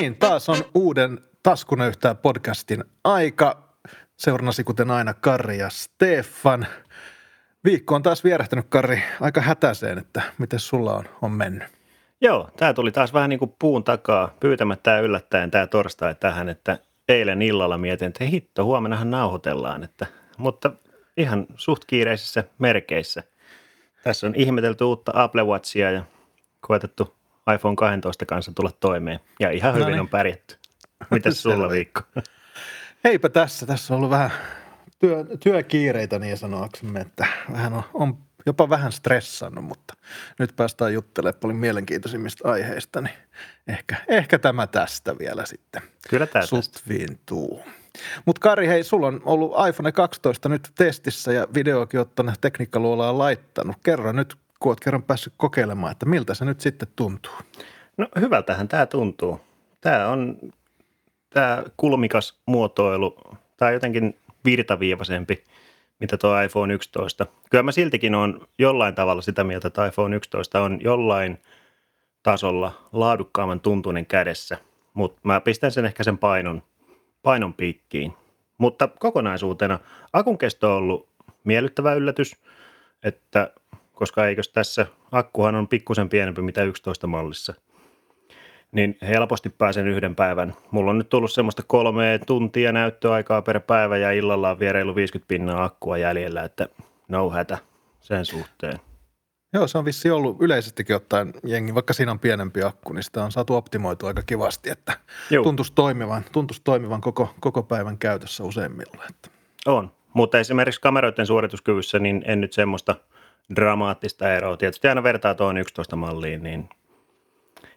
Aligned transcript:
niin, 0.00 0.16
taas 0.16 0.48
on 0.48 0.64
uuden 0.74 1.20
Taskunöyhtää 1.42 2.14
podcastin 2.14 2.84
aika. 3.04 3.66
Seurannasi 4.16 4.64
kuten 4.64 4.90
aina 4.90 5.14
Karri 5.14 5.58
ja 5.58 5.70
Stefan. 5.70 6.66
Viikko 7.64 7.94
on 7.94 8.02
taas 8.02 8.24
vierähtänyt, 8.24 8.66
Karri, 8.68 9.02
aika 9.20 9.40
hätäiseen, 9.40 9.98
että 9.98 10.22
miten 10.38 10.60
sulla 10.60 10.94
on, 10.94 11.04
on 11.22 11.32
mennyt? 11.32 11.68
Joo, 12.20 12.50
tämä 12.56 12.74
tuli 12.74 12.92
taas 12.92 13.12
vähän 13.12 13.30
niin 13.30 13.38
kuin 13.38 13.54
puun 13.58 13.84
takaa 13.84 14.34
pyytämättä 14.40 14.90
ja 14.90 15.00
yllättäen 15.00 15.50
tämä 15.50 15.66
torstai 15.66 16.14
tähän, 16.14 16.48
että 16.48 16.78
eilen 17.08 17.42
illalla 17.42 17.78
mietin, 17.78 18.08
että 18.08 18.24
hitto, 18.24 18.64
huomennahan 18.64 19.10
nauhoitellaan, 19.10 19.84
että, 19.84 20.06
mutta 20.38 20.72
ihan 21.16 21.46
suht 21.54 21.84
kiireisissä 21.86 22.44
merkeissä. 22.58 23.22
Tässä 24.04 24.26
on 24.26 24.34
ihmetelty 24.34 24.84
uutta 24.84 25.12
Apple 25.14 25.44
Watchia 25.44 25.90
ja 25.90 26.02
koetettu 26.60 27.15
iPhone 27.54 27.76
12 27.76 28.26
kanssa 28.26 28.52
tulla 28.54 28.70
toimeen. 28.80 29.20
Ja 29.40 29.50
ihan 29.50 29.74
hyvin 29.74 29.84
Noniin. 29.84 30.00
on 30.00 30.08
pärjätty. 30.08 30.56
Mitäs 31.10 31.42
sulla 31.42 31.70
viikko? 31.70 32.00
Heipä 33.04 33.28
tässä. 33.28 33.66
Tässä 33.66 33.94
on 33.94 33.98
ollut 33.98 34.10
vähän 34.10 34.30
työ, 34.98 35.24
työkiireitä 35.40 36.18
niin 36.18 36.38
sanoaksemme, 36.38 37.00
että 37.00 37.26
vähän 37.52 37.72
on, 37.72 37.82
on 37.94 38.18
jopa 38.46 38.68
vähän 38.68 38.92
stressannut, 38.92 39.64
mutta 39.64 39.94
nyt 40.38 40.56
päästään 40.56 40.94
juttelemaan 40.94 41.40
paljon 41.40 41.58
mielenkiintoisimmista 41.58 42.50
aiheista, 42.50 43.00
niin 43.00 43.14
ehkä, 43.68 43.96
ehkä 44.08 44.38
tämä 44.38 44.66
tästä 44.66 45.18
vielä 45.18 45.46
sitten. 45.46 45.82
Kyllä 46.10 46.26
tämä 46.26 46.44
tuu. 47.26 47.62
Mutta 48.24 48.40
Kari, 48.40 48.68
hei, 48.68 48.84
sulla 48.84 49.06
on 49.06 49.20
ollut 49.24 49.52
iPhone 49.68 49.92
12 49.92 50.48
nyt 50.48 50.72
testissä 50.74 51.32
ja 51.32 51.46
videokin 51.54 52.00
tuonne 52.14 52.32
tekniikkaluolaan 52.40 53.18
laittanut. 53.18 53.76
Kerro 53.84 54.12
nyt, 54.12 54.36
kun 54.60 54.70
oot 54.70 54.80
kerran 54.80 55.02
päässyt 55.02 55.32
kokeilemaan, 55.36 55.92
että 55.92 56.06
miltä 56.06 56.34
se 56.34 56.44
nyt 56.44 56.60
sitten 56.60 56.88
tuntuu? 56.96 57.32
No 57.96 58.08
hyvältähän 58.20 58.68
tämä 58.68 58.86
tuntuu. 58.86 59.40
Tämä 59.80 60.08
on 60.08 60.38
tämä 61.30 61.64
kulmikas 61.76 62.40
muotoilu, 62.46 63.16
tämä 63.56 63.66
on 63.68 63.74
jotenkin 63.74 64.18
virtaviivaisempi, 64.44 65.44
mitä 66.00 66.16
tuo 66.16 66.40
iPhone 66.40 66.74
11. 66.74 67.26
Kyllä 67.50 67.62
mä 67.62 67.72
siltikin 67.72 68.14
on 68.14 68.48
jollain 68.58 68.94
tavalla 68.94 69.22
sitä 69.22 69.44
mieltä, 69.44 69.68
että 69.68 69.86
iPhone 69.86 70.16
11 70.16 70.62
on 70.62 70.78
jollain 70.82 71.38
tasolla 72.22 72.88
laadukkaamman 72.92 73.60
tuntuinen 73.60 74.06
kädessä, 74.06 74.58
mutta 74.94 75.20
mä 75.22 75.40
pistän 75.40 75.72
sen 75.72 75.84
ehkä 75.84 76.04
sen 76.04 76.18
painon, 76.18 76.62
painon 77.22 77.54
piikkiin. 77.54 78.12
Mutta 78.58 78.88
kokonaisuutena 78.98 79.78
akun 80.12 80.38
kesto 80.38 80.70
on 80.70 80.76
ollut 80.76 81.08
miellyttävä 81.44 81.94
yllätys, 81.94 82.36
että 83.02 83.50
koska 83.96 84.26
eikös 84.26 84.48
tässä 84.48 84.86
akkuhan 85.12 85.54
on 85.54 85.68
pikkusen 85.68 86.08
pienempi 86.08 86.42
mitä 86.42 86.62
11 86.62 87.06
mallissa, 87.06 87.54
niin 88.72 88.98
helposti 89.02 89.50
pääsen 89.50 89.88
yhden 89.88 90.16
päivän. 90.16 90.54
Mulla 90.70 90.90
on 90.90 90.98
nyt 90.98 91.08
tullut 91.08 91.32
semmoista 91.32 91.62
kolme 91.66 92.20
tuntia 92.26 92.72
näyttöaikaa 92.72 93.42
per 93.42 93.60
päivä 93.60 93.96
ja 93.96 94.12
illalla 94.12 94.50
on 94.50 94.58
vielä 94.58 94.72
reilu 94.72 94.94
50 94.94 95.28
pinnaa 95.28 95.64
akkua 95.64 95.98
jäljellä, 95.98 96.42
että 96.42 96.68
no 97.08 97.30
hätä 97.30 97.58
sen 98.00 98.24
suhteen. 98.24 98.80
Joo, 99.52 99.68
se 99.68 99.78
on 99.78 99.84
vissi 99.84 100.10
ollut 100.10 100.36
yleisestikin 100.40 100.96
ottaen 100.96 101.34
jengi, 101.44 101.74
vaikka 101.74 101.92
siinä 101.92 102.12
on 102.12 102.18
pienempi 102.18 102.62
akku, 102.62 102.92
niin 102.92 103.02
sitä 103.02 103.24
on 103.24 103.32
saatu 103.32 103.54
optimoitua 103.54 104.08
aika 104.08 104.22
kivasti, 104.22 104.70
että 104.70 104.98
tuntuisi 105.42 105.72
toimivan, 105.74 106.24
tuntuisi 106.32 106.60
toimivan 106.64 107.00
koko, 107.00 107.34
koko 107.40 107.62
päivän 107.62 107.98
käytössä 107.98 108.44
useimmilla. 108.44 109.04
Että. 109.10 109.30
On, 109.66 109.90
mutta 110.14 110.38
esimerkiksi 110.38 110.80
kameroiden 110.80 111.26
suorituskyvyssä 111.26 111.98
niin 111.98 112.22
en 112.26 112.40
nyt 112.40 112.52
semmoista– 112.52 112.94
dramaattista 113.56 114.34
eroa. 114.34 114.56
Tietysti 114.56 114.88
aina 114.88 115.02
vertaa 115.02 115.34
tuohon 115.34 115.58
11 115.58 115.96
malliin, 115.96 116.42
niin 116.42 116.68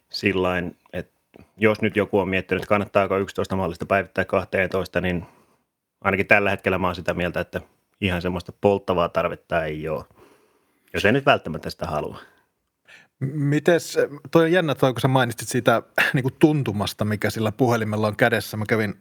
sillain, 0.09 0.77
että 0.93 1.19
jos 1.57 1.81
nyt 1.81 1.95
joku 1.95 2.19
on 2.19 2.29
miettinyt, 2.29 2.65
kannattaako 2.65 3.17
11 3.17 3.55
mallista 3.55 3.85
päivittää 3.85 4.25
12, 4.25 5.01
niin 5.01 5.25
ainakin 6.01 6.27
tällä 6.27 6.49
hetkellä 6.49 6.77
mä 6.77 6.87
oon 6.87 6.95
sitä 6.95 7.13
mieltä, 7.13 7.39
että 7.39 7.61
ihan 8.01 8.21
semmoista 8.21 8.53
polttavaa 8.61 9.09
tarvetta 9.09 9.65
ei 9.65 9.89
ole, 9.89 10.05
jos 10.93 11.05
ei 11.05 11.11
nyt 11.11 11.25
välttämättä 11.25 11.69
sitä 11.69 11.85
halua. 11.85 12.19
Mites, 13.19 13.97
toi 14.31 14.43
on 14.43 14.51
jännä 14.51 14.75
toi, 14.75 14.93
kun 14.93 15.01
sä 15.01 15.07
mainitsit 15.07 15.47
siitä 15.47 15.81
niin 16.13 16.23
kuin 16.23 16.35
tuntumasta, 16.39 17.05
mikä 17.05 17.29
sillä 17.29 17.51
puhelimella 17.51 18.07
on 18.07 18.15
kädessä. 18.15 18.57
Mä 18.57 18.65
kävin 18.65 18.95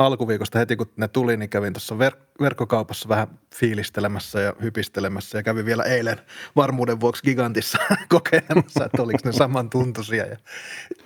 alkuviikosta 0.00 0.58
heti, 0.58 0.76
kun 0.76 0.90
ne 0.96 1.08
tuli, 1.08 1.36
niin 1.36 1.50
kävin 1.50 1.72
tuossa 1.72 1.94
ver- 1.94 2.20
verkkokaupassa 2.40 3.08
vähän 3.08 3.28
fiilistelemässä 3.54 4.40
ja 4.40 4.54
hypistelemässä 4.62 5.38
ja 5.38 5.42
kävin 5.42 5.64
vielä 5.64 5.82
eilen 5.82 6.20
varmuuden 6.56 7.00
vuoksi 7.00 7.22
gigantissa 7.22 7.78
kokeilemassa, 8.08 8.84
että 8.84 9.02
oliko 9.02 9.18
ne 9.24 9.32
saman 9.32 9.70
tuntuisia. 9.70 10.26
Ja 10.26 10.36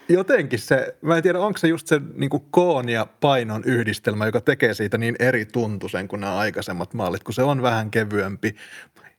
jotenkin 0.08 0.58
se, 0.58 0.96
mä 1.02 1.16
en 1.16 1.22
tiedä, 1.22 1.40
onko 1.40 1.58
se 1.58 1.68
just 1.68 1.86
se 1.86 2.00
niin 2.14 2.30
koon 2.50 2.88
ja 2.88 3.06
painon 3.20 3.62
yhdistelmä, 3.64 4.26
joka 4.26 4.40
tekee 4.40 4.74
siitä 4.74 4.98
niin 4.98 5.16
eri 5.18 5.44
tuntuisen 5.44 6.08
kuin 6.08 6.20
nämä 6.20 6.36
aikaisemmat 6.36 6.94
mallit, 6.94 7.24
kun 7.24 7.34
se 7.34 7.42
on 7.42 7.62
vähän 7.62 7.90
kevyempi 7.90 8.56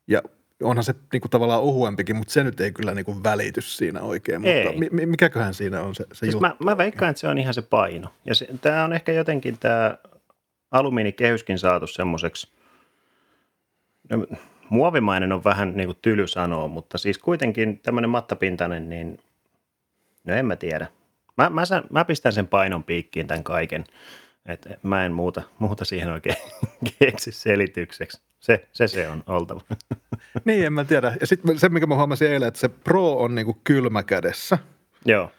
ja 0.08 0.22
onhan 0.64 0.84
se 0.84 0.96
niin 1.14 1.22
kuin 1.22 1.32
tavallaan 1.32 1.62
ohuempikin, 1.62 2.16
mutta 2.16 2.34
se 2.34 2.44
nyt 2.44 2.60
ei 2.60 2.72
kyllä 2.72 2.94
niin 2.94 3.06
kuin 3.06 3.24
välity 3.24 3.62
siinä 3.62 4.02
oikein. 4.02 4.46
Ei. 4.46 4.66
Mutta 4.66 4.96
mi- 4.96 5.06
mikäköhän 5.06 5.54
siinä 5.54 5.82
on 5.82 5.96
se, 5.96 6.04
se 6.04 6.20
siis 6.20 6.34
juttu? 6.34 6.40
Mä, 6.48 6.56
mä 6.72 6.78
veikkaan, 6.78 7.10
että 7.10 7.20
se 7.20 7.28
on 7.28 7.38
ihan 7.38 7.54
se 7.54 7.62
paino. 7.62 8.10
Ja 8.26 8.34
tämä 8.62 8.84
on 8.84 8.94
ehkä 8.94 9.12
jotenkin 9.12 9.60
tämä 9.60 9.98
alumiinikehyskin 10.72 11.60
saatu 11.60 11.88
semmoiseksi, 11.88 12.52
no, 14.10 14.26
muovimainen 14.70 15.32
on 15.32 15.44
vähän 15.44 15.74
niin 15.76 15.88
kuin 15.88 15.98
tyly 16.02 16.28
sanoa, 16.28 16.68
mutta 16.68 16.98
siis 16.98 17.18
kuitenkin 17.18 17.80
tämmöinen 17.80 18.10
mattapintainen, 18.10 18.90
niin 18.90 19.18
no 20.24 20.36
en 20.36 20.46
mä 20.46 20.56
tiedä. 20.56 20.88
Mä, 21.38 21.50
mä, 21.50 21.64
mä 21.90 22.06
pistän 22.06 22.34
sen 22.34 22.48
painon 22.48 22.84
piikkiin 22.84 23.28
tämän 23.28 23.44
kaiken. 23.44 23.84
Et 24.46 24.68
mä 24.84 25.06
en 25.06 25.12
muuta, 25.12 25.42
muuta 25.60 25.86
siihen 25.86 26.12
oikein 26.12 26.36
keksi 27.00 27.32
selitykseksi. 27.32 28.22
Se, 28.46 28.68
se, 28.72 28.88
se 28.88 29.10
on 29.10 29.24
oltava. 29.28 29.62
niin, 30.46 30.66
en 30.66 30.74
mä 30.74 30.84
tiedä. 30.84 31.18
Ja 31.22 31.28
sitten 31.28 31.60
se, 31.60 31.70
mikä 31.70 31.86
mä 31.86 31.96
huomasin 31.96 32.32
eilen, 32.32 32.48
että 32.48 32.60
se 32.60 32.70
Pro 32.70 33.14
on 33.14 33.36
niinku 33.36 33.58
kylmä 33.64 34.04
kädessä. 34.04 34.58
Joo. 35.06 35.32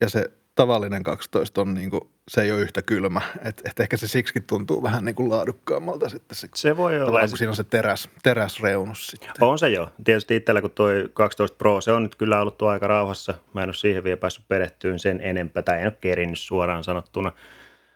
Ja 0.00 0.08
se 0.08 0.30
tavallinen 0.54 1.02
12 1.02 1.60
on 1.60 1.74
niinku, 1.74 2.10
se 2.28 2.42
ei 2.42 2.52
ole 2.52 2.60
yhtä 2.60 2.82
kylmä. 2.82 3.20
Että 3.44 3.70
et 3.70 3.80
ehkä 3.80 3.96
se 3.96 4.08
siksikin 4.08 4.44
tuntuu 4.44 4.82
vähän 4.82 5.04
niinku 5.04 5.30
laadukkaammalta 5.30 6.08
sitten. 6.08 6.36
Se, 6.36 6.48
se 6.54 6.76
voi 6.76 7.02
olla. 7.02 7.28
Kun 7.28 7.38
siinä 7.38 7.50
on 7.50 7.56
se 7.56 7.64
teräs, 7.64 8.08
teräsreunus 8.22 9.06
sitten. 9.06 9.30
On 9.40 9.58
se 9.58 9.68
jo. 9.68 9.90
Tietysti 10.04 10.36
itsellä 10.36 10.60
kun 10.60 10.70
tuo 10.70 10.88
12 11.12 11.56
Pro, 11.56 11.80
se 11.80 11.92
on 11.92 12.02
nyt 12.02 12.16
kyllä 12.16 12.40
ollut 12.40 12.58
tuo 12.58 12.68
aika 12.68 12.86
rauhassa. 12.86 13.34
Mä 13.54 13.62
en 13.62 13.68
ole 13.68 13.74
siihen 13.74 14.04
vielä 14.04 14.16
päässyt 14.16 14.48
perehtyyn 14.48 14.98
sen 14.98 15.20
enempää, 15.20 15.62
tai 15.62 15.78
en 15.78 15.86
ole 15.86 15.96
kerinnyt 16.00 16.38
suoraan 16.38 16.84
sanottuna. 16.84 17.32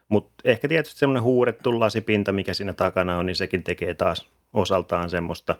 Mutta 0.08 0.32
ehkä 0.44 0.68
tietysti 0.68 0.98
semmoinen 0.98 1.22
huurettu 1.22 1.80
lasipinta, 1.80 2.32
mikä 2.32 2.54
siinä 2.54 2.72
takana 2.72 3.18
on, 3.18 3.26
niin 3.26 3.36
sekin 3.36 3.62
tekee 3.62 3.94
taas 3.94 4.32
osaltaan 4.52 5.10
semmoista 5.10 5.54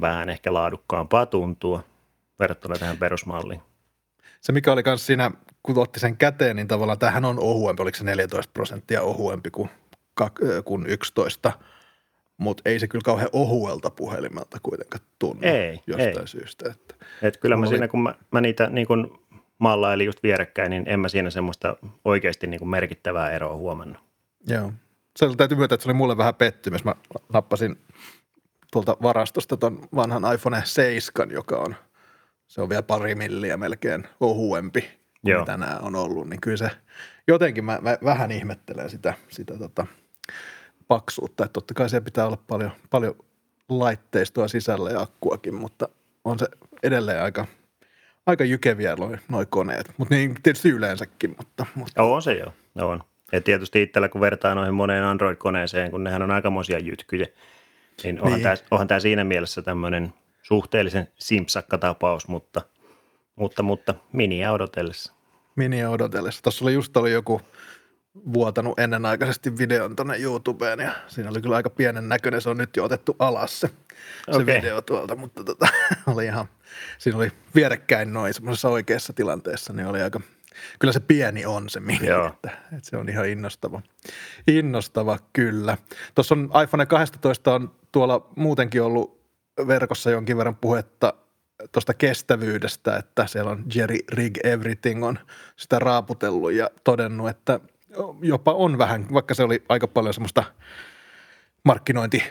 vähän 0.00 0.28
ehkä 0.28 0.54
laadukkaampaa 0.54 1.26
tuntua 1.26 1.82
verrattuna 2.38 2.74
tähän 2.74 2.98
perusmalliin. 2.98 3.62
Se 4.40 4.52
mikä 4.52 4.72
oli 4.72 4.82
myös 4.86 5.06
siinä, 5.06 5.30
kun 5.62 5.78
otti 5.78 6.00
sen 6.00 6.16
käteen, 6.16 6.56
niin 6.56 6.68
tavallaan 6.68 6.98
tähän 6.98 7.24
on 7.24 7.38
ohuempi, 7.38 7.82
oliko 7.82 7.98
se 7.98 8.04
14 8.04 8.50
prosenttia 8.54 9.02
ohuempi 9.02 9.50
kuin, 9.50 9.70
kuin 10.64 10.86
11, 10.86 11.52
mutta 12.36 12.62
ei 12.64 12.78
se 12.78 12.88
kyllä 12.88 13.02
kauhean 13.04 13.30
ohuelta 13.32 13.90
puhelimelta 13.90 14.58
kuitenkaan 14.62 15.04
tunnu 15.18 15.42
ei, 15.42 15.80
jostain 15.86 16.18
ei. 16.18 16.26
syystä. 16.26 16.70
Että 16.70 16.94
Et 17.22 17.36
kyllä 17.36 17.56
mä 17.56 17.60
oli... 17.60 17.68
siinä, 17.68 17.88
kun 17.88 18.02
mä, 18.02 18.14
mä 18.30 18.40
niitä 18.40 18.66
niin 18.70 18.86
kun 18.86 19.22
mallailin 19.58 20.06
just 20.06 20.22
vierekkäin, 20.22 20.70
niin 20.70 20.84
en 20.86 21.00
mä 21.00 21.08
siinä 21.08 21.30
semmoista 21.30 21.76
oikeasti 22.04 22.46
niin 22.46 22.58
kuin 22.58 22.68
merkittävää 22.68 23.30
eroa 23.30 23.56
huomannut. 23.56 24.00
Joo. 24.48 24.72
Se 25.16 25.36
täytyy 25.36 25.56
myöntää, 25.56 25.74
että 25.74 25.82
se 25.82 25.88
oli 25.88 25.96
mulle 25.96 26.16
vähän 26.16 26.34
pettymys. 26.34 26.84
Mä 26.84 26.94
nappasin 27.32 27.78
tuolta 28.72 28.96
varastosta 29.02 29.56
ton 29.56 29.88
vanhan 29.94 30.34
iPhone 30.34 30.62
7, 30.64 31.30
joka 31.30 31.56
on, 31.56 31.74
se 32.46 32.60
on 32.60 32.68
vielä 32.68 32.82
pari 32.82 33.14
milliä 33.14 33.56
melkein 33.56 34.08
ohuempi 34.20 34.80
kuin 34.80 35.30
Joo. 35.32 35.40
mitä 35.40 35.56
nämä 35.56 35.78
on 35.82 35.94
ollut. 35.94 36.28
Niin 36.28 36.40
kyllä 36.40 36.56
se, 36.56 36.70
jotenkin 37.28 37.64
mä, 37.64 37.78
mä 37.82 37.98
vähän 38.04 38.30
ihmettelen 38.30 38.90
sitä, 38.90 39.14
sitä 39.28 39.58
tota, 39.58 39.86
paksuutta. 40.88 41.44
Että 41.44 41.52
totta 41.52 41.74
kai 41.74 41.88
se 41.88 42.00
pitää 42.00 42.26
olla 42.26 42.42
paljon, 42.46 42.70
paljon 42.90 43.14
laitteistoa 43.68 44.48
sisällä 44.48 44.90
ja 44.90 45.00
akkuakin, 45.00 45.54
mutta 45.54 45.88
on 46.24 46.38
se 46.38 46.46
edelleen 46.82 47.22
aika– 47.22 47.46
aika 48.26 48.44
jykeviä 48.44 48.96
noi, 48.96 49.16
noi 49.28 49.46
koneet, 49.46 49.94
mutta 49.96 50.14
niin 50.14 50.34
tietysti 50.42 50.68
yleensäkin. 50.68 51.34
Mutta, 51.38 51.66
mutta. 51.74 52.02
On 52.02 52.22
se 52.22 52.32
jo, 52.32 52.52
on. 52.88 53.00
Ja 53.32 53.40
tietysti 53.40 53.82
itsellä 53.82 54.08
kun 54.08 54.20
vertaa 54.20 54.54
noihin 54.54 54.74
moneen 54.74 55.04
Android-koneeseen, 55.04 55.90
kun 55.90 56.04
nehän 56.04 56.22
on 56.22 56.30
aikamoisia 56.30 56.78
jytkyjä, 56.78 57.26
niin 58.02 58.20
onhan, 58.20 58.32
niin. 58.32 58.42
Tämä, 58.42 58.54
onhan 58.70 58.88
tämä 58.88 59.00
siinä 59.00 59.24
mielessä 59.24 59.62
tämmöinen 59.62 60.12
suhteellisen 60.42 61.08
simpsakka-tapaus, 61.18 62.28
mutta, 62.28 62.62
mutta, 63.36 63.62
mutta 63.62 63.94
miniä 64.12 64.52
odotellessa. 64.52 65.12
Miniä 65.56 65.90
odotellessa. 65.90 66.42
Tuossa 66.42 66.64
oli 66.64 66.74
just 66.74 66.96
oli 66.96 67.12
joku 67.12 67.40
vuotanut 68.32 68.78
ennenaikaisesti 68.78 69.58
videon 69.58 69.96
tuonne 69.96 70.16
YouTubeen 70.18 70.80
ja 70.80 70.92
siinä 71.08 71.30
oli 71.30 71.42
kyllä 71.42 71.56
aika 71.56 71.70
pienen 71.70 72.08
näköinen, 72.08 72.40
se 72.40 72.50
on 72.50 72.56
nyt 72.56 72.76
jo 72.76 72.84
otettu 72.84 73.16
alas 73.18 73.60
se, 73.60 73.70
se 74.30 74.36
okay. 74.36 74.46
video 74.46 74.82
tuolta, 74.82 75.16
mutta 75.16 75.44
tota, 75.44 75.68
oli 76.14 76.24
ihan, 76.24 76.46
siinä 76.98 77.18
oli 77.18 77.32
vierekkäin 77.54 78.12
noin 78.12 78.34
semmoisessa 78.34 78.68
oikeassa 78.68 79.12
tilanteessa, 79.12 79.72
niin 79.72 79.86
oli 79.86 80.02
aika, 80.02 80.20
kyllä 80.78 80.92
se 80.92 81.00
pieni 81.00 81.46
on 81.46 81.68
se 81.70 81.80
mini, 81.80 82.06
Joo. 82.06 82.26
että, 82.26 82.50
että, 82.76 82.90
se 82.90 82.96
on 82.96 83.08
ihan 83.08 83.28
innostava. 83.28 83.82
Innostava 84.46 85.18
kyllä. 85.32 85.76
Tuossa 86.14 86.34
on 86.34 86.50
iPhone 86.64 86.86
12 86.86 87.54
on 87.54 87.74
tuolla 87.92 88.30
muutenkin 88.36 88.82
ollut 88.82 89.22
verkossa 89.66 90.10
jonkin 90.10 90.36
verran 90.36 90.56
puhetta 90.56 91.14
tuosta 91.72 91.94
kestävyydestä, 91.94 92.96
että 92.96 93.26
siellä 93.26 93.50
on 93.50 93.64
Jerry 93.74 93.98
Rig 94.08 94.38
Everything 94.44 95.04
on 95.04 95.18
sitä 95.56 95.78
raaputellut 95.78 96.52
ja 96.52 96.70
todennut, 96.84 97.28
että 97.28 97.60
jopa 98.22 98.52
on 98.52 98.78
vähän, 98.78 99.06
vaikka 99.12 99.34
se 99.34 99.42
oli 99.42 99.62
aika 99.68 99.88
paljon 99.88 100.14
semmoista 100.14 100.44
markkinointi 101.64 102.22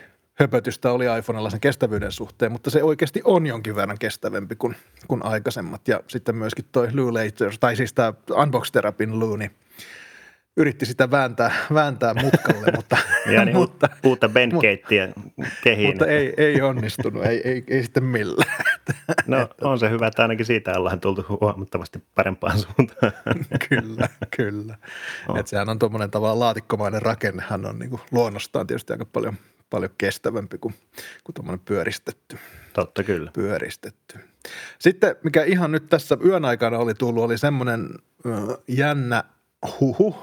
höpötystä 0.42 0.92
oli 0.92 1.06
iPhonella 1.20 1.50
sen 1.50 1.60
kestävyyden 1.60 2.12
suhteen, 2.12 2.52
mutta 2.52 2.70
se 2.70 2.84
oikeasti 2.84 3.22
on 3.24 3.48
jonkin 3.48 3.76
verran 3.76 3.98
kestävämpi 4.00 4.56
kuin, 4.56 4.76
kuin 5.08 5.26
aikaisemmat. 5.26 5.88
Ja 5.88 6.00
sitten 6.08 6.36
myöskin 6.36 6.66
toi 6.72 6.88
Lou 6.94 7.14
Later, 7.14 7.52
tai 7.60 7.76
siis 7.76 7.94
tämä 7.94 8.14
Unbox 8.42 8.72
Therapin 8.72 9.20
Lou, 9.20 9.36
niin 9.36 9.52
yritti 10.58 10.86
sitä 10.86 11.12
vääntää, 11.12 11.52
vääntää 11.74 12.14
mutkalle, 12.14 12.68
mutta, 12.76 12.98
Ja 13.34 13.46
niin 13.46 13.58
mutta, 13.58 13.90
uutta 14.04 14.30
bandgatea 14.30 15.08
kehiin. 15.64 15.90
mutta 15.90 16.06
ei, 16.06 16.34
ei 16.38 16.62
onnistunut, 16.62 17.26
ei, 17.26 17.42
ei, 17.44 17.64
ei 17.68 17.84
sitten 17.84 18.04
millään. 18.04 18.66
No 19.28 19.50
on 19.62 19.80
se 19.80 19.90
hyvä, 19.90 20.08
että 20.08 20.22
ainakin 20.22 20.46
siitä 20.46 20.74
ollaan 20.78 21.00
tultu 21.00 21.26
huomattavasti 21.42 22.04
parempaan 22.16 22.60
suuntaan. 22.60 23.12
kyllä, 23.70 24.10
kyllä. 24.38 24.78
On. 25.28 25.38
Et 25.38 25.48
sehän 25.48 25.70
on 25.70 25.80
tuommoinen 25.80 26.12
tavallaan 26.12 26.40
laatikkomainen 26.40 27.02
rakenne, 27.02 27.44
hän 27.50 27.66
on 27.66 27.80
niin 27.80 27.90
kuin 27.90 28.02
luonnostaan 28.12 28.68
tietysti 28.68 28.94
aika 28.94 29.06
paljon, 29.06 29.38
paljon 29.72 29.92
kestävämpi 29.98 30.58
kuin, 30.58 30.74
kuin 31.24 31.34
tuommoinen 31.34 31.66
pyöristetty. 31.66 32.38
Totta 32.74 33.04
kyllä. 33.04 33.32
pyöristetty. 33.34 34.20
Sitten 34.80 35.16
mikä 35.24 35.44
ihan 35.44 35.72
nyt 35.72 35.90
tässä 35.90 36.18
yön 36.26 36.46
aikana 36.46 36.78
oli 36.78 36.94
tullut, 36.94 37.24
oli 37.24 37.38
semmoinen 37.38 37.90
jännä 38.68 39.24
huhu, 39.80 40.16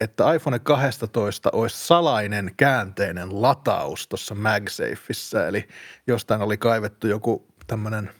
että 0.00 0.34
iPhone 0.34 0.58
12 0.58 1.50
olisi 1.52 1.86
salainen 1.86 2.50
käänteinen 2.56 3.42
lataus 3.42 4.08
tuossa 4.08 4.34
MagSafeissa, 4.34 5.46
eli 5.46 5.68
jostain 6.06 6.42
oli 6.42 6.56
kaivettu 6.56 7.06
joku 7.06 7.46
tämmöinen 7.66 8.10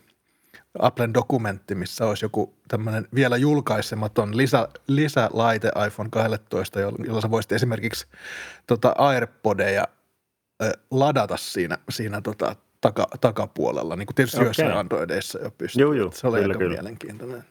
Applen 0.79 1.15
dokumentti, 1.15 1.75
missä 1.75 2.07
olisi 2.07 2.25
joku 2.25 2.55
tämmöinen 2.69 3.09
vielä 3.15 3.37
julkaisematon 3.37 4.37
lisä, 4.37 4.69
lisälaite 4.87 5.73
iPhone 5.87 6.09
12, 6.13 6.81
jolla, 6.81 7.21
sä 7.21 7.31
voisit 7.31 7.53
esimerkiksi 7.53 8.07
tota 8.67 8.95
AirPodeja 8.99 9.85
ladata 10.91 11.37
siinä, 11.37 11.79
siinä 11.91 12.21
tota, 12.21 12.57
taka, 12.81 13.09
takapuolella, 13.21 13.97
niin 13.97 14.07
kuin 14.07 14.15
tietysti 14.15 14.37
okay. 14.37 14.47
joissain 14.47 14.73
Androideissa 14.73 15.39
jo 15.39 15.51
pystyy. 15.51 15.83
Juu, 15.83 15.93
juu, 15.93 16.13
se 16.15 16.27
oli 16.27 16.39
kyllä, 16.41 16.53
aika 16.53 16.59
kyllä. 16.59 16.75
mielenkiintoinen. 16.75 17.45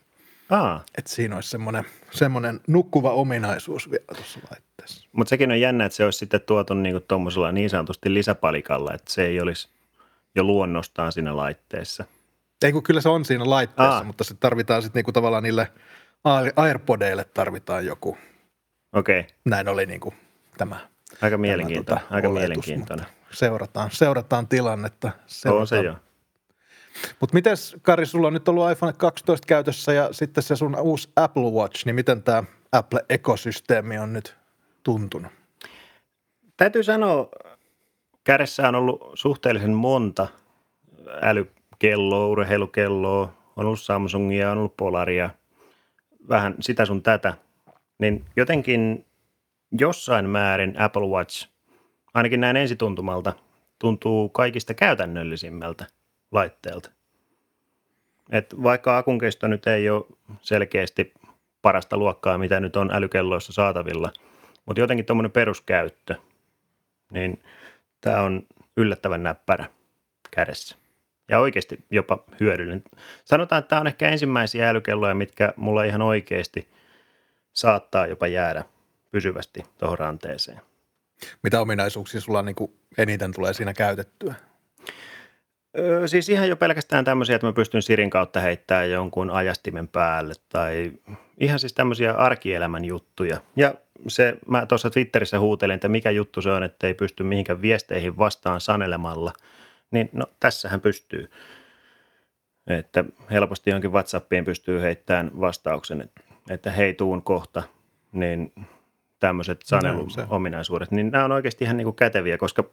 Aa, 0.50 0.84
Että 0.98 1.12
siinä 1.12 1.36
olisi 1.36 1.50
semmoinen, 1.50 1.86
semmoinen 2.12 2.60
nukkuva 2.68 3.12
ominaisuus 3.12 3.92
vielä 3.92 4.06
tuossa 4.16 4.40
laitteessa. 4.52 5.10
mutta 5.12 5.30
sekin 5.30 5.52
on 5.52 5.60
jännä, 5.60 5.86
että 5.86 5.96
se 5.96 6.06
olisi 6.06 6.20
sitten 6.20 6.42
tuotu 6.42 6.74
niin, 6.74 7.02
tuommoisella 7.08 7.52
niin 7.52 7.70
sanotusti 7.70 8.14
lisäpalikalla, 8.14 8.94
että 8.94 9.14
se 9.14 9.26
ei 9.26 9.42
olisi 9.42 9.70
jo 10.36 10.44
luonnostaan 10.44 11.12
siinä 11.12 11.38
laitteessa. 11.38 12.06
Ei 12.64 12.72
kun 12.72 12.84
kyllä 12.84 13.02
se 13.02 13.10
on 13.10 13.26
siinä 13.26 13.50
laitteessa, 13.50 13.98
Aa. 13.98 14.04
mutta 14.04 14.24
se 14.24 14.36
tarvitaan 14.40 14.82
sitten 14.82 15.00
niinku 15.00 15.12
tavallaan 15.12 15.44
niille 15.44 15.72
Air- 16.28 16.54
AirPodeille 16.56 17.24
tarvitaan 17.24 17.86
joku, 17.86 18.18
Okei, 18.94 19.28
näin 19.46 19.68
oli 19.68 19.86
niinku 19.86 20.14
tämä 20.58 20.80
aika 21.22 21.38
mielenkiintoinen. 21.38 22.04
tota, 22.04 22.16
aika 22.16 22.28
oletus, 22.28 22.48
mielenkiintoinen. 22.48 23.06
seurataan, 23.32 23.92
seurataan 23.92 24.48
tilannetta. 24.48 25.08
On 25.08 25.14
Seurataan. 25.28 25.68
se 25.68 25.82
jo. 25.82 25.96
Mutta 27.20 27.34
miten 27.34 27.56
Kari, 27.82 28.06
sulla 28.06 28.28
on 28.28 28.34
nyt 28.34 28.48
ollut 28.48 28.72
iPhone 28.72 28.94
12 28.94 29.46
käytössä 29.48 29.94
ja 29.94 30.10
sitten 30.12 30.44
se 30.44 30.56
sun 30.56 30.80
uusi 30.80 31.10
Apple 31.16 31.52
Watch, 31.52 31.86
niin 31.86 31.96
miten 31.96 32.24
tämä 32.24 32.44
Apple-ekosysteemi 32.72 33.98
on 33.98 34.14
nyt 34.14 34.36
tuntunut? 34.84 35.32
Täytyy 36.58 36.84
sanoa, 36.84 37.30
kädessä 38.24 38.68
on 38.68 38.76
ollut 38.76 39.12
suhteellisen 39.14 39.74
monta 39.74 40.28
älykelloa, 41.22 42.28
urheilukelloa, 42.28 43.34
on 43.56 43.66
ollut 43.66 43.82
Samsungia, 43.82 44.52
on 44.52 44.58
ollut 44.58 44.78
Polaria, 44.78 45.30
vähän 46.30 46.56
sitä 46.60 46.86
sun 46.86 47.04
tätä. 47.04 47.34
Niin 48.00 48.26
jotenkin 48.36 49.06
jossain 49.72 50.30
määrin 50.30 50.82
Apple 50.82 51.08
Watch, 51.08 51.50
ainakin 52.14 52.42
näin 52.42 52.58
ensituntumalta, 52.58 53.34
tuntuu 53.80 54.30
kaikista 54.30 54.74
käytännöllisimmältä 54.74 55.86
laitteelta. 56.32 56.92
Et 58.32 58.56
vaikka 58.64 58.98
akun 58.98 59.20
kesto 59.20 59.48
nyt 59.48 59.68
ei 59.68 59.90
ole 59.90 60.06
selkeästi 60.42 61.14
parasta 61.62 61.98
luokkaa, 61.98 62.38
mitä 62.38 62.60
nyt 62.60 62.76
on 62.76 62.92
älykelloissa 62.94 63.54
saatavilla, 63.54 64.12
mutta 64.66 64.80
jotenkin 64.80 65.06
tuommoinen 65.06 65.32
peruskäyttö, 65.32 66.16
niin 67.12 67.44
tämä 68.02 68.22
on 68.22 68.44
yllättävän 68.78 69.24
näppärä 69.24 69.66
kädessä. 70.32 70.76
Ja 71.30 71.40
oikeasti 71.40 71.86
jopa 71.92 72.24
hyödyllinen. 72.40 72.84
Sanotaan, 73.26 73.60
että 73.60 73.70
tämä 73.70 73.80
on 73.80 73.88
ehkä 73.88 74.10
ensimmäisiä 74.10 74.70
älykelloja, 74.70 75.16
mitkä 75.16 75.54
mulla 75.56 75.84
ihan 75.84 76.02
oikeasti 76.02 76.68
saattaa 77.54 78.08
jopa 78.08 78.28
jäädä 78.28 78.64
pysyvästi 79.12 79.64
tuohon 79.78 80.00
ranteeseen. 80.00 80.62
Mitä 81.44 81.62
ominaisuuksia 81.62 82.22
sulla 82.22 82.42
niin 82.42 82.56
kuin 82.56 82.74
eniten 82.98 83.32
tulee 83.32 83.54
siinä 83.54 83.74
käytettyä? 83.74 84.34
Öö, 85.78 86.08
siis 86.08 86.30
ihan 86.30 86.50
jo 86.50 86.56
pelkästään 86.56 87.06
tämmöisiä, 87.06 87.36
että 87.36 87.48
mä 87.48 87.54
pystyn 87.54 87.82
Sirin 87.82 88.10
kautta 88.10 88.40
heittämään 88.40 88.92
jonkun 88.92 89.30
ajastimen 89.30 89.88
päälle 89.88 90.34
tai 90.50 90.92
ihan 91.40 91.60
siis 91.60 91.74
tämmöisiä 91.74 92.14
arkielämän 92.14 92.86
juttuja. 92.86 93.42
Ja 93.56 93.74
se, 94.08 94.38
mä 94.48 94.66
tuossa 94.66 94.90
Twitterissä 94.90 95.40
huutelin, 95.40 95.76
että 95.76 95.88
mikä 95.88 96.12
juttu 96.12 96.42
se 96.42 96.52
on, 96.52 96.64
että 96.64 96.88
ei 96.88 96.94
pysty 96.94 97.24
mihinkään 97.24 97.62
viesteihin 97.62 98.18
vastaan 98.18 98.62
sanelemalla. 98.62 99.34
Niin 99.92 100.10
no 100.14 100.26
tässähän 100.40 100.82
pystyy. 100.82 101.32
Että 102.68 103.04
helposti 103.32 103.70
jonkin 103.70 103.92
WhatsAppiin 103.92 104.46
pystyy 104.46 104.82
heittämään 104.82 105.32
vastauksen, 105.40 106.02
että, 106.02 106.22
että 106.50 106.72
hei 106.72 106.94
tuun 106.94 107.22
kohta, 107.22 107.64
niin 108.12 108.54
tämmöiset 109.20 109.62
se. 109.62 109.68
saneluominaisuudet, 109.68 110.92
niin 110.92 111.12
nämä 111.12 111.26
on 111.26 111.32
oikeasti 111.32 111.64
ihan 111.64 111.78
niin 111.78 111.86
kuin 111.86 111.96
käteviä, 111.96 112.38
koska 112.38 112.64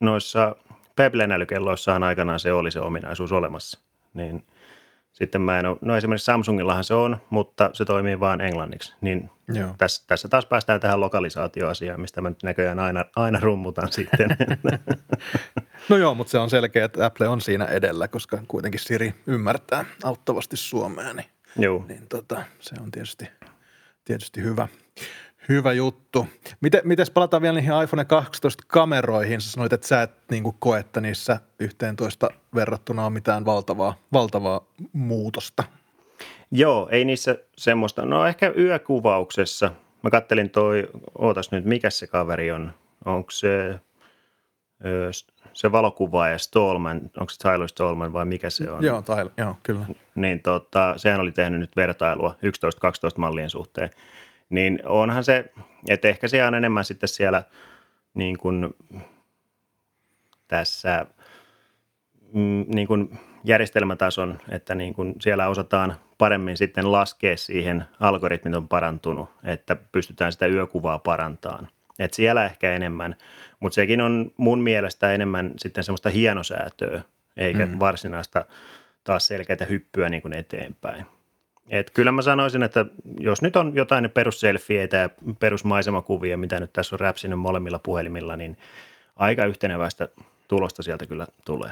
noissa 0.00 0.56
Pebblen 0.96 1.32
älykelloissahan 1.32 2.02
aikanaan 2.02 2.40
se 2.40 2.52
oli 2.52 2.70
se 2.70 2.80
ominaisuus 2.80 3.32
olemassa. 3.32 3.80
Niin 4.14 4.44
sitten 5.12 5.40
mä 5.40 5.58
en 5.58 5.66
ole, 5.66 5.76
no 5.80 5.96
esimerkiksi 5.96 6.24
Samsungillahan 6.24 6.84
se 6.84 6.94
on, 6.94 7.16
mutta 7.30 7.70
se 7.72 7.84
toimii 7.84 8.20
vain 8.20 8.40
englanniksi. 8.40 8.94
Niin 9.00 9.30
Joo. 9.54 9.74
tässä, 9.78 10.04
tässä 10.06 10.28
taas 10.28 10.46
päästään 10.46 10.80
tähän 10.80 11.00
lokalisaatioasiaan, 11.00 12.00
mistä 12.00 12.20
mä 12.20 12.28
nyt 12.28 12.42
näköjään 12.42 12.78
aina, 12.78 13.04
aina 13.16 13.40
rummutan 13.40 13.92
sitten. 13.98 14.36
No 15.88 15.96
joo, 15.96 16.14
mutta 16.14 16.30
se 16.30 16.38
on 16.38 16.50
selkeä, 16.50 16.84
että 16.84 17.06
Apple 17.06 17.28
on 17.28 17.40
siinä 17.40 17.64
edellä, 17.64 18.08
koska 18.08 18.38
kuitenkin 18.48 18.80
Siri 18.80 19.14
ymmärtää 19.26 19.84
auttavasti 20.04 20.56
suomea, 20.56 21.12
niin, 21.12 21.26
Joo. 21.56 21.84
niin 21.88 22.08
tota, 22.08 22.42
se 22.60 22.74
on 22.82 22.90
tietysti, 22.90 23.28
tietysti 24.04 24.42
hyvä, 24.42 24.68
hyvä 25.48 25.72
juttu. 25.72 26.26
Miten, 26.60 26.80
mites 26.84 27.10
palataan 27.10 27.42
vielä 27.42 27.54
niihin 27.54 27.82
iPhone 27.84 28.04
12 28.04 28.64
kameroihin? 28.66 29.40
Sä 29.40 29.50
sanoit, 29.50 29.72
että 29.72 29.86
sä 29.86 30.02
et 30.02 30.10
niin 30.30 30.44
koe, 30.58 30.78
että 30.78 31.00
niissä 31.00 31.40
11 31.58 32.30
verrattuna 32.54 33.06
on 33.06 33.12
mitään 33.12 33.44
valtavaa, 33.44 33.94
valtavaa 34.12 34.60
muutosta. 34.92 35.64
Joo, 36.50 36.88
ei 36.90 37.04
niissä 37.04 37.38
semmoista. 37.58 38.06
No 38.06 38.26
ehkä 38.26 38.52
yökuvauksessa. 38.58 39.72
Mä 40.02 40.10
kattelin 40.10 40.50
toi, 40.50 40.88
ootas 41.18 41.50
nyt, 41.50 41.64
mikä 41.64 41.90
se 41.90 42.06
kaveri 42.06 42.52
on? 42.52 42.72
Onko 43.04 43.30
se 43.30 43.80
se 45.52 45.72
valokuvaaja 45.72 46.38
Stallman, 46.38 46.96
onko 46.96 47.30
se 47.30 47.38
Tyler 47.38 47.68
Stallman 47.68 48.12
vai 48.12 48.24
mikä 48.24 48.50
se 48.50 48.70
on? 48.70 48.84
Joo, 48.84 49.02
tai, 49.02 49.30
joo, 49.36 49.56
kyllä. 49.62 49.86
niin 50.14 50.42
tota, 50.42 50.94
sehän 50.96 51.20
oli 51.20 51.32
tehnyt 51.32 51.60
nyt 51.60 51.76
vertailua 51.76 52.34
11-12 52.34 52.38
mallien 53.16 53.50
suhteen. 53.50 53.90
Niin 54.52 54.80
onhan 54.84 55.24
se, 55.24 55.52
että 55.88 56.08
ehkä 56.08 56.28
se 56.28 56.44
on 56.44 56.54
enemmän 56.54 56.84
sitten 56.84 57.08
siellä 57.08 57.42
niin 58.14 58.38
kuin 58.38 58.74
tässä 60.48 61.06
mm, 62.32 62.64
niin 62.74 62.86
kuin 62.86 63.18
järjestelmätason, 63.44 64.38
että 64.48 64.74
niin 64.74 64.94
kuin 64.94 65.14
siellä 65.20 65.48
osataan 65.48 65.96
paremmin 66.18 66.56
sitten 66.56 66.92
laskea 66.92 67.36
siihen, 67.36 67.84
algoritmit 68.00 68.54
on 68.54 68.68
parantunut, 68.68 69.30
että 69.44 69.76
pystytään 69.92 70.32
sitä 70.32 70.46
yökuvaa 70.46 70.98
parantamaan. 70.98 71.68
Et 71.98 72.14
siellä 72.14 72.44
ehkä 72.44 72.72
enemmän, 72.72 73.16
mutta 73.60 73.74
sekin 73.74 74.00
on 74.00 74.32
mun 74.36 74.62
mielestä 74.62 75.12
enemmän 75.12 75.52
sitten 75.58 75.84
semmoista 75.84 76.10
hienosäätöä, 76.10 77.02
eikä 77.36 77.66
mm. 77.66 77.78
varsinaista 77.80 78.44
taas 79.04 79.26
selkeitä 79.26 79.64
hyppyä 79.64 80.08
niin 80.08 80.22
kuin 80.22 80.36
eteenpäin. 80.36 81.06
Et 81.68 81.90
kyllä 81.90 82.12
mä 82.12 82.22
sanoisin, 82.22 82.62
että 82.62 82.86
jos 83.20 83.42
nyt 83.42 83.56
on 83.56 83.74
jotain 83.74 84.10
perusselfieitä 84.10 84.96
ja 84.96 85.10
perusmaisemakuvia, 85.38 86.38
mitä 86.38 86.60
nyt 86.60 86.72
tässä 86.72 86.96
on 86.96 87.00
räpsinyt 87.00 87.38
molemmilla 87.38 87.78
puhelimilla, 87.78 88.36
niin 88.36 88.58
aika 89.16 89.44
yhteneväistä 89.44 90.08
tulosta 90.48 90.82
sieltä 90.82 91.06
kyllä 91.06 91.26
tulee. 91.44 91.70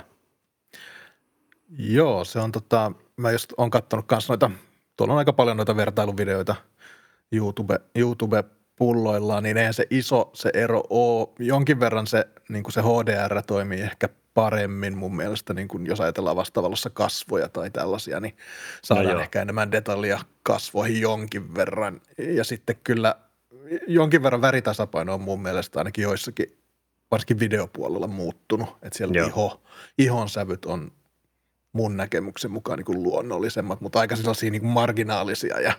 Joo, 1.78 2.24
se 2.24 2.38
on 2.38 2.52
tota, 2.52 2.92
mä 3.16 3.30
just 3.30 3.52
on 3.56 3.70
katsonut 3.70 4.06
kanssa 4.06 4.32
noita 4.32 4.50
tuolla 4.96 5.12
on 5.14 5.18
aika 5.18 5.32
paljon 5.32 5.56
noita 5.56 5.76
vertailuvideoita 5.76 6.56
YouTube, 7.32 7.80
YouTube 7.94 8.44
pulloillaan, 8.76 9.42
niin 9.42 9.56
eihän 9.56 9.74
se 9.74 9.86
iso 9.90 10.30
se 10.34 10.50
ero 10.54 10.82
ole. 10.90 11.28
Jonkin 11.38 11.80
verran 11.80 12.06
se, 12.06 12.28
niin 12.48 12.64
se 12.68 12.80
HDR 12.80 13.42
toimii 13.46 13.80
ehkä 13.80 14.08
paremmin 14.34 14.98
mun 14.98 15.16
mielestä, 15.16 15.54
niin 15.54 15.68
kuin 15.68 15.86
jos 15.86 16.00
ajatellaan 16.00 16.36
vastaavallassa 16.36 16.90
kasvoja 16.90 17.48
tai 17.48 17.70
tällaisia, 17.70 18.20
niin 18.20 18.36
saadaan 18.84 19.14
no 19.14 19.20
ehkä 19.20 19.42
enemmän 19.42 19.72
detalja 19.72 20.20
kasvoihin 20.42 21.00
jonkin 21.00 21.54
verran. 21.54 22.00
Ja 22.18 22.44
sitten 22.44 22.76
kyllä 22.84 23.14
jonkin 23.86 24.22
verran 24.22 24.42
väritasapaino 24.42 25.14
on 25.14 25.20
mun 25.20 25.42
mielestä 25.42 25.80
ainakin 25.80 26.02
joissakin, 26.02 26.58
varsinkin 27.10 27.40
videopuolella 27.40 28.06
muuttunut. 28.06 28.68
Että 28.82 28.96
siellä 28.98 29.14
Joo. 29.18 29.26
iho, 29.26 29.62
ihon 29.98 30.28
sävyt 30.28 30.64
on 30.64 30.92
mun 31.72 31.96
näkemyksen 31.96 32.50
mukaan 32.50 32.78
niin 32.78 32.86
kuin 32.86 33.02
luonnollisemmat, 33.02 33.80
mutta 33.80 34.00
aika 34.00 34.16
sellaisia 34.16 34.50
niin 34.50 34.62
kuin 34.62 34.72
marginaalisia 34.72 35.60
ja 35.60 35.72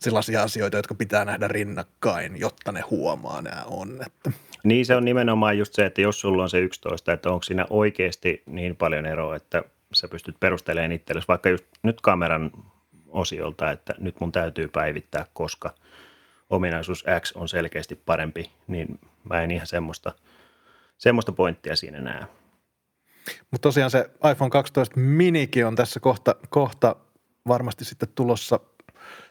sellaisia 0.00 0.42
asioita, 0.42 0.76
jotka 0.76 0.94
pitää 0.94 1.24
nähdä 1.24 1.48
rinnakkain, 1.48 2.40
jotta 2.40 2.72
ne 2.72 2.80
huomaa 2.80 3.42
nämä 3.42 3.64
on. 3.66 4.00
Että. 4.06 4.30
Niin 4.64 4.86
se 4.86 4.96
on 4.96 5.04
nimenomaan 5.04 5.58
just 5.58 5.74
se, 5.74 5.86
että 5.86 6.00
jos 6.00 6.20
sulla 6.20 6.42
on 6.42 6.50
se 6.50 6.58
11, 6.58 7.12
että 7.12 7.30
onko 7.30 7.42
siinä 7.42 7.66
oikeasti 7.70 8.42
niin 8.46 8.76
paljon 8.76 9.06
eroa, 9.06 9.36
että 9.36 9.62
sä 9.92 10.08
pystyt 10.08 10.36
perustelemaan 10.40 10.92
itsellesi 10.92 11.28
vaikka 11.28 11.48
just 11.48 11.64
nyt 11.82 12.00
kameran 12.00 12.50
osiolta, 13.08 13.70
että 13.70 13.94
nyt 13.98 14.20
mun 14.20 14.32
täytyy 14.32 14.68
päivittää, 14.68 15.26
koska 15.32 15.74
ominaisuus 16.50 17.04
X 17.20 17.32
on 17.32 17.48
selkeästi 17.48 17.94
parempi, 18.06 18.50
niin 18.66 19.00
mä 19.24 19.42
en 19.42 19.50
ihan 19.50 19.66
semmoista, 19.66 20.12
semmoista 20.98 21.32
pointtia 21.32 21.76
siinä 21.76 22.00
näe. 22.00 22.26
Mutta 23.50 23.68
tosiaan 23.68 23.90
se 23.90 24.10
iPhone 24.32 24.50
12 24.50 25.00
minikin 25.00 25.66
on 25.66 25.76
tässä 25.76 26.00
kohta, 26.00 26.34
kohta 26.48 26.96
varmasti 27.48 27.84
sitten 27.84 28.08
tulossa, 28.14 28.60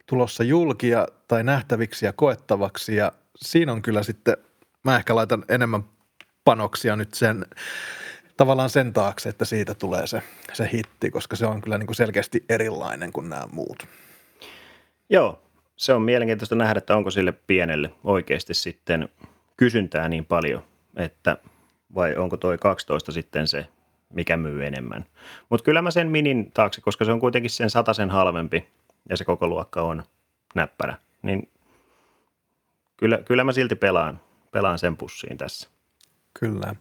tulossa 0.06 0.44
julkia 0.44 1.08
tai 1.28 1.44
nähtäviksi 1.44 2.06
ja 2.06 2.14
koettavaksi 2.14 2.96
ja 2.96 3.12
siinä 3.36 3.72
on 3.72 3.82
kyllä 3.82 4.04
sitten, 4.04 4.38
mä 4.84 4.96
ehkä 4.96 5.16
laitan 5.16 5.46
enemmän 5.50 5.84
panoksia 6.46 6.96
nyt 6.96 7.14
sen, 7.14 7.46
tavallaan 8.38 8.70
sen 8.70 8.94
taakse, 8.94 9.30
että 9.30 9.46
siitä 9.46 9.74
tulee 9.74 10.08
se, 10.08 10.22
se 10.54 10.70
hitti, 10.74 11.12
koska 11.12 11.36
se 11.36 11.46
on 11.46 11.62
kyllä 11.62 11.78
niin 11.78 11.88
kuin 11.88 11.96
selkeästi 11.96 12.46
erilainen 12.50 13.12
kuin 13.12 13.30
nämä 13.30 13.48
muut. 13.52 13.88
Joo, 15.10 15.42
se 15.76 15.94
on 15.94 16.02
mielenkiintoista 16.02 16.56
nähdä, 16.56 16.78
että 16.78 16.96
onko 16.96 17.12
sille 17.12 17.32
pienelle 17.32 17.92
oikeasti 18.04 18.54
sitten 18.54 19.10
kysyntää 19.58 20.10
niin 20.10 20.26
paljon, 20.26 20.64
että 20.96 21.38
vai 21.96 22.16
onko 22.16 22.38
toi 22.38 22.58
12 22.58 23.12
sitten 23.12 23.48
se 23.48 23.68
mikä 24.14 24.38
myy 24.38 24.66
enemmän. 24.66 25.06
Mutta 25.50 25.64
kyllä 25.64 25.82
mä 25.82 25.92
sen 25.92 26.08
minin 26.08 26.52
taakse, 26.52 26.82
koska 26.82 27.06
se 27.06 27.12
on 27.12 27.20
kuitenkin 27.20 27.52
sen 27.52 27.70
sen 27.94 28.10
halvempi 28.10 28.68
ja 29.10 29.18
se 29.18 29.26
koko 29.26 29.48
luokka 29.48 29.82
on 29.82 30.04
näppärä, 30.56 30.98
niin 31.22 31.50
kyllä, 32.98 33.18
kyllä 33.18 33.44
mä 33.44 33.52
silti 33.52 33.76
pelaan, 33.76 34.22
pelaan 34.52 34.80
sen 34.80 34.98
pussiin 34.98 35.38
tässä. 35.38 35.70
Kyllä. 36.40 36.76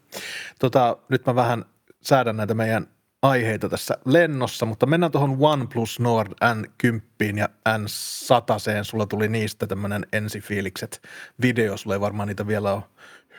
Tota, 0.59 0.97
nyt 1.09 1.27
mä 1.27 1.35
vähän 1.35 1.65
säädän 2.03 2.37
näitä 2.37 2.55
meidän 2.55 2.87
aiheita 3.23 3.69
tässä 3.69 3.99
lennossa, 4.05 4.67
mutta 4.67 4.87
mennään 4.87 5.13
tuohon 5.13 5.37
OnePlus 5.41 6.01
Nord 6.01 6.33
N10 6.33 7.39
ja 7.39 7.49
N100. 7.69 8.85
Sulla 8.85 9.07
tuli 9.07 9.29
niistä 9.29 9.67
tämmöinen 9.67 10.07
ensifiilikset 10.13 11.03
video, 11.43 11.77
sulla 11.77 11.97
ei 11.97 12.01
varmaan 12.01 12.29
niitä 12.29 12.47
vielä 12.47 12.73
ole 12.73 12.83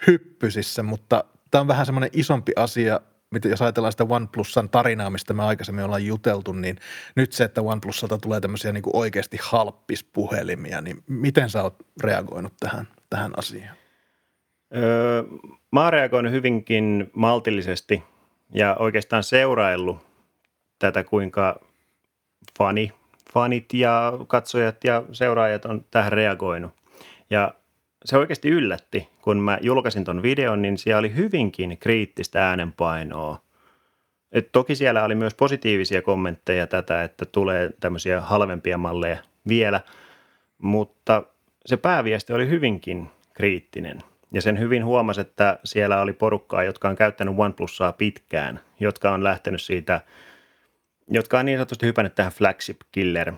hyppysissä, 0.08 0.84
mutta 0.84 1.24
tämä 1.52 1.62
on 1.62 1.68
vähän 1.68 1.86
semmoinen 1.86 2.10
isompi 2.14 2.52
asia, 2.56 3.02
jos 3.46 3.62
ajatellaan 3.62 3.92
sitä 3.94 4.06
OnePlusan 4.10 4.70
tarinaa, 4.70 5.10
mistä 5.10 5.34
me 5.34 5.44
aikaisemmin 5.44 5.86
ollaan 5.86 6.06
juteltu, 6.06 6.54
niin 6.54 6.78
nyt 7.16 7.34
se, 7.34 7.44
että 7.44 7.62
OnePlusalta 7.62 8.18
tulee 8.18 8.42
tämmöisiä 8.42 8.72
niin 8.72 8.84
kuin 8.84 8.96
oikeasti 8.96 9.38
halppispuhelimia, 9.42 10.82
niin 10.82 11.04
miten 11.08 11.50
sä 11.50 11.64
oot 11.64 11.76
reagoinut 12.04 12.54
tähän, 12.60 12.88
tähän 13.10 13.40
asiaan? 13.40 13.79
Öö, 14.76 15.24
mä 15.72 15.84
oon 15.84 15.94
reagoinut 15.94 16.32
hyvinkin 16.32 17.10
maltillisesti 17.14 18.04
ja 18.54 18.76
oikeastaan 18.80 19.24
seuraillut 19.24 19.98
tätä, 20.80 21.04
kuinka 21.04 21.60
fani, 22.58 22.94
fanit 23.34 23.74
ja 23.74 24.14
katsojat 24.28 24.84
ja 24.84 25.04
seuraajat 25.12 25.66
on 25.66 25.86
tähän 25.92 26.12
reagoinut. 26.12 26.72
Ja 27.30 27.54
se 28.06 28.18
oikeasti 28.18 28.50
yllätti, 28.50 29.10
kun 29.22 29.38
mä 29.38 29.58
julkaisin 29.62 30.04
ton 30.04 30.24
videon, 30.24 30.62
niin 30.62 30.78
siellä 30.78 31.00
oli 31.00 31.16
hyvinkin 31.16 31.78
kriittistä 31.78 32.50
äänenpainoa. 32.50 33.42
Et 34.32 34.50
toki 34.52 34.76
siellä 34.76 35.04
oli 35.04 35.16
myös 35.16 35.34
positiivisia 35.36 36.02
kommentteja 36.02 36.68
tätä, 36.68 37.04
että 37.04 37.26
tulee 37.26 37.70
tämmöisiä 37.80 38.22
halvempia 38.22 38.78
malleja 38.78 39.18
vielä, 39.48 39.82
mutta 40.58 41.24
se 41.66 41.78
pääviesti 41.78 42.34
oli 42.34 42.50
hyvinkin 42.50 43.10
kriittinen. 43.34 44.04
Ja 44.34 44.42
sen 44.42 44.60
hyvin 44.60 44.86
huomasi, 44.86 45.22
että 45.22 45.60
siellä 45.64 46.02
oli 46.02 46.14
porukkaa, 46.14 46.64
jotka 46.64 46.90
on 46.90 46.96
käyttänyt 46.96 47.36
OnePlusaa 47.38 47.94
pitkään, 47.94 48.60
jotka 48.80 49.12
on 49.12 49.24
lähtenyt 49.24 49.62
siitä, 49.62 50.02
jotka 51.08 51.40
on 51.40 51.46
niin 51.46 51.58
sanotusti 51.58 51.86
hypännyt 51.86 52.16
tähän 52.16 52.32
flagship 52.32 52.82
killer 52.92 53.34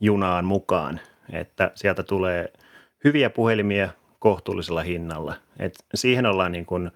junaan 0.00 0.44
mukaan, 0.44 1.00
että 1.32 1.70
sieltä 1.74 2.02
tulee– 2.02 2.52
hyviä 3.04 3.30
puhelimia 3.30 3.88
kohtuullisella 4.18 4.82
hinnalla. 4.82 5.34
Et 5.58 5.74
siihen 5.94 6.26
ollaan 6.26 6.52
niin 6.52 6.66
kuin 6.66 6.90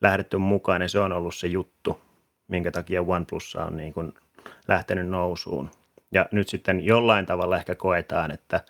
lähdetty 0.00 0.38
mukaan 0.38 0.82
ja 0.82 0.88
se 0.88 0.98
on 0.98 1.12
ollut 1.12 1.34
se 1.34 1.46
juttu, 1.46 2.00
minkä 2.48 2.70
takia 2.70 3.02
OnePlus 3.02 3.56
on 3.56 3.76
niin 3.76 3.94
kuin 3.94 4.14
lähtenyt 4.68 5.08
nousuun. 5.08 5.70
Ja 6.12 6.28
nyt 6.32 6.48
sitten 6.48 6.84
jollain 6.84 7.26
tavalla 7.26 7.56
ehkä 7.56 7.74
koetaan, 7.74 8.30
että 8.30 8.60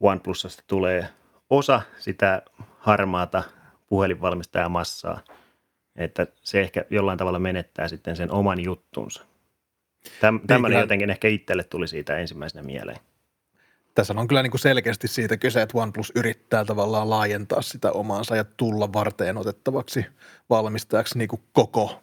OnePlusasta 0.00 0.64
tulee 0.66 1.08
osa 1.50 1.82
sitä 1.98 2.42
harmaata 2.78 3.42
puhelinvalmistajamassaa, 3.88 5.20
että 5.96 6.26
se 6.42 6.60
ehkä 6.60 6.84
jollain 6.90 7.18
tavalla 7.18 7.38
menettää 7.38 7.88
sitten 7.88 8.16
sen 8.16 8.30
oman 8.30 8.60
juttunsa. 8.60 9.24
Tämmöinen 10.20 10.70
niin, 10.70 10.80
jotenkin 10.80 11.10
ehkä 11.10 11.28
itselle 11.28 11.64
tuli 11.64 11.88
siitä 11.88 12.18
ensimmäisenä 12.18 12.62
mieleen 12.62 12.98
tässä 13.94 14.14
on 14.16 14.28
kyllä 14.28 14.42
niin 14.42 14.50
kuin 14.50 14.60
selkeästi 14.60 15.08
siitä 15.08 15.36
kyse, 15.36 15.62
että 15.62 15.78
OnePlus 15.78 16.12
yrittää 16.14 16.64
tavallaan 16.64 17.10
laajentaa 17.10 17.62
sitä 17.62 17.92
omaansa 17.92 18.36
ja 18.36 18.44
tulla 18.44 18.92
varteen 18.92 19.36
otettavaksi 19.36 20.06
valmistajaksi 20.50 21.18
niin 21.18 21.28
kuin 21.28 21.42
koko 21.52 22.02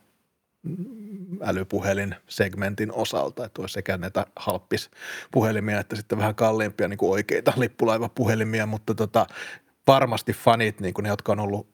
älypuhelin 1.42 2.16
segmentin 2.28 2.92
osalta, 2.92 3.46
että 3.46 3.62
olisi 3.62 3.74
sekä 3.74 3.98
näitä 3.98 4.26
halppispuhelimia 4.36 5.80
että 5.80 5.96
sitten 5.96 6.18
vähän 6.18 6.36
kalliimpia 6.36 6.88
niin 6.88 6.98
kuin 6.98 7.12
oikeita 7.12 7.54
lippulaivapuhelimia, 7.58 8.66
mutta 8.66 8.96
tota, 8.96 9.28
varmasti 9.88 10.34
fanit, 10.34 10.80
niin 10.80 10.94
kuin 10.94 11.04
ne, 11.04 11.10
jotka 11.10 11.32
on 11.32 11.40
ollut 11.40 11.68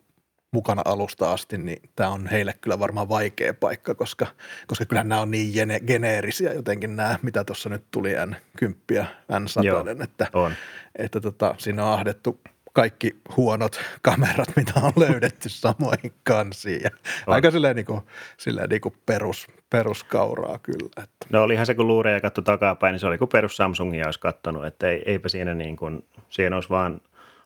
mukana 0.52 0.82
alusta 0.86 1.34
asti, 1.34 1.58
niin 1.58 1.90
tämä 1.96 2.10
on 2.10 2.28
heille 2.28 2.54
kyllä 2.62 2.80
varmaan 2.80 3.10
vaikea 3.10 3.54
paikka, 3.54 3.96
koska, 3.96 4.28
koska 4.68 4.86
kyllä 4.86 5.04
nämä 5.04 5.22
on 5.22 5.32
niin 5.32 5.54
gene, 5.54 5.80
geneerisiä 5.80 6.54
jotenkin 6.54 6.96
nämä, 6.96 7.20
mitä 7.22 7.44
tuossa 7.44 7.70
nyt 7.70 7.84
tuli 7.92 8.14
N10 8.14 8.74
ja 8.92 9.06
N100, 9.32 9.64
Joo, 9.66 9.86
että, 10.04 10.28
on. 10.34 10.54
että 10.96 11.22
tota, 11.22 11.56
siinä 11.58 11.86
on 11.86 11.94
ahdettu 11.94 12.40
kaikki 12.78 13.16
huonot 13.38 13.80
kamerat, 14.02 14.56
mitä 14.56 14.74
on 14.82 14.92
löydetty 14.96 15.50
samoihin 15.50 16.14
kansiin. 16.24 16.82
Ja 16.84 16.90
aika 17.28 17.52
silleen, 17.52 17.76
niin 17.76 17.86
kuin, 17.86 18.02
silleen 18.38 18.70
niin 18.70 18.82
kuin 18.82 18.96
perus, 19.06 19.48
peruskauraa 19.70 20.60
kyllä. 20.60 21.04
Että. 21.04 21.28
No 21.30 21.44
olihan 21.44 21.66
se, 21.66 21.76
kun 21.76 21.88
luureja 21.88 22.22
katsoi 22.22 22.44
takapäin, 22.44 22.94
niin 22.94 23.00
se 23.00 23.08
oli 23.08 23.18
kuin 23.18 23.30
perus 23.30 23.58
Samsungia 23.58 24.06
olisi 24.06 24.20
katsonut, 24.20 24.66
että 24.66 24.90
ei, 24.90 25.04
eipä 25.06 25.30
siinä 25.30 25.54
niin 25.54 25.78
kuin, 25.78 26.06
siinä 26.30 26.56
olisi 26.56 26.70
vaan 26.70 27.02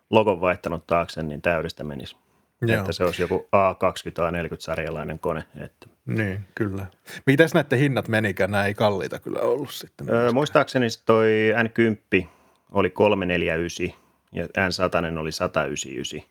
logon 0.09 0.41
vaihtanut 0.41 0.87
taakse, 0.87 1.23
niin 1.23 1.41
täydestä 1.41 1.83
menisi. 1.83 2.15
Joo. 2.61 2.79
Että 2.79 2.91
se 2.91 3.03
olisi 3.03 3.21
joku 3.21 3.47
A20, 3.55 4.31
A40-sarjalainen 4.31 5.19
kone. 5.19 5.43
Että. 5.63 5.87
Niin, 6.05 6.45
kyllä. 6.55 6.85
Mitäs 7.25 7.53
näiden 7.53 7.79
hinnat 7.79 8.07
menikään? 8.07 8.51
Nämä 8.51 8.65
ei 8.65 8.73
kalliita 8.73 9.19
kyllä 9.19 9.39
ollut 9.39 9.71
sitten. 9.71 10.09
Öö, 10.09 10.31
muistaakseni 10.31 10.87
toi 11.05 11.53
N10 11.63 12.27
oli 12.71 12.89
349 12.89 14.00
ja 14.31 14.45
N100 14.45 15.19
oli 15.19 15.31
199. 15.31 16.21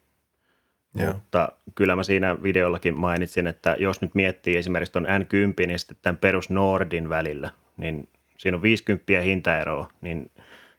Joo. 0.95 1.12
Mutta 1.12 1.52
kyllä 1.75 1.97
mä 1.97 2.02
siinä 2.02 2.42
videollakin 2.42 2.97
mainitsin, 2.97 3.47
että 3.47 3.76
jos 3.78 4.00
nyt 4.00 4.14
miettii 4.14 4.57
esimerkiksi 4.57 4.92
tuon 4.92 5.07
N10 5.07 5.71
ja 5.71 5.78
sitten 5.78 5.97
tämän 6.02 6.16
perus 6.16 6.50
Nordin 6.50 7.09
välillä, 7.09 7.50
niin 7.76 8.09
siinä 8.38 8.57
on 8.57 8.62
50 8.62 9.21
hintaeroa, 9.21 9.90
niin 10.00 10.30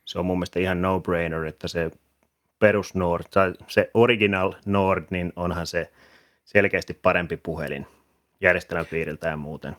se 0.05 0.19
on 0.19 0.25
mun 0.25 0.37
mielestä 0.37 0.59
ihan 0.59 0.81
no-brainer, 0.81 1.45
että 1.45 1.67
se 1.67 1.91
perus 2.59 2.95
Nord, 2.95 3.23
tai 3.33 3.53
se 3.67 3.91
original 3.93 4.53
Nord, 4.65 5.03
niin 5.09 5.33
onhan 5.35 5.67
se 5.67 5.91
selkeästi 6.45 6.93
parempi 6.93 7.37
puhelin 7.37 7.87
järjestelmäpiiriltä 8.41 9.27
ja 9.27 9.37
muuten. 9.37 9.75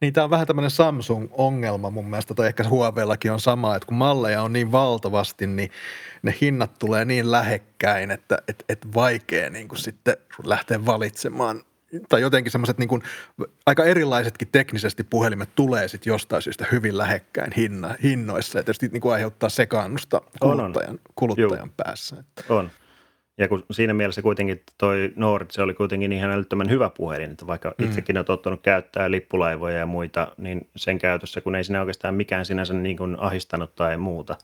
Niin 0.00 0.12
tämä 0.12 0.24
on 0.24 0.30
vähän 0.30 0.46
tämmöinen 0.46 0.70
Samsung-ongelma 0.70 1.90
mun 1.90 2.10
mielestä, 2.10 2.34
tai 2.34 2.46
ehkä 2.46 2.68
Huaweillakin 2.68 3.32
on 3.32 3.40
sama, 3.40 3.76
että 3.76 3.86
kun 3.86 3.96
malleja 3.96 4.42
on 4.42 4.52
niin 4.52 4.72
valtavasti, 4.72 5.46
niin 5.46 5.70
ne 6.22 6.34
hinnat 6.40 6.78
tulee 6.78 7.04
niin 7.04 7.30
lähekkäin, 7.30 8.10
että 8.10 8.38
et, 8.48 8.64
et 8.68 8.94
vaikea 8.94 9.50
niin 9.50 9.68
kuin 9.68 9.78
sitten 9.78 10.16
lähteä 10.44 10.86
valitsemaan 10.86 11.62
tai 12.08 12.20
jotenkin 12.20 12.52
semmoiset 12.52 12.78
niin 12.78 12.88
kuin, 12.88 13.02
aika 13.66 13.84
erilaisetkin 13.84 14.48
teknisesti 14.52 15.04
puhelimet 15.04 15.48
tulee 15.54 15.88
sitten 15.88 16.10
jostain 16.10 16.42
syystä 16.42 16.66
hyvin 16.72 16.98
lähekkäin 16.98 17.52
hinna, 17.56 17.94
hinnoissa 18.02 18.58
ja 18.58 18.62
tietysti 18.62 18.88
niin 18.88 19.00
kuin 19.00 19.12
aiheuttaa 19.12 19.48
sekaannusta 19.48 20.20
kuluttajan, 20.40 20.90
on, 20.90 20.94
on. 20.94 20.98
kuluttajan 21.14 21.70
päässä. 21.76 22.24
On. 22.48 22.70
Ja 23.38 23.48
kun 23.48 23.64
siinä 23.70 23.94
mielessä 23.94 24.22
kuitenkin 24.22 24.62
toi 24.78 25.12
Nord, 25.16 25.46
se 25.50 25.62
oli 25.62 25.74
kuitenkin 25.74 26.12
ihan 26.12 26.30
älyttömän 26.30 26.70
hyvä 26.70 26.90
puhelin, 26.90 27.30
että 27.30 27.46
vaikka 27.46 27.74
mm. 27.78 27.84
itsekin 27.84 28.18
on 28.18 28.24
tottunut 28.24 28.62
käyttää 28.62 29.10
lippulaivoja 29.10 29.78
ja 29.78 29.86
muita, 29.86 30.32
niin 30.36 30.68
sen 30.76 30.98
käytössä, 30.98 31.40
kun 31.40 31.54
ei 31.54 31.64
siinä 31.64 31.80
oikeastaan 31.80 32.14
mikään 32.14 32.46
sinänsä 32.46 32.74
niin 32.74 32.96
kuin 32.96 33.16
ahistanut 33.20 33.74
tai 33.74 33.96
muuta, 33.96 34.36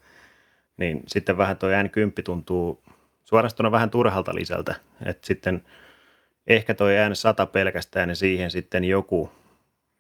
niin 0.77 1.03
sitten 1.07 1.37
vähän 1.37 1.57
toi 1.57 1.73
N10 1.73 2.23
tuntuu 2.25 2.83
suorastaan 3.25 3.73
vähän 3.73 3.91
turhalta 3.91 4.35
lisältä, 4.35 4.75
että 5.05 5.27
sitten 5.27 5.63
ehkä 6.47 6.75
toi 6.75 6.93
N100 6.93 7.47
pelkästään 7.53 8.09
ja 8.09 8.15
siihen 8.15 8.51
sitten 8.51 8.85
joku, 8.85 9.31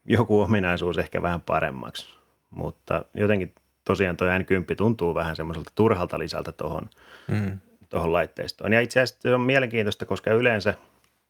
joku 0.04 0.40
ominaisuus 0.40 0.98
ehkä 0.98 1.22
vähän 1.22 1.40
paremmaksi, 1.40 2.14
mutta 2.50 3.04
jotenkin 3.14 3.54
tosiaan 3.84 4.16
toi 4.16 4.28
N10 4.28 4.76
tuntuu 4.76 5.14
vähän 5.14 5.36
semmoiselta 5.36 5.72
turhalta 5.74 6.18
lisältä 6.18 6.52
tuohon 6.52 6.90
mm 7.28 7.58
tuohon 7.94 8.12
laitteistoon. 8.12 8.72
Ja 8.72 8.80
itse 8.80 9.00
asiassa 9.00 9.22
se 9.22 9.34
on 9.34 9.40
mielenkiintoista, 9.40 10.06
koska 10.06 10.30
yleensä 10.30 10.74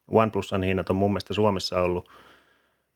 OnePlusan 0.07 0.63
hinnat 0.63 0.89
on 0.89 0.95
mun 0.95 1.11
mielestä 1.11 1.33
Suomessa 1.33 1.81
ollut 1.81 2.09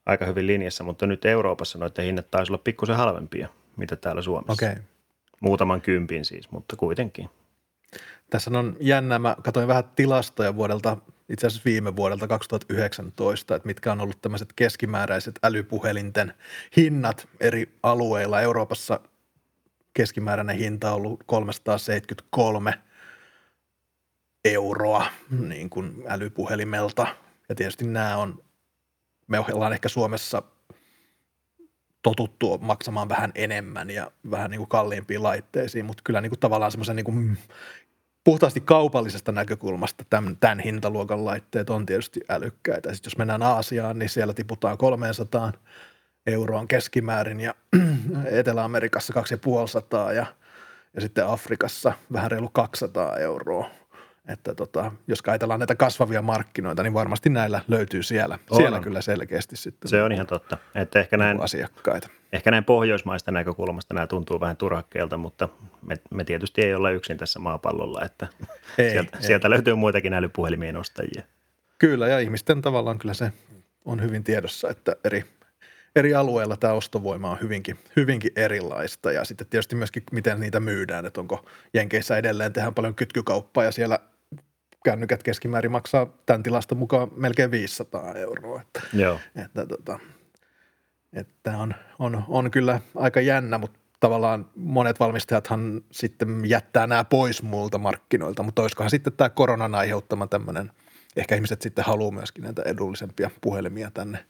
aika 0.05 0.25
hyvin 0.25 0.47
linjassa, 0.47 0.83
mutta 0.83 1.07
nyt 1.07 1.25
Euroopassa 1.25 1.77
noiden 1.77 2.05
hinnat 2.05 2.31
taisi 2.31 2.51
olla 2.51 2.61
pikkusen 2.63 2.95
halvempia, 2.95 3.47
mitä 3.77 3.95
täällä 3.95 4.21
Suomessa. 4.21 4.65
Okay. 4.65 4.83
Muutaman 5.39 5.81
kympin 5.81 6.25
siis, 6.25 6.51
mutta 6.51 6.75
kuitenkin. 6.75 7.29
Tässä 8.29 8.51
on 8.59 8.77
jännä, 8.79 9.19
mä 9.19 9.35
katsoin 9.43 9.67
vähän 9.67 9.83
tilastoja 9.95 10.55
vuodelta, 10.55 10.97
itse 11.29 11.47
asiassa 11.47 11.65
viime 11.65 11.95
vuodelta 11.95 12.27
2019, 12.27 13.55
että 13.55 13.67
mitkä 13.67 13.91
on 13.91 14.01
ollut 14.01 14.21
tämmöiset 14.21 14.53
keskimääräiset 14.55 15.39
älypuhelinten 15.43 16.33
hinnat 16.77 17.27
eri 17.39 17.69
alueilla. 17.83 18.41
Euroopassa 18.41 18.99
keskimääräinen 19.93 20.57
hinta 20.57 20.89
on 20.89 20.95
ollut 20.95 21.23
373 21.25 22.73
euroa 24.45 25.05
niin 25.47 25.69
kuin 25.69 26.03
älypuhelimelta. 26.07 27.07
Ja 27.49 27.55
tietysti 27.55 27.87
nämä 27.87 28.17
on, 28.17 28.43
me 29.27 29.39
ollaan 29.39 29.73
ehkä 29.73 29.89
Suomessa 29.89 30.43
totuttu 32.01 32.57
maksamaan 32.61 33.09
vähän 33.09 33.31
enemmän 33.35 33.89
ja 33.89 34.11
vähän 34.31 34.51
niin 34.51 34.59
kuin 34.59 34.69
kalliimpiin 34.69 35.23
laitteisiin, 35.23 35.85
mutta 35.85 36.01
kyllä 36.03 36.21
niin 36.21 36.29
kuin 36.29 36.39
tavallaan 36.39 36.71
semmoisen 36.71 36.95
niin 36.95 37.03
kuin 37.03 37.37
puhtaasti 38.23 38.61
kaupallisesta 38.61 39.31
näkökulmasta 39.31 40.05
tämän, 40.09 40.37
tämän 40.39 40.59
hintaluokan 40.59 41.25
laitteet 41.25 41.69
on 41.69 41.85
tietysti 41.85 42.19
älykkäitä. 42.29 42.93
Sitten 42.93 43.09
jos 43.09 43.17
mennään 43.17 43.43
Aasiaan, 43.43 43.99
niin 43.99 44.09
siellä 44.09 44.33
tiputaan 44.33 44.77
300 44.77 45.51
euroon 46.27 46.67
keskimäärin 46.67 47.39
ja 47.39 47.55
Etelä-Amerikassa 48.39 49.13
250 49.13 50.13
ja, 50.13 50.25
ja 50.93 51.01
sitten 51.01 51.27
Afrikassa 51.27 51.93
vähän 52.13 52.31
reilu 52.31 52.49
200 52.49 53.17
euroa 53.17 53.69
että 54.29 54.55
tota, 54.55 54.91
jos 55.07 55.19
ajatellaan 55.27 55.59
näitä 55.59 55.75
kasvavia 55.75 56.21
markkinoita, 56.21 56.83
niin 56.83 56.93
varmasti 56.93 57.29
näillä 57.29 57.61
löytyy 57.67 58.03
siellä, 58.03 58.39
on. 58.49 58.57
siellä 58.57 58.79
kyllä 58.79 59.01
selkeästi 59.01 59.57
sitten. 59.57 59.89
Se 59.89 60.03
on 60.03 60.11
ihan 60.11 60.27
totta. 60.27 60.57
Että 60.75 60.99
ehkä 60.99 61.17
näin, 61.17 61.41
asiakkaita. 61.41 62.09
Ehkä 62.33 62.51
näin 62.51 62.63
pohjoismaista 62.63 63.31
näkökulmasta 63.31 63.93
nämä 63.93 64.07
tuntuu 64.07 64.39
vähän 64.39 64.57
turhakkeelta, 64.57 65.17
mutta 65.17 65.49
me, 65.81 65.95
me 66.11 66.23
tietysti 66.23 66.61
ei 66.61 66.73
olla 66.73 66.91
yksin 66.91 67.17
tässä 67.17 67.39
maapallolla, 67.39 68.01
että 68.05 68.27
ei, 68.77 68.91
sieltä, 68.91 69.17
ei. 69.17 69.23
sieltä 69.23 69.49
löytyy 69.49 69.75
muitakin 69.75 70.13
älypuhelimien 70.13 70.77
ostajia. 70.77 71.23
Kyllä, 71.79 72.07
ja 72.07 72.19
ihmisten 72.19 72.61
tavallaan 72.61 72.99
kyllä 72.99 73.13
se 73.13 73.33
on 73.85 74.01
hyvin 74.01 74.23
tiedossa, 74.23 74.69
että 74.69 74.95
eri, 75.03 75.25
eri 75.95 76.15
alueilla 76.15 76.57
tämä 76.57 76.73
ostovoima 76.73 77.31
on 77.31 77.37
hyvinkin, 77.41 77.79
hyvinkin 77.95 78.31
erilaista 78.35 79.11
ja 79.11 79.25
sitten 79.25 79.47
tietysti 79.47 79.75
myöskin 79.75 80.03
miten 80.11 80.39
niitä 80.39 80.59
myydään, 80.59 81.05
että 81.05 81.21
onko 81.21 81.45
Jenkeissä 81.73 82.17
edelleen 82.17 82.53
tehdään 82.53 82.73
paljon 82.73 82.95
kytkykauppaa 82.95 83.63
ja 83.63 83.71
siellä 83.71 83.99
kännykät 84.85 85.23
keskimäärin 85.23 85.71
maksaa 85.71 86.07
tämän 86.25 86.43
tilasta 86.43 86.75
mukaan 86.75 87.07
melkein 87.15 87.51
500 87.51 88.13
euroa. 88.13 88.61
Että, 88.61 88.81
Joo. 88.93 89.19
Että, 89.35 89.65
tota, 89.65 89.99
että 91.13 91.57
on, 91.57 91.75
on, 91.99 92.23
on 92.27 92.51
kyllä 92.51 92.81
aika 92.95 93.21
jännä, 93.21 93.57
mutta 93.57 93.79
tavallaan 93.99 94.49
monet 94.55 94.99
valmistajathan 94.99 95.81
sitten 95.91 96.41
jättää 96.45 96.87
nämä 96.87 97.03
pois 97.03 97.43
muilta 97.43 97.77
markkinoilta, 97.77 98.43
mutta 98.43 98.61
olisikohan 98.61 98.89
sitten 98.89 99.13
tämä 99.13 99.29
koronan 99.29 99.75
aiheuttama 99.75 100.27
tämmöinen, 100.27 100.71
ehkä 101.15 101.35
ihmiset 101.35 101.61
sitten 101.61 101.85
haluaa 101.85 102.11
myöskin 102.11 102.43
näitä 102.43 102.61
edullisempia 102.65 103.31
puhelimia 103.41 103.91
tänne, 103.91 104.25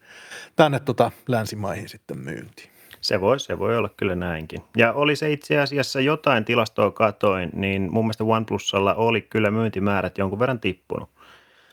tänne 0.56 0.80
tota 0.80 1.12
länsimaihin 1.28 1.90
sitten 1.90 2.20
myyntiin. 2.20 2.79
Se 3.02 3.22
voi, 3.22 3.40
se 3.40 3.60
voi 3.60 3.78
olla 3.78 3.90
kyllä 3.98 4.16
näinkin. 4.16 4.62
Ja 4.78 4.94
oli 4.94 5.16
se 5.16 5.32
itse 5.32 5.60
asiassa 5.60 6.02
jotain 6.02 6.46
tilastoa 6.46 6.92
katoin, 6.92 7.50
niin 7.54 7.90
mun 7.92 8.06
mielestä 8.06 8.24
OnePlusalla 8.24 8.94
oli 8.94 9.22
kyllä 9.22 9.52
myyntimäärät 9.52 10.18
jonkun 10.18 10.40
verran 10.40 10.60
tippunut. 10.60 11.10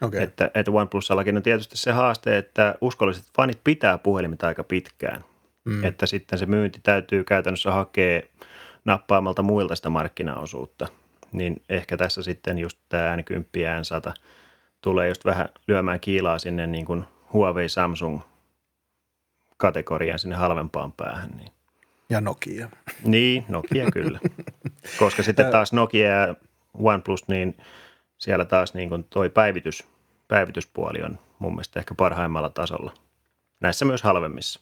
Okay. 0.03 0.23
Että, 0.23 0.51
että 0.55 0.71
OnePlusallakin 0.71 1.37
on 1.37 1.43
tietysti 1.43 1.77
se 1.77 1.93
haaste, 1.93 2.39
että 2.39 2.75
uskolliset 2.81 3.25
fanit 3.37 3.61
pitää 3.65 3.99
puhelimet 3.99 4.45
aika 4.45 4.65
pitkään. 4.65 5.25
Mm. 5.65 5.85
Että 5.85 6.07
sitten 6.07 6.39
se 6.39 6.47
myynti 6.47 6.81
täytyy 6.83 7.25
käytännössä 7.25 7.73
hakea 7.73 8.23
nappaamalta 8.85 9.43
muilta 9.43 9.77
sitä 9.77 9.91
markkinaosuutta. 9.91 10.89
Niin 11.33 11.63
ehkä 11.69 11.97
tässä 11.97 12.23
sitten 12.23 12.59
just 12.59 12.79
tämä 12.89 13.17
N10 13.17 14.09
N100 14.09 14.15
tulee 14.81 15.09
just 15.09 15.25
vähän 15.25 15.49
lyömään 15.69 16.01
kiilaa 16.01 16.39
sinne 16.39 16.67
niin 16.67 16.85
kuin 16.87 17.05
Huawei 17.33 17.69
Samsung 17.69 18.21
kategoriaan 19.57 20.19
sinne 20.19 20.37
halvempaan 20.37 20.93
päähän. 20.93 21.31
Niin. 21.37 21.53
Ja 22.11 22.21
Nokia. 22.21 22.69
Niin, 23.05 23.45
Nokia 23.49 23.91
kyllä. 23.93 24.21
Koska 24.99 25.23
sitten 25.23 25.51
taas 25.51 25.73
Nokia 25.73 26.09
ja 26.09 26.35
OnePlus, 26.75 27.29
niin 27.29 27.57
siellä 28.19 28.45
taas 28.45 28.75
niin 28.75 28.89
kuin 28.89 29.05
toi 29.05 29.31
päivitys, 29.31 29.85
päivityspuoli 30.29 31.03
on 31.03 31.19
mun 31.39 31.53
mielestä 31.53 31.81
ehkä 31.81 31.95
parhaimmalla 31.95 32.51
tasolla. 32.51 32.95
Näissä 33.61 33.85
myös 33.85 34.03
halvemmissa. 34.03 34.61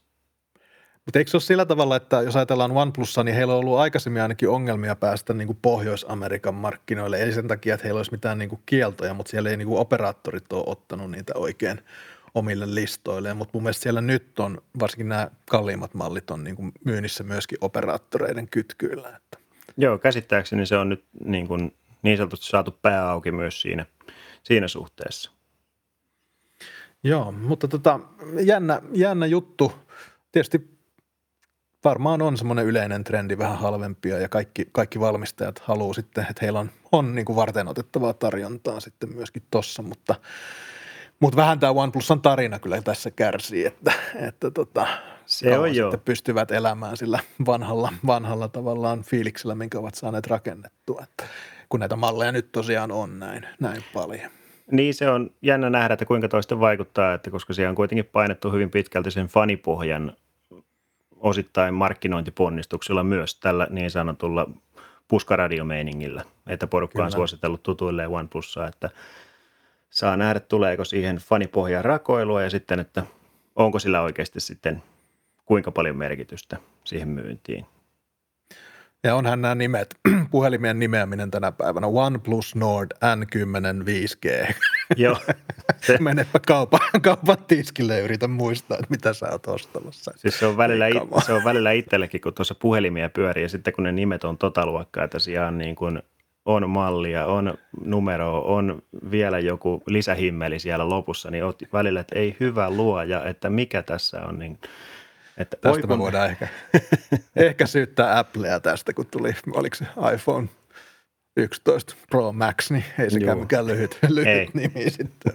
Mutta 1.05 1.19
eikö 1.19 1.31
se 1.31 1.37
ole 1.37 1.43
sillä 1.43 1.67
tavalla, 1.67 1.97
että 1.97 2.23
jos 2.23 2.37
ajatellaan 2.37 2.71
OnePlussa, 2.71 3.25
niin 3.25 3.35
heillä 3.35 3.53
on 3.53 3.61
ollut 3.61 3.79
aikaisemmin 3.79 4.23
ainakin 4.23 4.49
ongelmia 4.49 4.97
päästä 4.97 5.35
niin 5.35 5.47
kuin 5.47 5.59
Pohjois-Amerikan 5.63 6.55
markkinoille. 6.55 7.17
Ei 7.17 7.33
sen 7.33 7.49
takia, 7.49 7.75
että 7.75 7.85
heillä 7.85 7.99
olisi 7.99 8.13
mitään 8.13 8.39
niin 8.39 8.49
kuin 8.49 8.63
kieltoja, 8.67 9.15
mutta 9.15 9.31
siellä 9.31 9.51
ei 9.51 9.57
niin 9.57 9.69
kuin 9.69 9.81
operaattorit 9.81 10.53
ole 10.53 10.65
ottanut 10.67 11.11
niitä 11.11 11.33
oikein– 11.37 11.81
omille 12.35 12.75
listoilleen, 12.75 13.37
mutta 13.37 13.51
mun 13.55 13.63
mielestä 13.63 13.83
siellä 13.83 14.01
nyt 14.01 14.39
on, 14.39 14.63
varsinkin 14.81 15.09
nämä 15.09 15.31
kalliimmat 15.51 15.95
mallit 15.95 16.31
on 16.31 16.45
niin 16.45 16.57
kuin 16.57 16.73
myynnissä 16.85 17.25
myöskin 17.25 17.59
operaattoreiden 17.61 18.49
kytkyillä. 18.49 19.09
Että. 19.09 19.39
Joo, 19.77 19.99
käsittääkseni 19.99 20.67
se 20.67 20.77
on 20.77 20.89
nyt 20.89 21.05
niin, 21.25 21.49
kuin 21.49 21.75
niin 22.03 22.17
sanotusti 22.17 22.47
saatu 22.47 22.79
pää 22.83 23.11
auki 23.11 23.33
myös 23.33 23.61
siinä, 23.61 23.87
siinä 24.43 24.69
suhteessa. 24.69 25.31
Joo, 27.05 27.33
mutta 27.33 27.69
tota, 27.69 28.01
jännä, 28.41 28.83
jännä 28.93 29.27
juttu. 29.27 29.73
Tietysti 30.33 30.75
varmaan 31.85 32.23
on 32.23 32.37
semmoinen 32.37 32.67
yleinen 32.67 33.05
trendi 33.05 33.39
vähän 33.39 33.59
halvempia 33.59 34.19
ja 34.19 34.29
kaikki, 34.29 34.69
kaikki 34.73 35.01
valmistajat 35.01 35.59
haluaa 35.59 35.95
sitten, 35.95 36.27
että 36.31 36.41
heillä 36.43 36.61
on, 36.61 36.71
on 36.93 37.15
niin 37.15 37.25
kuin 37.25 37.37
varten 37.37 37.69
otettavaa 37.69 38.13
tarjontaa 38.13 38.81
sitten 38.81 39.15
myöskin 39.15 39.43
tossa, 39.51 39.83
mutta 39.83 40.15
mutta 41.21 41.37
vähän 41.37 41.61
tämä 41.61 41.73
OnePlusan 41.73 42.21
tarina 42.21 42.59
kyllä 42.59 42.83
tässä 42.83 43.11
kärsii, 43.11 43.67
että, 43.67 43.93
että 44.29 44.51
tota, 44.51 44.87
se 45.27 45.59
on 45.59 45.75
jo. 45.75 45.93
pystyvät 46.05 46.51
elämään 46.51 46.97
sillä 46.97 47.19
vanhalla, 47.47 47.93
vanhalla 48.07 48.49
tavallaan 48.49 49.03
fiiliksellä, 49.03 49.55
minkä 49.55 49.79
ovat 49.79 49.95
saaneet 49.95 50.27
rakennettua, 50.27 51.03
että 51.03 51.25
kun 51.69 51.81
näitä 51.81 51.97
malleja 51.97 52.33
nyt 52.33 52.53
tosiaan 52.53 52.93
on 52.93 53.19
näin, 53.19 53.47
näin 53.61 53.85
paljon. 53.95 54.31
Niin 54.71 54.95
se 54.95 55.11
on 55.11 55.31
jännä 55.43 55.71
nähdä, 55.71 55.95
että 55.95 56.05
kuinka 56.05 56.29
toista 56.29 56.61
vaikuttaa, 56.61 57.15
että 57.15 57.31
koska 57.31 57.55
siellä 57.55 57.71
on 57.71 57.77
kuitenkin 57.77 58.05
painettu 58.05 58.53
hyvin 58.53 58.71
pitkälti 58.71 59.11
sen 59.11 59.27
fanipohjan 59.27 60.13
osittain 61.17 61.75
markkinointiponnistuksilla 61.75 63.05
myös 63.05 63.35
tällä 63.35 63.67
niin 63.71 63.91
sanotulla 63.91 64.51
puskaradiomeiningillä, 65.09 66.25
että 66.47 66.67
porukka 66.67 67.05
on 67.05 67.13
suositellut 67.13 67.63
tutuilleen 67.63 68.09
OnePlusaa, 68.09 68.69
että– 68.69 68.91
saa 69.95 70.17
nähdä, 70.17 70.41
tuleeko 70.41 70.85
siihen 70.85 71.17
fanipohjaan 71.17 71.85
rakoilua 71.85 72.43
ja 72.43 72.51
sitten, 72.51 72.81
että 72.81 73.03
onko 73.57 73.79
sillä 73.79 74.01
oikeasti 74.01 74.41
sitten 74.41 74.83
kuinka 75.45 75.71
paljon 75.71 75.97
merkitystä 75.97 76.57
siihen 76.85 77.09
myyntiin. 77.09 77.67
Ja 79.05 79.15
onhan 79.15 79.43
nämä 79.43 79.55
nimet, 79.55 79.95
puhelimien 80.31 80.79
nimeäminen 80.79 81.31
tänä 81.31 81.53
päivänä, 81.53 81.87
OnePlus 81.87 82.55
Nord 82.55 82.91
N10 82.93 83.85
5G. 83.85 84.55
Joo. 84.97 85.19
Se. 85.81 85.99
Menepä 86.01 86.41
kaupan, 86.47 86.81
kaupan 87.03 87.39
tiskille 87.47 87.97
ja 87.97 88.05
yritä 88.05 88.29
muistaa, 88.29 88.77
että 88.79 88.91
mitä 88.91 89.13
sä 89.13 89.27
oot 89.31 89.47
ostamassa. 89.47 90.13
Siis 90.17 90.39
se 90.39 90.47
on 90.47 90.57
välillä, 90.57 90.87
it, 90.87 91.03
se 91.27 91.33
on 91.33 91.45
välillä 91.45 91.73
itsellekin, 91.73 92.21
kun 92.21 92.35
tuossa 92.35 92.55
puhelimia 92.55 93.09
pyörii 93.09 93.43
ja 93.43 93.49
sitten 93.49 93.73
kun 93.73 93.85
ne 93.85 93.93
nimet 93.93 94.25
on 94.25 94.39
tota 94.39 94.67
luokkaa, 94.67 95.05
että 95.05 95.19
siellä 95.19 95.49
on 95.49 95.59
niin 95.59 95.77
kuin 95.77 96.03
on 96.45 96.71
mallia, 96.71 97.27
on 97.27 97.59
numero, 97.85 98.39
on 98.41 98.83
vielä 99.11 99.39
joku 99.39 99.83
lisähimmeli 99.87 100.59
siellä 100.59 100.89
lopussa, 100.89 101.31
niin 101.31 101.45
oot 101.45 101.63
välillä, 101.73 102.01
että 102.01 102.19
ei 102.19 102.37
hyvä 102.41 102.71
luoja, 102.71 103.25
että 103.25 103.51
mikä 103.51 103.83
tässä 103.83 104.21
on. 104.21 104.39
Niin, 104.39 104.59
että 105.37 105.57
tästä 105.61 105.81
me 105.81 105.87
kun... 105.87 105.99
voidaan 105.99 106.31
ehkä, 106.31 106.49
ehkä 107.37 107.67
syyttää 107.67 108.19
Applea 108.19 108.61
tästä, 108.61 108.93
kun 108.93 109.07
tuli, 109.07 109.33
oliko 109.53 109.77
se 109.77 109.87
iPhone 110.15 110.49
11 111.37 111.95
Pro 112.11 112.33
Max, 112.33 112.71
niin 112.71 112.85
ei 112.99 113.11
sekään 113.11 113.39
mikään 113.39 113.67
lyhyt, 113.67 113.99
lyhyt 114.09 114.29
ei. 114.29 114.49
nimi 114.55 114.91
sitten. 114.91 115.33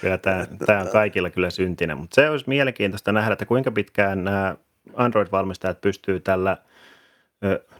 Kyllä 0.00 0.18
tämä, 0.18 0.46
tämä 0.66 0.80
on 0.80 0.88
kaikilla 0.88 1.30
kyllä 1.30 1.50
syntinen, 1.50 1.98
mutta 1.98 2.14
se 2.14 2.30
olisi 2.30 2.48
mielenkiintoista 2.48 3.12
nähdä, 3.12 3.32
että 3.32 3.46
kuinka 3.46 3.70
pitkään 3.70 4.24
nämä 4.24 4.56
Android-valmistajat 4.94 5.80
pystyy 5.80 6.20
tällä 6.20 6.56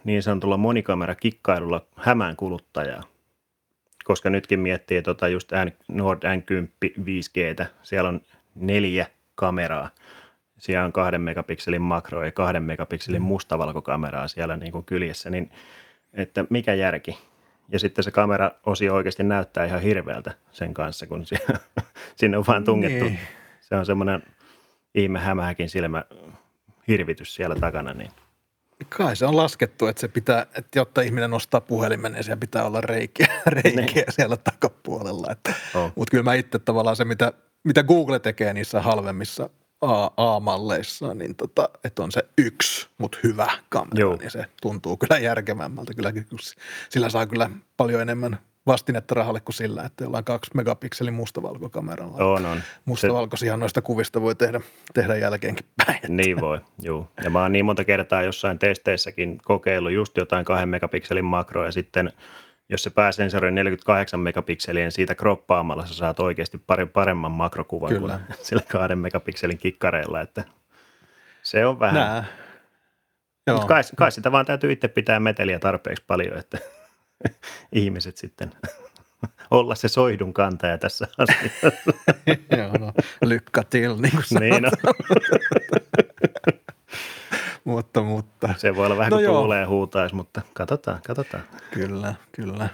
niin 0.05 0.23
sanotulla 0.23 0.57
monikamera-kikkailulla 0.57 1.87
hämään 1.97 2.37
kuluttajaa. 2.37 3.03
Koska 4.05 4.31
nytkin 4.31 4.61
miettii 4.61 5.03
tota 5.03 5.29
just 5.29 5.53
Nord 5.89 6.23
N10 6.23 6.91
5G, 7.01 7.67
siellä 7.83 8.09
on 8.09 8.21
neljä 8.55 9.07
kameraa. 9.35 9.91
Siellä 10.59 10.85
on 10.85 10.93
kahden 10.93 11.21
megapikselin 11.21 11.83
makro 11.83 12.25
ja 12.25 12.33
kahden 12.33 12.63
megapikselin 12.63 13.23
mustavalkokameraa 13.23 14.29
siellä 14.29 14.57
niin 14.57 14.73
kuin 14.73 14.85
kyljessä, 14.85 15.31
niin 15.31 15.51
että 16.13 16.45
mikä 16.51 16.75
järki? 16.75 17.19
Ja 17.69 17.79
sitten 17.79 18.05
se 18.05 18.11
kameraosio 18.11 18.95
oikeasti 18.95 19.23
näyttää 19.23 19.65
ihan 19.65 19.81
hirveältä 19.81 20.35
sen 20.53 20.75
kanssa, 20.75 21.07
kun 21.07 21.25
sinne 22.17 22.39
on 22.39 22.45
vaan 22.47 22.65
tungettu. 22.65 23.05
Niin. 23.05 23.19
Se 23.61 23.75
on 23.75 23.87
semmoinen 23.87 24.23
ihme 24.95 25.19
hämähäkin 25.19 25.69
silmä 25.69 26.05
hirvitys 26.89 27.35
siellä 27.35 27.57
takana. 27.57 27.93
Niin. 27.93 28.11
Kai 28.89 29.17
se 29.17 29.27
on 29.27 29.37
laskettu, 29.37 29.87
että 29.87 30.01
se 30.01 30.09
pitää, 30.09 30.43
että 30.43 30.79
jotta 30.79 31.01
ihminen 31.01 31.31
nostaa 31.31 31.61
puhelimen, 31.61 32.13
niin 32.13 32.25
siellä 32.25 32.41
pitää 32.41 32.65
olla 32.65 32.81
reikiä, 32.81 33.27
reikiä 33.47 33.83
niin. 33.95 34.05
siellä 34.09 34.37
takapuolella. 34.37 35.37
Oh. 35.75 35.93
Mutta 35.97 36.11
kyllä 36.11 36.25
mä 36.25 36.35
itse 36.35 36.59
tavallaan 36.59 36.97
se, 36.97 37.05
mitä, 37.05 37.33
mitä 37.65 37.83
Google 37.83 38.19
tekee 38.19 38.53
niissä 38.53 38.83
halvemmissa 38.83 39.51
A-malleissa, 40.17 41.15
niin 41.15 41.37
tota, 41.37 41.69
että 41.85 42.03
on 42.03 42.13
se 42.13 42.23
yksi, 42.39 42.89
mutta 42.99 43.19
hyvä 43.25 43.51
kamera, 43.69 44.01
Joo. 44.01 44.17
niin 44.17 44.31
se 44.31 44.45
tuntuu 44.63 44.97
kyllä 44.97 45.19
järkevämmältä. 45.19 45.95
Kyllä, 45.95 46.13
sillä 46.89 47.09
saa 47.09 47.27
kyllä 47.27 47.51
paljon 47.77 48.03
enemmän 48.03 48.39
vastinetta 48.67 49.15
rahalle 49.15 49.41
kuin 49.41 49.55
sillä, 49.55 49.83
että 49.83 50.07
ollaan 50.07 50.25
kaksi 50.25 50.51
megapikselin 50.55 51.15
mustavalkokameralla. 51.15 52.25
On, 52.25 52.47
on. 52.47 52.63
Mustavalkoisia 52.85 53.57
noista 53.57 53.83
kuvista 53.83 54.21
voi 54.21 54.35
tehdä, 54.35 54.61
tehdä 54.95 55.17
jälkeenkin 55.17 55.67
päin. 55.87 56.01
Niin 56.09 56.41
voi, 56.41 56.61
juu. 56.83 57.09
Ja 57.25 57.31
mä 57.31 57.43
oon 57.43 57.53
niin 57.53 57.65
monta 57.65 57.85
kertaa 57.85 58.23
jossain 58.23 58.59
testeissäkin 58.59 59.39
kokeillut 59.45 59.93
just 59.93 60.17
jotain 60.17 60.45
kahden 60.45 60.69
megapikselin 60.69 61.25
makroa 61.25 61.65
ja 61.65 61.73
sitten 61.73 62.13
jos 62.69 62.83
se 62.83 62.91
pääsensori 62.91 63.49
on 63.49 63.55
48 63.55 64.21
megapikseliä, 64.21 64.85
niin 64.85 64.93
siitä 64.93 65.15
kroppaamalla 65.15 65.87
sä 65.87 65.95
saat 65.95 66.21
oikeasti 66.21 66.61
paremman 66.93 67.31
makrokuvan 67.31 67.89
Kyllä. 67.89 68.21
kuin 68.27 68.37
sillä 68.47 68.63
kahden 68.73 68.99
megapikselin 68.99 69.59
kikkareilla, 69.59 70.21
että 70.21 70.45
se 71.43 71.67
on 71.67 71.81
vähän. 71.81 71.95
Nää. 71.95 72.25
Mutta 73.53 73.67
kai, 73.67 73.83
kai 73.97 74.13
sitä 74.13 74.33
vaan 74.33 74.47
täytyy 74.47 74.73
itse 74.73 74.89
pitää 74.89 75.21
meteliä 75.21 75.59
tarpeeksi 75.59 76.05
paljon, 76.07 76.39
että 76.39 76.59
ihmiset 77.73 78.17
sitten 78.17 78.53
olla 79.51 79.75
se 79.75 79.89
soihdun 79.89 80.35
kantaja 80.35 80.79
tässä 80.79 81.09
asiassa. 81.19 81.73
Joo, 82.57 82.73
no, 82.79 82.93
lykkä 83.23 83.63
till, 83.71 83.97
niin 83.97 84.13
kuin 84.13 84.41
niin 84.41 84.63
no. 84.63 84.71
mutta, 87.65 88.03
mutta. 88.03 88.55
Se 88.57 88.77
voi 88.77 88.87
olla 88.87 88.97
vähän 88.97 89.11
no 89.11 89.17
kuin 89.17 89.27
tuulee 89.27 89.65
huutaisi, 89.65 90.15
mutta 90.15 90.43
katsotaan, 90.55 91.01
katsotaan. 91.07 91.43
Kyllä, 91.71 92.15
kyllä. 92.33 92.69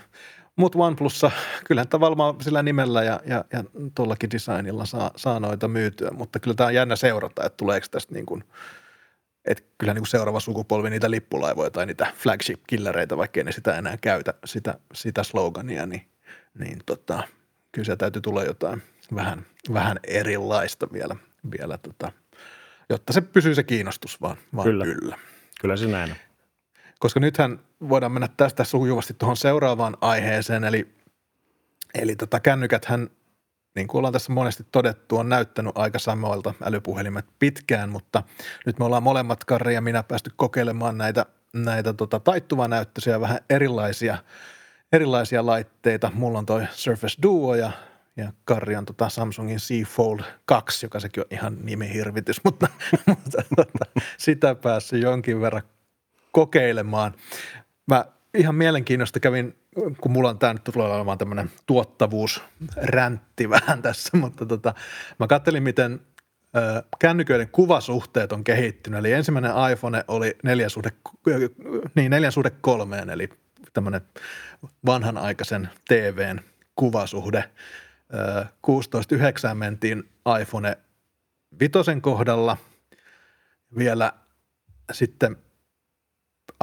Mutta 0.57 0.79
OnePlussa, 0.79 1.31
kyllähän 1.65 1.89
tavallaan 1.89 2.35
sillä 2.41 2.63
nimellä 2.63 3.03
ja, 3.03 3.21
ja, 3.27 3.45
ja 3.53 3.65
tuollakin 3.95 4.31
designilla 4.31 4.87
saa, 4.87 5.11
saa 5.17 5.41
noita 5.41 5.69
myytyä, 5.69 6.11
mutta 6.11 6.41
kyllä 6.41 6.55
tämä 6.55 6.67
on 6.67 6.75
jännä 6.75 6.97
seurata, 6.97 7.45
että 7.45 7.57
tuleeko 7.57 7.87
tästä 7.91 8.15
niin 8.15 8.27
kuin– 8.27 8.45
että 9.47 9.65
kyllä 9.79 9.95
niin 9.95 10.03
kuin 10.03 10.09
seuraava 10.09 10.41
sukupolvi 10.41 10.91
niitä 10.91 11.11
lippulaivoja 11.11 11.71
tai 11.71 11.87
niitä 11.87 12.13
flagship-killereitä, 12.17 13.17
vaikkei 13.17 13.45
ne 13.45 13.53
sitä 13.53 13.79
enää 13.79 13.97
käytä, 14.01 14.35
sitä, 14.45 14.79
sitä 14.95 15.23
slogania, 15.23 15.87
niin, 15.87 16.07
niin 16.59 16.79
tota, 16.87 17.23
kyllä 17.73 17.87
se 17.87 17.97
täytyy 17.97 18.23
tulla 18.23 18.45
jotain 18.45 18.83
vähän, 19.15 19.47
vähän 19.73 20.01
erilaista 20.05 20.87
vielä, 20.93 21.17
vielä 21.51 21.79
tota, 21.79 22.13
jotta 22.89 23.13
se 23.13 23.21
pysyy 23.21 23.55
se 23.55 23.63
kiinnostus 23.63 24.21
vaan, 24.21 24.37
vaan 24.57 24.65
kyllä. 24.65 24.85
kyllä. 24.85 25.19
Kyllä 25.61 25.77
se 25.77 25.87
näin 25.87 26.11
on. 26.11 26.17
Koska 26.99 27.21
nythän 27.21 27.61
voidaan 27.89 28.13
mennä 28.13 28.29
tästä 28.37 28.65
sujuvasti 28.65 29.15
tuohon 29.15 29.37
seuraavaan 29.37 29.97
aiheeseen, 30.01 30.65
eli, 30.65 30.89
eli 31.95 32.17
tota, 32.17 32.41
kännykäthän 32.41 33.11
niin 33.77 33.87
kuin 33.89 33.99
ollaan 33.99 34.12
tässä 34.12 34.33
monesti 34.33 34.67
todettu, 34.73 35.17
on 35.17 35.29
näyttänyt 35.29 35.73
aika 35.75 35.99
samoilta 35.99 36.55
älypuhelimet 36.65 37.27
pitkään, 37.39 37.91
mutta 37.91 38.23
nyt 38.67 38.79
me 38.79 38.85
ollaan 38.85 39.03
molemmat, 39.03 39.45
Karri 39.45 39.75
ja 39.75 39.81
minä, 39.81 40.03
päästy 40.03 40.31
kokeilemaan 40.37 40.99
näitä, 40.99 41.27
näitä 41.53 41.93
tota, 41.93 42.21
taittuvanäyttöisiä, 42.21 43.21
vähän 43.21 43.39
erilaisia, 43.51 44.19
erilaisia 44.93 45.47
laitteita. 45.47 46.11
Mulla 46.15 46.39
on 46.39 46.47
toi 46.47 46.67
Surface 46.73 47.23
Duo 47.23 47.55
ja, 47.55 47.73
ja 48.17 48.33
Karri 48.45 48.77
on 48.77 48.87
tota 48.87 49.09
Samsungin 49.09 49.59
C 49.59 49.85
Fold 49.85 50.21
2, 50.45 50.87
joka 50.87 51.01
sekin 51.01 51.21
on 51.21 51.27
ihan 51.31 51.57
nimihirvitys, 51.62 52.41
mutta, 52.45 52.69
mutta 53.07 53.43
tota, 53.57 54.01
sitä 54.19 54.55
päässyt 54.55 55.03
jonkin 55.03 55.41
verran 55.41 55.62
kokeilemaan. 56.33 57.15
Mä 57.87 58.05
ihan 58.35 58.55
mielenkiinnosta 58.55 59.21
kävin 59.21 59.57
kun 60.01 60.12
mulla 60.12 60.31
on 60.31 60.39
tämä 60.39 60.53
nyt 60.53 60.65
tulee 60.65 60.93
olemaan 60.93 61.19
tämmöinen 61.19 61.51
tuottavuusräntti 61.67 63.51
vähän 63.57 63.83
tässä, 63.83 64.17
mutta 64.17 64.47
tota, 64.47 64.75
mä 65.19 65.27
kattelin, 65.27 65.62
miten 65.62 66.01
ö, 66.57 66.83
kännyköiden 66.99 67.49
kuvasuhteet 67.49 68.33
on 68.33 68.45
kehittynyt. 68.45 68.99
Eli 68.99 69.12
ensimmäinen 69.12 69.53
iPhone 69.73 70.05
oli 70.09 70.37
neljän 70.43 70.71
suhde, 70.71 70.91
niin 71.95 72.11
neljän 72.11 72.33
suhde 72.33 72.51
kolmeen, 72.51 73.11
eli 73.11 73.29
tämmöinen 73.73 74.01
vanhanaikaisen 74.87 75.69
TVn 75.89 76.41
kuvasuhde. 76.77 77.45
16.9 79.51 79.55
mentiin 79.55 80.05
iPhone 80.41 80.79
vitosen 81.61 82.03
kohdalla. 82.03 82.57
Vielä 83.79 84.12
sitten 84.93 85.37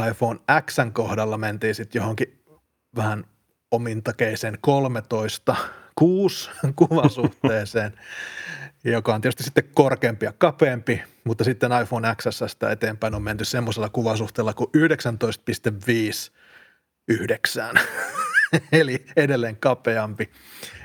iPhone 0.10 0.40
X 0.66 0.78
kohdalla 0.94 1.38
mentiin 1.38 1.76
sitten 1.76 2.00
johonkin 2.00 2.43
vähän 2.96 3.26
omintakeisen 3.72 4.58
13 4.62 5.56
6 5.96 6.52
kuvasuhteeseen, 6.76 7.94
joka 8.84 9.16
on 9.16 9.22
tietysti 9.22 9.44
sitten 9.44 9.70
korkeampi 9.74 10.26
ja 10.26 10.34
kapeampi, 10.38 11.04
mutta 11.24 11.44
sitten 11.44 11.72
iPhone 11.82 12.16
XS 12.16 12.58
eteenpäin 12.72 13.16
on 13.16 13.24
menty 13.24 13.46
semmoisella 13.46 13.90
kuvasuhteella 13.90 14.54
kuin 14.54 14.70
19,5 14.78 16.34
9, 17.08 17.76
eli 18.72 19.06
edelleen 19.16 19.58
kapeampi. 19.58 20.32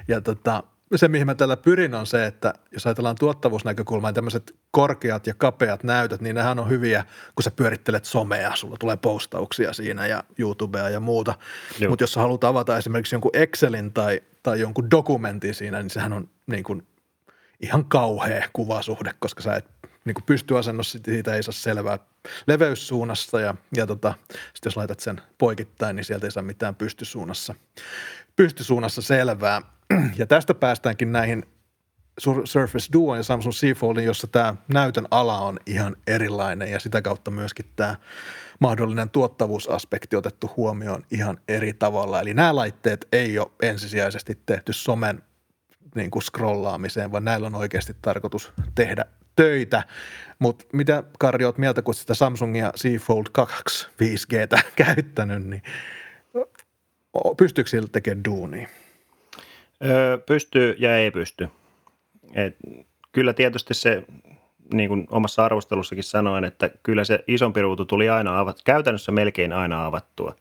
Ja 0.08 0.20
tota, 0.20 0.62
se, 0.96 1.08
mihin 1.08 1.26
mä 1.26 1.34
tällä 1.34 1.56
pyrin, 1.56 1.94
on 1.94 2.06
se, 2.06 2.26
että 2.26 2.54
jos 2.72 2.86
ajatellaan 2.86 3.16
tuottavuusnäkökulmaa, 3.16 4.10
niin 4.10 4.14
tämmöiset 4.14 4.56
korkeat 4.70 5.26
ja 5.26 5.34
kapeat 5.34 5.84
näytöt, 5.84 6.20
niin 6.20 6.34
nehän 6.34 6.58
on 6.58 6.68
hyviä, 6.68 7.04
kun 7.34 7.42
sä 7.42 7.50
pyörittelet 7.50 8.04
somea, 8.04 8.56
sulla 8.56 8.76
tulee 8.80 8.96
postauksia 8.96 9.72
siinä 9.72 10.06
ja 10.06 10.24
YouTubea 10.38 10.88
ja 10.88 11.00
muuta. 11.00 11.34
Mutta 11.88 12.02
jos 12.02 12.12
sä 12.12 12.20
haluat 12.20 12.44
avata 12.44 12.78
esimerkiksi 12.78 13.14
jonkun 13.14 13.30
Excelin 13.34 13.92
tai, 13.92 14.20
tai 14.42 14.60
jonkun 14.60 14.90
dokumentin 14.90 15.54
siinä, 15.54 15.82
niin 15.82 15.90
sehän 15.90 16.12
on 16.12 16.28
niin 16.46 16.64
kuin 16.64 16.86
ihan 17.60 17.84
kauhea 17.84 18.48
kuvasuhde, 18.52 19.14
koska 19.18 19.42
sä 19.42 19.54
et 19.54 19.64
niin 20.04 20.14
kuin 20.14 20.24
pystyasennossa 20.24 20.98
siitä 21.04 21.34
ei 21.34 21.42
saa 21.42 21.52
selvää 21.52 21.98
leveyssuunnasta 22.46 23.40
ja, 23.40 23.54
ja 23.76 23.86
tota, 23.86 24.14
sitten 24.28 24.64
jos 24.64 24.76
laitat 24.76 25.00
sen 25.00 25.20
poikittain, 25.38 25.96
niin 25.96 26.04
sieltä 26.04 26.26
ei 26.26 26.30
saa 26.30 26.42
mitään 26.42 26.74
pystysuunnassa, 26.74 27.54
pystysuunnassa 28.36 29.02
selvää. 29.02 29.62
Ja 30.16 30.26
tästä 30.26 30.54
päästäänkin 30.54 31.12
näihin 31.12 31.46
Surface 32.44 32.88
Duo 32.92 33.16
ja 33.16 33.22
Samsung 33.22 33.52
C 33.52 33.74
Foldin, 33.74 34.04
jossa 34.04 34.26
tämä 34.26 34.54
näytön 34.68 35.06
ala 35.10 35.38
on 35.38 35.58
ihan 35.66 35.96
erilainen 36.06 36.70
ja 36.70 36.80
sitä 36.80 37.02
kautta 37.02 37.30
myöskin 37.30 37.66
tämä 37.76 37.96
mahdollinen 38.60 39.10
tuottavuusaspekti 39.10 40.16
otettu 40.16 40.50
huomioon 40.56 41.04
ihan 41.10 41.40
eri 41.48 41.74
tavalla. 41.74 42.20
Eli 42.20 42.34
nämä 42.34 42.56
laitteet 42.56 43.08
ei 43.12 43.38
ole 43.38 43.50
ensisijaisesti 43.62 44.38
tehty 44.46 44.72
somen 44.72 45.22
niin 45.94 46.10
kuin 46.10 46.22
scrollaamiseen, 46.22 47.12
vaan 47.12 47.24
näillä 47.24 47.46
on 47.46 47.54
oikeasti 47.54 47.96
tarkoitus 48.02 48.52
tehdä 48.74 49.04
töitä. 49.36 49.82
Mutta 50.38 50.64
mitä 50.72 51.02
Karri 51.18 51.44
oot 51.44 51.58
mieltä, 51.58 51.82
kun 51.82 51.94
sitä 51.94 52.14
Samsungia 52.14 52.72
C 52.76 52.98
Fold 52.98 53.26
2 53.32 53.86
5Gtä 54.02 54.62
käyttänyt, 54.76 55.46
niin 55.46 55.62
pystyykö 57.36 57.70
sillä 57.70 57.88
tekemään 57.92 58.24
duunia? 58.24 58.68
Öö, 59.84 60.18
pystyy 60.18 60.76
ja 60.78 60.98
ei 60.98 61.10
pysty. 61.10 61.48
Et 62.34 62.56
kyllä 63.12 63.32
tietysti 63.32 63.74
se, 63.74 64.04
niin 64.74 64.88
kuin 64.88 65.06
omassa 65.10 65.44
arvostelussakin 65.44 66.04
sanoin, 66.04 66.44
että 66.44 66.70
kyllä 66.82 67.04
se 67.04 67.24
isompi 67.26 67.62
ruutu 67.62 67.84
tuli 67.84 68.08
aina 68.08 68.38
avat, 68.38 68.62
käytännössä 68.64 69.12
melkein 69.12 69.52
aina 69.52 69.86
avattua. 69.86 70.34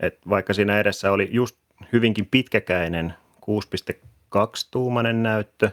Et 0.00 0.18
vaikka 0.28 0.54
siinä 0.54 0.80
edessä 0.80 1.12
oli 1.12 1.28
just 1.32 1.56
hyvinkin 1.92 2.26
pitkäkäinen 2.30 3.14
6,2-tuumainen 3.50 5.22
näyttö, 5.22 5.70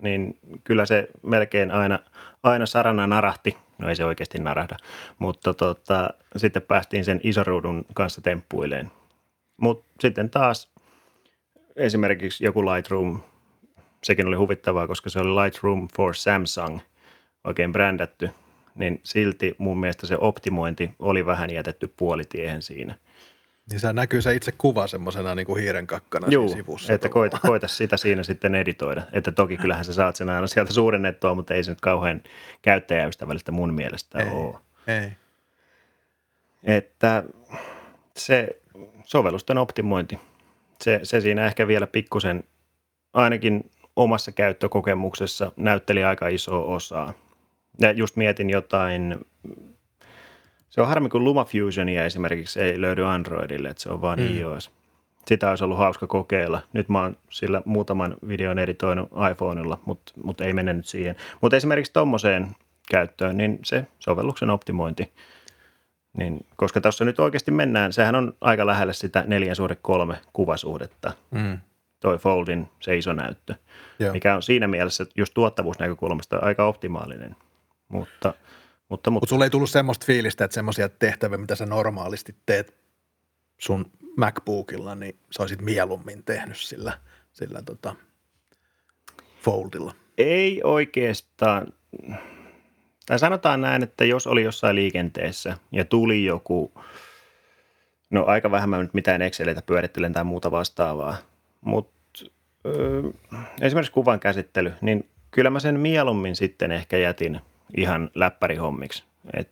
niin 0.00 0.38
kyllä 0.64 0.86
se 0.86 1.08
melkein 1.22 1.70
aina, 1.70 1.98
aina 2.42 2.66
sarana 2.66 3.06
narahti. 3.06 3.56
No 3.78 3.88
ei 3.88 3.96
se 3.96 4.04
oikeasti 4.04 4.38
narahda, 4.38 4.76
mutta 5.18 5.54
tota, 5.54 6.10
sitten 6.36 6.62
päästiin 6.62 7.04
sen 7.04 7.20
isoruudun 7.22 7.84
kanssa 7.94 8.20
temppuileen. 8.20 8.90
Mutta 9.56 9.86
sitten 10.00 10.30
taas 10.30 10.72
esimerkiksi 11.78 12.44
joku 12.44 12.64
Lightroom, 12.64 13.20
sekin 14.04 14.26
oli 14.26 14.36
huvittavaa, 14.36 14.86
koska 14.86 15.10
se 15.10 15.18
oli 15.18 15.42
Lightroom 15.44 15.88
for 15.96 16.14
Samsung, 16.14 16.78
oikein 17.44 17.72
brändätty, 17.72 18.30
niin 18.74 19.00
silti 19.02 19.54
mun 19.58 19.80
mielestä 19.80 20.06
se 20.06 20.16
optimointi 20.20 20.90
oli 20.98 21.26
vähän 21.26 21.50
jätetty 21.50 21.92
puolitiehen 21.96 22.62
siinä. 22.62 22.94
Niin 23.70 23.80
se 23.80 23.92
näkyy 23.92 24.22
se 24.22 24.34
itse 24.34 24.52
kuva 24.58 24.86
semmoisena 24.86 25.34
niin 25.34 25.46
kuin 25.46 25.62
hiiren 25.62 25.86
kakkana 25.86 26.28
Juu, 26.30 26.48
sivussa. 26.48 26.92
että 26.92 27.08
koita, 27.08 27.38
koita, 27.46 27.68
sitä 27.68 27.96
siinä 27.96 28.22
sitten 28.22 28.54
editoida. 28.54 29.02
Että 29.12 29.32
toki 29.32 29.56
kyllähän 29.56 29.84
sä 29.84 29.92
saat 29.92 30.16
sen 30.16 30.28
aina 30.28 30.46
sieltä 30.46 30.72
suurennettua, 30.72 31.34
mutta 31.34 31.54
ei 31.54 31.64
se 31.64 31.70
nyt 31.70 31.80
kauhean 31.80 32.22
käyttäjäystävällistä 32.62 33.52
mun 33.52 33.74
mielestä 33.74 34.18
ei, 34.18 34.30
ole. 34.30 34.58
Ei. 34.86 35.10
Että 36.64 37.24
se 38.16 38.48
sovellusten 39.04 39.58
optimointi, 39.58 40.18
se, 40.84 41.00
se 41.02 41.20
siinä 41.20 41.46
ehkä 41.46 41.68
vielä 41.68 41.86
pikkusen, 41.86 42.44
ainakin 43.12 43.70
omassa 43.96 44.32
käyttökokemuksessa 44.32 45.52
näytteli 45.56 46.04
aika 46.04 46.28
isoa 46.28 46.64
osaa. 46.64 47.12
Ja 47.80 47.90
just 47.90 48.16
mietin 48.16 48.50
jotain, 48.50 49.16
se 50.70 50.80
on 50.80 50.88
harmi 50.88 51.08
kun 51.08 51.24
LumaFusionia 51.24 52.04
esimerkiksi 52.04 52.60
ei 52.60 52.80
löydy 52.80 53.04
Androidille, 53.04 53.68
että 53.68 53.82
se 53.82 53.88
on 53.88 54.00
vain 54.00 54.20
mm. 54.20 54.38
iOS. 54.38 54.70
Sitä 55.26 55.50
olisi 55.50 55.64
ollut 55.64 55.78
hauska 55.78 56.06
kokeilla. 56.06 56.62
Nyt 56.72 56.88
mä 56.88 57.02
oon 57.02 57.16
sillä 57.30 57.62
muutaman 57.64 58.16
videon 58.28 58.58
editoinut 58.58 59.10
iPhoneilla, 59.32 59.80
mutta, 59.84 60.12
mutta 60.24 60.44
ei 60.44 60.52
mene 60.52 60.72
nyt 60.72 60.86
siihen. 60.86 61.16
Mutta 61.40 61.56
esimerkiksi 61.56 61.92
tuommoiseen 61.92 62.48
käyttöön, 62.90 63.36
niin 63.36 63.58
se 63.64 63.86
sovelluksen 63.98 64.50
optimointi, 64.50 65.12
niin, 66.18 66.46
koska 66.56 66.80
tuossa 66.80 67.04
nyt 67.04 67.20
oikeasti 67.20 67.50
mennään, 67.50 67.92
sehän 67.92 68.14
on 68.14 68.32
aika 68.40 68.66
lähellä 68.66 68.92
sitä 68.92 69.24
neljän 69.26 69.56
suhde 69.56 69.76
kolme 69.82 70.20
kuvasuhdetta, 70.32 71.12
mm. 71.30 71.58
toi 72.00 72.18
Foldin 72.18 72.68
se 72.80 72.96
iso 72.96 73.12
näyttö, 73.12 73.54
Joo. 73.98 74.12
mikä 74.12 74.34
on 74.36 74.42
siinä 74.42 74.68
mielessä 74.68 75.06
just 75.16 75.34
tuottavuusnäkökulmasta 75.34 76.36
aika 76.36 76.66
optimaalinen. 76.66 77.36
Mutta, 77.88 78.08
mutta, 78.28 78.34
mutta. 78.88 79.10
Mut 79.10 79.28
sulla 79.28 79.44
ei 79.44 79.50
tullut 79.50 79.70
semmoista 79.70 80.06
fiilistä, 80.06 80.44
että 80.44 80.54
semmoisia 80.54 80.88
tehtäviä, 80.88 81.38
mitä 81.38 81.54
sä 81.54 81.66
normaalisti 81.66 82.34
teet 82.46 82.74
sun 83.58 83.90
MacBookilla, 84.16 84.94
niin 84.94 85.18
sä 85.30 85.42
olisit 85.42 85.62
mieluummin 85.62 86.24
tehnyt 86.24 86.56
sillä, 86.56 86.98
sillä 87.32 87.62
tota 87.62 87.94
Foldilla. 89.42 89.94
Ei 90.18 90.60
oikeastaan. 90.64 91.72
Tai 93.08 93.18
sanotaan 93.18 93.60
näin, 93.60 93.82
että 93.82 94.04
jos 94.04 94.26
oli 94.26 94.42
jossain 94.42 94.76
liikenteessä 94.76 95.56
ja 95.72 95.84
tuli 95.84 96.24
joku, 96.24 96.72
no 98.10 98.24
aika 98.26 98.50
vähän 98.50 98.70
mä 98.70 98.78
nyt 98.78 98.94
mitään 98.94 99.22
Exceleitä 99.22 99.62
pyörittelen 99.62 100.12
tai 100.12 100.24
muuta 100.24 100.50
vastaavaa, 100.50 101.16
mutta 101.60 102.24
esimerkiksi 103.60 103.92
kuvan 103.92 104.20
käsittely, 104.20 104.72
niin 104.80 105.08
kyllä 105.30 105.50
mä 105.50 105.60
sen 105.60 105.80
mieluummin 105.80 106.36
sitten 106.36 106.72
ehkä 106.72 106.98
jätin 106.98 107.40
ihan 107.76 108.10
läppärihommiksi. 108.14 109.04
Et, 109.36 109.50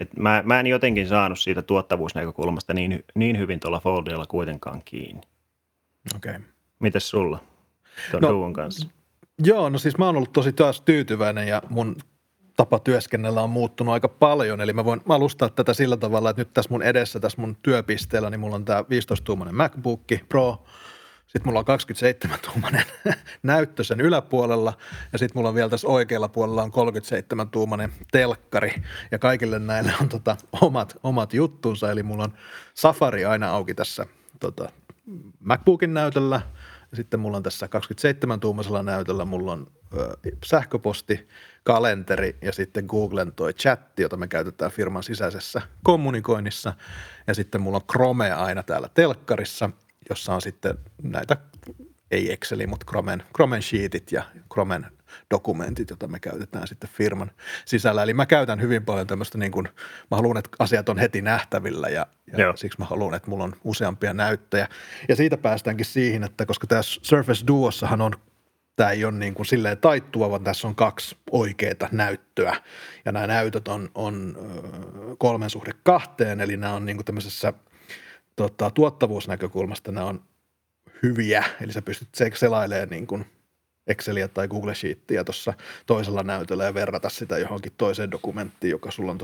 et 0.00 0.16
mä, 0.16 0.42
mä 0.46 0.60
en 0.60 0.66
jotenkin 0.66 1.08
saanut 1.08 1.38
siitä 1.38 1.62
tuottavuusnäkökulmasta 1.62 2.74
niin, 2.74 3.04
niin 3.14 3.38
hyvin 3.38 3.60
tuolla 3.60 3.80
Foldilla 3.80 4.26
kuitenkaan 4.26 4.82
kiinni. 4.84 5.22
Okei. 6.16 6.30
Okay. 6.30 6.42
Mites 6.78 7.10
sulla 7.10 7.38
tuon 8.10 8.22
no, 8.22 8.52
kanssa? 8.52 8.88
Joo, 9.38 9.68
no 9.68 9.78
siis 9.78 9.98
mä 9.98 10.06
oon 10.06 10.16
ollut 10.16 10.32
tosi 10.32 10.52
taas 10.52 10.80
tyytyväinen 10.80 11.48
ja 11.48 11.62
mun 11.70 11.96
tapa 12.56 12.78
työskennellä 12.78 13.42
on 13.42 13.50
muuttunut 13.50 13.94
aika 13.94 14.08
paljon. 14.08 14.60
Eli 14.60 14.72
mä 14.72 14.84
voin 14.84 15.00
alustaa 15.08 15.48
tätä 15.48 15.74
sillä 15.74 15.96
tavalla, 15.96 16.30
että 16.30 16.40
nyt 16.40 16.54
tässä 16.54 16.70
mun 16.70 16.82
edessä, 16.82 17.20
tässä 17.20 17.40
mun 17.40 17.56
työpisteellä, 17.62 18.30
niin 18.30 18.40
mulla 18.40 18.56
on 18.56 18.64
tämä 18.64 18.80
15-tuumainen 18.80 19.54
MacBook 19.54 20.00
Pro– 20.28 20.56
sitten 21.36 21.48
mulla 21.48 21.58
on 21.58 21.78
27-tuumainen 21.78 22.84
näyttö 23.42 23.84
sen 23.84 24.00
yläpuolella 24.00 24.72
ja 25.12 25.18
sitten 25.18 25.38
mulla 25.38 25.48
on 25.48 25.54
vielä 25.54 25.68
tässä 25.68 25.88
oikealla 25.88 26.28
puolella 26.28 26.62
on 26.62 26.72
37-tuumainen 26.72 27.90
telkkari 28.12 28.74
ja 29.10 29.18
kaikille 29.18 29.58
näille 29.58 29.92
on 30.00 30.08
tota 30.08 30.36
omat, 30.60 30.96
omat 31.02 31.34
juttunsa. 31.34 31.90
Eli 31.90 32.02
mulla 32.02 32.24
on 32.24 32.32
Safari 32.74 33.24
aina 33.24 33.50
auki 33.50 33.74
tässä 33.74 34.06
tota, 34.40 34.68
MacBookin 35.40 35.94
näytöllä 35.94 36.40
sitten 36.96 37.20
mulla 37.20 37.36
on 37.36 37.42
tässä 37.42 37.66
27-tuumaisella 37.66 38.82
näytöllä 38.82 39.24
mulla 39.24 39.52
on 39.52 39.66
ö, 39.96 40.16
sähköposti, 40.44 41.28
kalenteri 41.64 42.36
ja 42.42 42.52
sitten 42.52 42.84
Googlen 42.84 43.32
toi 43.32 43.54
chatti, 43.54 44.02
jota 44.02 44.16
me 44.16 44.28
käytetään 44.28 44.70
firman 44.70 45.02
sisäisessä 45.02 45.62
kommunikoinnissa. 45.82 46.74
Ja 47.26 47.34
sitten 47.34 47.60
mulla 47.60 47.76
on 47.76 47.86
Chrome 47.92 48.32
aina 48.32 48.62
täällä 48.62 48.88
telkkarissa– 48.94 49.70
jossa 50.10 50.34
on 50.34 50.42
sitten 50.42 50.78
näitä, 51.02 51.36
ei 52.10 52.32
Exceli, 52.32 52.66
mutta 52.66 52.86
Chromen, 52.88 53.22
Chromen 53.34 53.62
sheetit 53.62 54.12
ja 54.12 54.24
Chromen 54.52 54.86
dokumentit, 55.30 55.90
joita 55.90 56.08
me 56.08 56.20
käytetään 56.20 56.68
sitten 56.68 56.90
firman 56.92 57.30
sisällä. 57.64 58.02
Eli 58.02 58.14
mä 58.14 58.26
käytän 58.26 58.60
hyvin 58.60 58.84
paljon 58.84 59.06
tämmöistä, 59.06 59.38
niin 59.38 59.52
kuin, 59.52 59.68
mä 60.10 60.16
haluan, 60.16 60.36
että 60.36 60.50
asiat 60.58 60.88
on 60.88 60.98
heti 60.98 61.22
nähtävillä 61.22 61.88
ja, 61.88 62.06
ja 62.36 62.52
siksi 62.56 62.78
mä 62.78 62.84
haluan, 62.84 63.14
että 63.14 63.30
mulla 63.30 63.44
on 63.44 63.56
useampia 63.64 64.14
näyttöjä. 64.14 64.68
Ja 65.08 65.16
siitä 65.16 65.36
päästäänkin 65.36 65.86
siihen, 65.86 66.24
että 66.24 66.46
koska 66.46 66.66
tässä 66.66 67.00
Surface 67.02 67.46
Duossahan 67.46 68.00
on 68.00 68.12
tämä 68.76 68.90
ei 68.90 69.04
ole 69.04 69.12
niin 69.12 69.34
kuin 69.34 69.46
silleen 69.46 69.78
taittua, 69.78 70.30
vaan 70.30 70.44
tässä 70.44 70.68
on 70.68 70.74
kaksi 70.74 71.16
oikeaa 71.30 71.88
näyttöä. 71.92 72.56
Ja 73.04 73.12
nämä 73.12 73.26
näytöt 73.26 73.68
on, 73.68 73.90
on 73.94 74.36
kolmen 75.18 75.50
suhde 75.50 75.70
kahteen, 75.82 76.40
eli 76.40 76.56
nämä 76.56 76.74
on 76.74 76.86
niin 76.86 76.96
kuin 76.96 77.04
tämmöisessä– 77.04 77.52
tota, 78.36 78.70
tuottavuusnäkökulmasta 78.70 79.92
nämä 79.92 80.06
on 80.06 80.24
hyviä, 81.02 81.44
eli 81.60 81.72
sä 81.72 81.82
pystyt 81.82 82.08
selailemaan 82.34 82.88
niin 82.88 83.06
kuin 83.06 83.26
Exceliä 83.86 84.28
tai 84.28 84.48
Google 84.48 84.74
Sheetia 84.74 85.24
tuossa 85.24 85.54
toisella 85.86 86.22
näytöllä 86.22 86.64
ja 86.64 86.74
verrata 86.74 87.08
sitä 87.08 87.38
johonkin 87.38 87.72
toiseen 87.76 88.10
dokumenttiin, 88.10 88.70
joka 88.70 88.90
sulla 88.90 89.10
on 89.10 89.18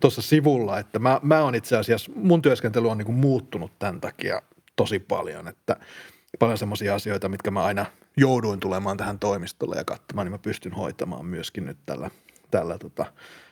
tuossa, 0.00 0.22
sivulla. 0.22 0.78
Että 0.78 0.98
mä, 0.98 1.20
mä 1.22 1.42
oon 1.42 1.54
itse 1.54 1.76
asiassa, 1.76 2.12
mun 2.14 2.42
työskentely 2.42 2.90
on 2.90 2.98
niin 2.98 3.06
kuin 3.06 3.18
muuttunut 3.18 3.72
tämän 3.78 4.00
takia 4.00 4.42
tosi 4.76 4.98
paljon, 4.98 5.48
että 5.48 5.76
paljon 6.38 6.58
semmoisia 6.58 6.94
asioita, 6.94 7.28
mitkä 7.28 7.50
mä 7.50 7.64
aina 7.64 7.86
jouduin 8.16 8.60
tulemaan 8.60 8.96
tähän 8.96 9.18
toimistolle 9.18 9.76
ja 9.76 9.84
katsomaan, 9.84 10.26
niin 10.26 10.32
mä 10.32 10.38
pystyn 10.38 10.72
hoitamaan 10.72 11.26
myöskin 11.26 11.66
nyt 11.66 11.78
tällä, 11.86 12.10
tällä 12.50 12.78
tota 12.78 13.06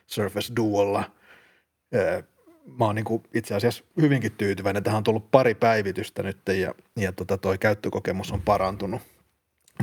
Surface 0.07 0.53
Duolla 0.57 1.05
mä 2.79 2.85
oon 2.85 2.95
niin 2.95 3.05
kuin 3.05 3.23
itse 3.35 3.55
asiassa 3.55 3.85
hyvinkin 4.01 4.33
tyytyväinen. 4.33 4.83
Tähän 4.83 4.97
on 4.97 5.05
tullut 5.05 5.31
pari 5.31 5.55
päivitystä 5.55 6.23
nyt 6.23 6.39
ja, 6.59 6.75
ja 6.97 7.13
tota 7.13 7.39
toi 7.39 7.59
käyttökokemus 7.59 8.33
on 8.33 8.43
parantunut, 8.43 9.01
on 9.03 9.22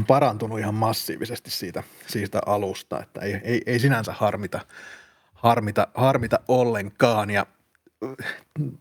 parantunut 0.08 0.60
ihan 0.60 0.74
massiivisesti 0.74 1.52
siitä, 1.52 1.84
siitä 2.08 2.40
alusta, 2.46 3.02
että 3.02 3.22
ei, 3.22 3.42
ei, 3.44 3.62
ei 3.66 3.80
sinänsä 3.80 4.14
harmita, 4.14 4.60
harmita, 5.34 5.88
harmita 5.94 6.40
ollenkaan. 6.48 7.30
Ja 7.30 7.46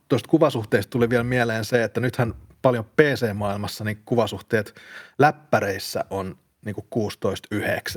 tuosta 0.09 0.29
kuvasuhteesta 0.29 0.91
tuli 0.91 1.11
vielä 1.11 1.25
mieleen 1.25 1.65
se, 1.65 1.85
että 1.85 2.01
nythän 2.01 2.35
paljon 2.63 2.85
PC-maailmassa 2.85 3.85
niin 3.85 4.03
kuvasuhteet 4.05 4.75
läppäreissä 5.19 6.05
on 6.11 6.39
niin 6.65 6.75
kuin 6.75 7.11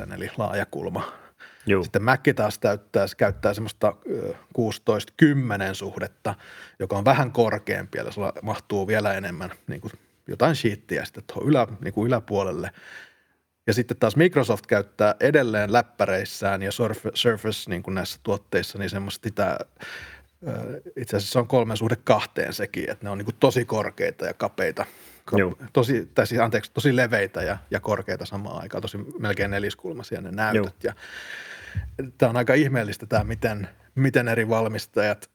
16.9, 0.08 0.14
eli 0.14 0.32
laajakulma 0.38 1.22
Juu. 1.66 1.84
Sitten 1.84 2.04
Mac 2.04 2.36
taas 2.36 2.60
täyttää, 2.60 3.06
käyttää 3.18 3.54
semmoista 3.54 3.96
16-10 4.12 5.74
suhdetta, 5.74 6.36
joka 6.80 6.98
on 6.98 7.06
vähän 7.06 7.32
korkeampi, 7.32 7.98
ja 7.98 8.12
sulla 8.12 8.34
mahtuu 8.42 8.88
vielä 8.88 9.14
enemmän 9.14 9.52
niin 9.68 9.82
kuin 9.82 9.92
jotain 10.28 10.56
sheettiä 10.56 11.06
sitten 11.06 11.24
tuohon 11.28 11.50
ylä, 11.50 11.68
niin 11.82 11.94
kuin 11.94 12.08
yläpuolelle. 12.08 12.72
Ja 13.68 13.74
sitten 13.74 13.98
taas 13.98 14.16
Microsoft 14.16 14.66
käyttää 14.66 15.16
edelleen 15.20 15.74
läppäreissään 15.74 16.62
ja 16.62 16.72
Surface 17.14 17.70
niin 17.70 17.84
kuin 17.84 17.96
näissä 17.96 18.20
tuotteissa 18.24 18.78
niin 18.78 18.90
semmoista 18.90 19.30
sitä, 19.30 19.60
itse 20.96 21.18
asiassa 21.18 21.40
on 21.40 21.48
kolmen 21.48 21.78
suhde 21.78 21.96
kahteen 22.04 22.54
sekin, 22.54 22.90
että 22.90 23.06
ne 23.06 23.10
on 23.10 23.18
niin 23.18 23.26
kuin 23.26 23.36
tosi 23.40 23.66
korkeita 23.66 24.26
ja 24.26 24.34
kapeita, 24.34 24.86
tosi, 25.74 26.10
tai 26.14 26.28
siis 26.28 26.42
anteeksi, 26.42 26.72
tosi 26.74 26.96
leveitä 26.96 27.44
ja, 27.44 27.58
ja 27.72 27.80
korkeita 27.80 28.26
samaan 28.26 28.62
aikaan, 28.62 28.82
tosi 28.82 28.98
melkein 28.98 29.52
neliskulmaisia 29.52 30.22
ne 30.22 30.32
näytöt. 30.32 30.84
Joo. 30.84 30.94
Ja 31.98 32.06
tämä 32.18 32.30
on 32.30 32.38
aika 32.38 32.54
ihmeellistä 32.54 33.06
tämä, 33.06 33.24
miten, 33.24 33.70
miten 33.96 34.28
eri 34.28 34.50
valmistajat, 34.50 35.30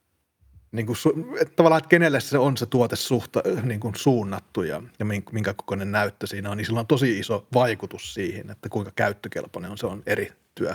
niin 0.72 0.86
kuin, 0.86 0.96
että 1.40 1.56
tavallaan, 1.56 1.78
että 1.78 1.88
kenelle 1.88 2.20
se 2.20 2.38
on 2.38 2.56
se 2.56 2.66
tuote 2.66 2.96
suhta, 2.96 3.42
niin 3.62 3.80
kuin 3.80 3.94
suunnattu 3.94 4.62
ja, 4.62 4.82
ja 4.98 5.04
minkä 5.04 5.54
kokoinen 5.54 5.92
näyttö 5.92 6.26
siinä 6.26 6.50
on, 6.50 6.56
niin 6.56 6.66
sillä 6.66 6.80
on 6.80 6.86
tosi 6.86 7.18
iso 7.18 7.46
vaikutus 7.54 8.14
siihen, 8.14 8.50
että 8.50 8.68
kuinka 8.68 8.92
käyttökelpoinen 8.96 9.70
on. 9.70 9.78
Se 9.78 9.86
on 9.86 10.02
eri 10.06 10.32
työ, 10.54 10.74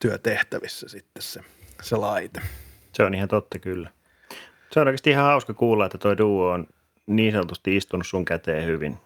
työtehtävissä 0.00 0.88
sitten 0.88 1.22
se, 1.22 1.40
se 1.82 1.96
laite. 1.96 2.40
Se 2.92 3.02
on 3.02 3.14
ihan 3.14 3.28
totta 3.28 3.58
kyllä. 3.58 3.90
Se 4.72 4.80
on 4.80 4.86
oikeasti 4.86 5.10
ihan 5.10 5.24
hauska 5.24 5.54
kuulla, 5.54 5.86
että 5.86 5.98
tuo 5.98 6.18
duo 6.18 6.50
on 6.50 6.66
niin 7.06 7.32
sanotusti 7.32 7.76
istunut 7.76 8.06
sun 8.06 8.24
käteen 8.24 8.66
hyvin. 8.66 8.98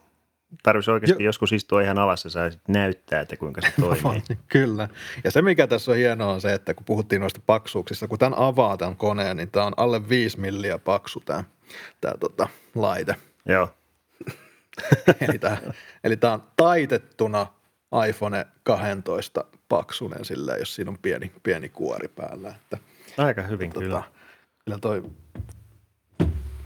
Tarvitsisi 0.62 0.90
oikeasti 0.90 1.23
jo. 1.23 1.29
joskus 1.29 1.53
istua 1.53 1.83
ihan 1.83 1.99
alas 1.99 2.25
ja 2.25 2.31
saisit 2.31 2.61
näyttää, 2.69 3.21
että 3.21 3.37
kuinka 3.37 3.61
se 3.61 3.73
toimii. 3.81 4.23
Kyllä. 4.49 4.88
Ja 5.25 5.31
se, 5.31 5.43
mikä 5.43 5.67
tässä 5.67 5.90
on 5.93 5.97
hienoa, 5.97 6.33
on 6.33 6.40
se, 6.40 6.55
että 6.55 6.75
kun 6.75 6.85
puhuttiin 6.85 7.21
noista 7.21 7.40
paksuuksista, 7.47 8.09
kun 8.09 8.19
tämän 8.19 8.38
avaa 8.38 8.77
tämän 8.77 8.97
koneen, 8.97 9.37
niin 9.37 9.51
tämä 9.51 9.67
on 9.67 9.73
alle 9.77 10.09
5 10.09 10.40
milliä 10.40 10.79
paksu 10.79 11.21
tämä, 11.21 11.45
tämä 12.01 12.14
tota, 12.21 12.49
laite. 12.75 13.17
Joo. 13.47 13.75
eli, 15.29 15.38
tämä, 15.38 15.57
eli 16.05 16.17
tämä 16.17 16.33
on 16.33 16.43
taitettuna 16.57 17.47
iPhone 18.09 18.47
12 18.62 19.45
paksunen 19.69 20.25
sillä, 20.25 20.57
jos 20.57 20.75
siinä 20.75 20.90
on 20.90 20.99
pieni, 21.03 21.33
pieni 21.43 21.69
kuori 21.69 22.09
päällä. 22.09 22.49
Että, 22.49 22.79
Aika 23.19 23.43
hyvin 23.43 23.73
tota, 23.73 23.85
kyllä. 23.85 24.03
Kyllä 24.64 24.79
toi 24.79 25.03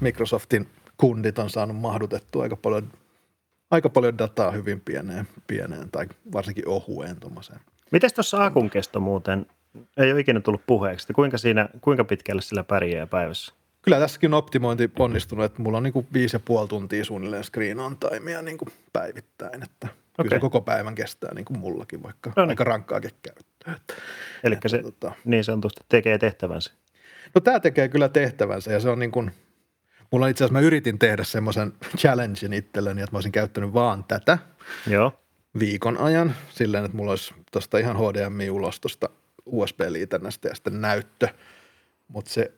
Microsoftin 0.00 0.68
kundit 0.96 1.38
on 1.38 1.50
saanut 1.50 1.76
mahdutettua 1.76 2.42
aika 2.42 2.56
paljon, 2.56 2.92
aika 3.70 3.88
paljon 3.88 4.18
dataa 4.18 4.50
hyvin 4.50 4.80
pieneen, 4.80 5.28
pieneen 5.46 5.90
tai 5.90 6.06
varsinkin 6.32 6.68
ohueen 6.68 7.20
tuommoiseen. 7.20 7.60
Miten 7.92 8.10
tuossa 8.14 8.44
akun 8.44 8.70
kesto 8.70 9.00
muuten, 9.00 9.46
ei 9.96 10.12
ole 10.12 10.20
ikinä 10.20 10.40
tullut 10.40 10.66
puheeksi, 10.66 11.12
kuinka, 11.12 11.38
siinä, 11.38 11.68
kuinka 11.80 12.04
pitkälle 12.04 12.42
sillä 12.42 12.64
pärjää 12.64 13.06
päivässä? 13.06 13.54
Kyllä 13.82 13.98
tässäkin 13.98 14.34
on 14.34 14.38
optimointi 14.38 14.90
onnistunut, 14.98 15.44
että 15.44 15.62
mulla 15.62 15.76
on 15.76 15.82
niin 15.82 15.92
kuin 15.92 16.06
viisi 16.12 16.36
ja 16.36 16.40
puoli 16.40 16.68
tuntia 16.68 17.04
suunnilleen 17.04 17.44
screen 17.44 17.80
on 17.80 17.96
timea 17.98 18.42
niin 18.42 18.58
kuin 18.58 18.68
päivittäin, 18.92 19.62
että 19.62 19.88
okay. 20.18 20.30
se 20.30 20.38
koko 20.38 20.60
päivän 20.60 20.94
kestää 20.94 21.34
niin 21.34 21.44
kuin 21.44 21.58
mullakin, 21.58 22.02
vaikka 22.02 22.32
no 22.36 22.42
niin. 22.42 22.50
aika 22.50 22.64
rankkaakin 22.64 23.10
käyttöä. 23.22 23.74
Eli 24.44 24.56
se 24.66 24.82
tota, 24.82 25.12
niin 25.24 25.44
sanotusti 25.44 25.80
tekee 25.88 26.18
tehtävänsä. 26.18 26.72
No 27.34 27.40
tämä 27.40 27.60
tekee 27.60 27.88
kyllä 27.88 28.08
tehtävänsä 28.08 28.72
ja 28.72 28.80
se 28.80 28.88
on 28.88 28.98
niin 28.98 29.10
kuin, 29.10 29.30
mulla 30.10 30.28
itse 30.28 30.44
asiassa 30.44 30.60
mä 30.60 30.66
yritin 30.66 30.98
tehdä 30.98 31.24
semmoisen 31.24 31.72
challengein 31.96 32.52
itselleni, 32.52 33.02
että 33.02 33.14
mä 33.14 33.16
olisin 33.16 33.32
käyttänyt 33.32 33.74
vaan 33.74 34.04
tätä 34.04 34.38
Joo. 34.86 35.12
viikon 35.58 35.98
ajan 35.98 36.34
silleen, 36.50 36.84
että 36.84 36.96
mulla 36.96 37.10
olisi 37.12 37.34
tuosta 37.52 37.78
ihan 37.78 37.96
HDMI-ulos 37.96 38.80
tuosta 38.80 39.08
USB-liitännästä 39.46 40.48
ja 40.48 40.54
sitten 40.54 40.80
näyttö, 40.80 41.28
mutta 42.08 42.30
se 42.30 42.52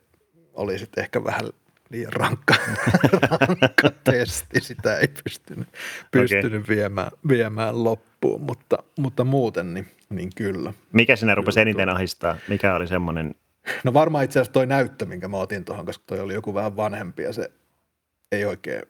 oli 0.54 0.78
sitten 0.78 1.02
ehkä 1.02 1.24
vähän 1.24 1.50
liian 1.90 2.12
rankka, 2.12 2.54
rankka 3.40 3.90
testi. 4.04 4.60
Sitä 4.60 4.96
ei 4.96 5.08
pystynyt, 5.24 5.68
pystynyt 6.10 6.62
okay. 6.62 6.76
viemään, 6.76 7.10
viemään 7.28 7.84
loppuun, 7.84 8.42
mutta, 8.42 8.78
mutta 8.98 9.24
muuten 9.24 9.74
niin, 9.74 9.88
niin 10.10 10.30
kyllä. 10.36 10.72
Mikä 10.92 11.16
sinä 11.16 11.34
rupesi 11.34 11.60
eniten 11.60 11.88
ahistaa? 11.88 12.36
Mikä 12.48 12.74
oli 12.74 12.86
semmoinen? 12.86 13.34
No 13.84 13.94
varmaan 13.94 14.24
itse 14.24 14.38
asiassa 14.38 14.52
toi 14.52 14.66
näyttö, 14.66 15.06
minkä 15.06 15.28
mä 15.28 15.36
otin 15.36 15.64
tuohon, 15.64 15.86
koska 15.86 16.04
toi 16.06 16.20
oli 16.20 16.34
joku 16.34 16.54
vähän 16.54 16.76
vanhempi 16.76 17.22
ja 17.22 17.32
se 17.32 17.50
ei 18.32 18.44
oikein 18.44 18.82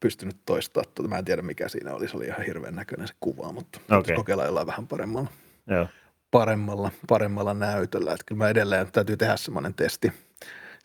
pystynyt 0.00 0.36
toistaa. 0.46 0.82
Tuota. 0.94 1.08
Mä 1.08 1.18
en 1.18 1.24
tiedä 1.24 1.42
mikä 1.42 1.68
siinä 1.68 1.94
oli, 1.94 2.08
se 2.08 2.16
oli 2.16 2.26
ihan 2.26 2.42
hirveän 2.46 2.74
näköinen 2.74 3.08
se 3.08 3.14
kuva, 3.20 3.52
mutta 3.52 3.80
okay. 3.90 4.16
kokeillaan 4.16 4.46
jollain 4.46 4.66
vähän 4.66 4.86
paremmalla, 4.86 5.28
Joo. 5.66 5.86
paremmalla, 6.30 6.90
paremmalla 7.08 7.54
näytöllä. 7.54 8.12
Että 8.12 8.24
kyllä 8.26 8.38
mä 8.38 8.48
edelleen 8.48 8.92
täytyy 8.92 9.16
tehdä 9.16 9.36
semmoinen 9.36 9.74
testi– 9.74 10.12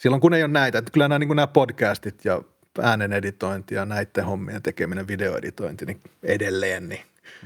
silloin 0.04 0.22
kun 0.22 0.34
ei 0.34 0.44
ole 0.44 0.52
näitä, 0.52 0.78
että 0.78 0.92
kyllä 0.92 1.08
nämä, 1.08 1.20
niin 1.20 1.36
nämä 1.36 1.48
podcastit 1.48 2.26
ja 2.26 2.42
äänen 2.82 3.14
editointi 3.14 3.76
ja 3.76 3.86
näiden 3.86 4.26
hommien 4.26 4.62
tekeminen, 4.62 5.08
videoeditointi, 5.08 5.86
niin 5.86 6.02
edelleen, 6.24 6.90
niin 6.90 7.02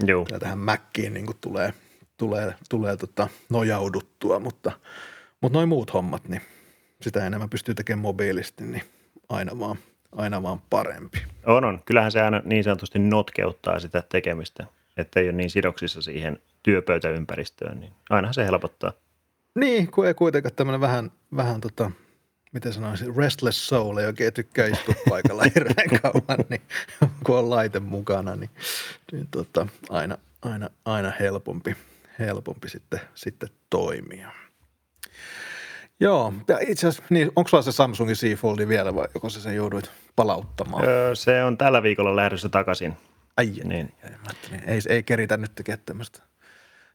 Joo. 0.06 0.26
tähän 0.40 0.60
Mackiin 0.60 1.14
niin 1.14 1.26
tulee, 1.42 1.74
tulee, 2.18 2.54
tulee 2.70 2.98
tota 2.98 3.28
nojauduttua, 3.50 4.40
mutta, 4.40 4.72
mutta 5.42 5.58
noin 5.58 5.70
muut 5.70 5.94
hommat, 5.94 6.28
niin 6.28 6.42
sitä 7.02 7.28
enemmän 7.28 7.50
pystyy 7.50 7.76
tekemään 7.76 8.02
mobiilisti, 8.02 8.64
niin 8.64 8.84
aina 9.30 9.60
vaan, 9.60 9.78
aina 10.12 10.44
vaan 10.44 10.62
parempi. 10.70 11.22
On, 11.46 11.64
on. 11.64 11.82
Kyllähän 11.86 12.12
se 12.12 12.22
aina 12.22 12.42
niin 12.46 12.64
sanotusti 12.64 13.00
notkeuttaa 13.00 13.80
sitä 13.80 14.04
tekemistä, 14.10 14.66
että 14.98 15.20
ei 15.20 15.26
ole 15.30 15.38
niin 15.38 15.50
sidoksissa 15.50 16.02
siihen 16.02 16.40
työpöytäympäristöön, 16.64 17.80
niin 17.80 17.94
ainahan 18.10 18.34
se 18.34 18.46
helpottaa. 18.46 18.94
Niin, 19.56 19.92
kun 19.92 20.08
ei 20.08 20.14
kuitenkaan 20.14 20.56
tämmöinen 20.56 20.82
vähän, 20.82 21.12
vähän 21.36 21.62
tota, 21.62 21.92
miten 22.54 22.74
sanoisin, 22.74 23.16
restless 23.16 23.68
soul 23.68 23.98
ei 23.98 24.06
oikein 24.06 24.34
tykkää 24.34 24.68
istua 24.68 24.96
paikalla 25.10 25.44
hirveän 25.56 26.02
kauan, 26.02 26.46
niin 26.50 26.62
kun 27.24 27.38
on 27.38 27.50
laite 27.50 27.80
mukana, 27.80 28.36
niin, 28.36 28.50
niin 29.12 29.28
tota, 29.32 29.68
aina, 29.90 30.18
aina, 30.42 30.70
aina 30.86 31.12
helpompi, 31.20 31.76
helpompi 32.20 32.70
sitten, 32.70 33.00
sitten 33.16 33.50
toimia. 33.70 34.32
Joo, 36.00 36.34
ja 36.48 36.58
itse 36.62 36.88
asiassa, 36.88 37.04
niin 37.10 37.32
onko 37.36 37.48
sulla 37.48 37.64
se 37.64 37.72
Samsungin 37.72 38.16
Z 38.16 38.22
Foldi 38.36 38.68
vielä 38.68 38.96
vai 38.96 39.08
joko 39.14 39.30
se 39.30 39.42
sen 39.42 39.56
jouduit 39.56 39.92
palauttamaan? 40.16 40.86
Öö, 40.86 41.16
se 41.16 41.44
on 41.44 41.58
tällä 41.58 41.84
viikolla 41.84 42.16
lähdössä 42.16 42.50
takaisin. 42.50 42.94
Ai, 43.38 43.54
niin. 43.64 43.94
ei, 44.68 44.80
ei 44.90 45.04
keritä 45.04 45.38
nyt 45.38 45.56
tekemään 45.56 45.84
tämmöistä 45.86 46.20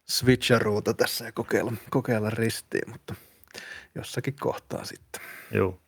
switcheruuta 0.08 0.94
tässä 0.94 1.24
ja 1.24 1.32
kokeilla, 1.32 1.72
kokeilla 1.90 2.30
ristiin, 2.30 2.90
mutta– 2.90 3.14
jossakin 3.94 4.34
kohtaa 4.40 4.84
sitten. 4.84 5.22
Joo. 5.50 5.78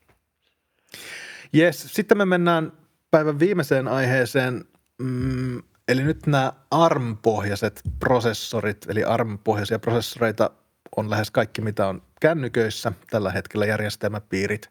Yes, 1.57 1.94
sitten 1.94 2.18
me 2.18 2.25
mennään 2.25 2.73
päivän 3.11 3.38
viimeiseen 3.38 3.88
aiheeseen, 3.88 4.64
mm, 4.99 5.62
eli 5.88 6.03
nyt 6.03 6.27
nämä 6.27 6.53
ARM-pohjaiset 6.70 7.81
prosessorit, 7.99 8.87
eli 8.88 9.05
ARM-pohjaisia 9.05 9.79
prosessoreita 9.79 10.51
on 10.96 11.11
lähes 11.11 11.30
kaikki, 11.30 11.61
mitä 11.61 11.87
on 11.87 12.02
kännyköissä 12.20 12.92
tällä 13.11 13.30
hetkellä 13.30 13.66
järjestelmäpiirit, 13.66 14.70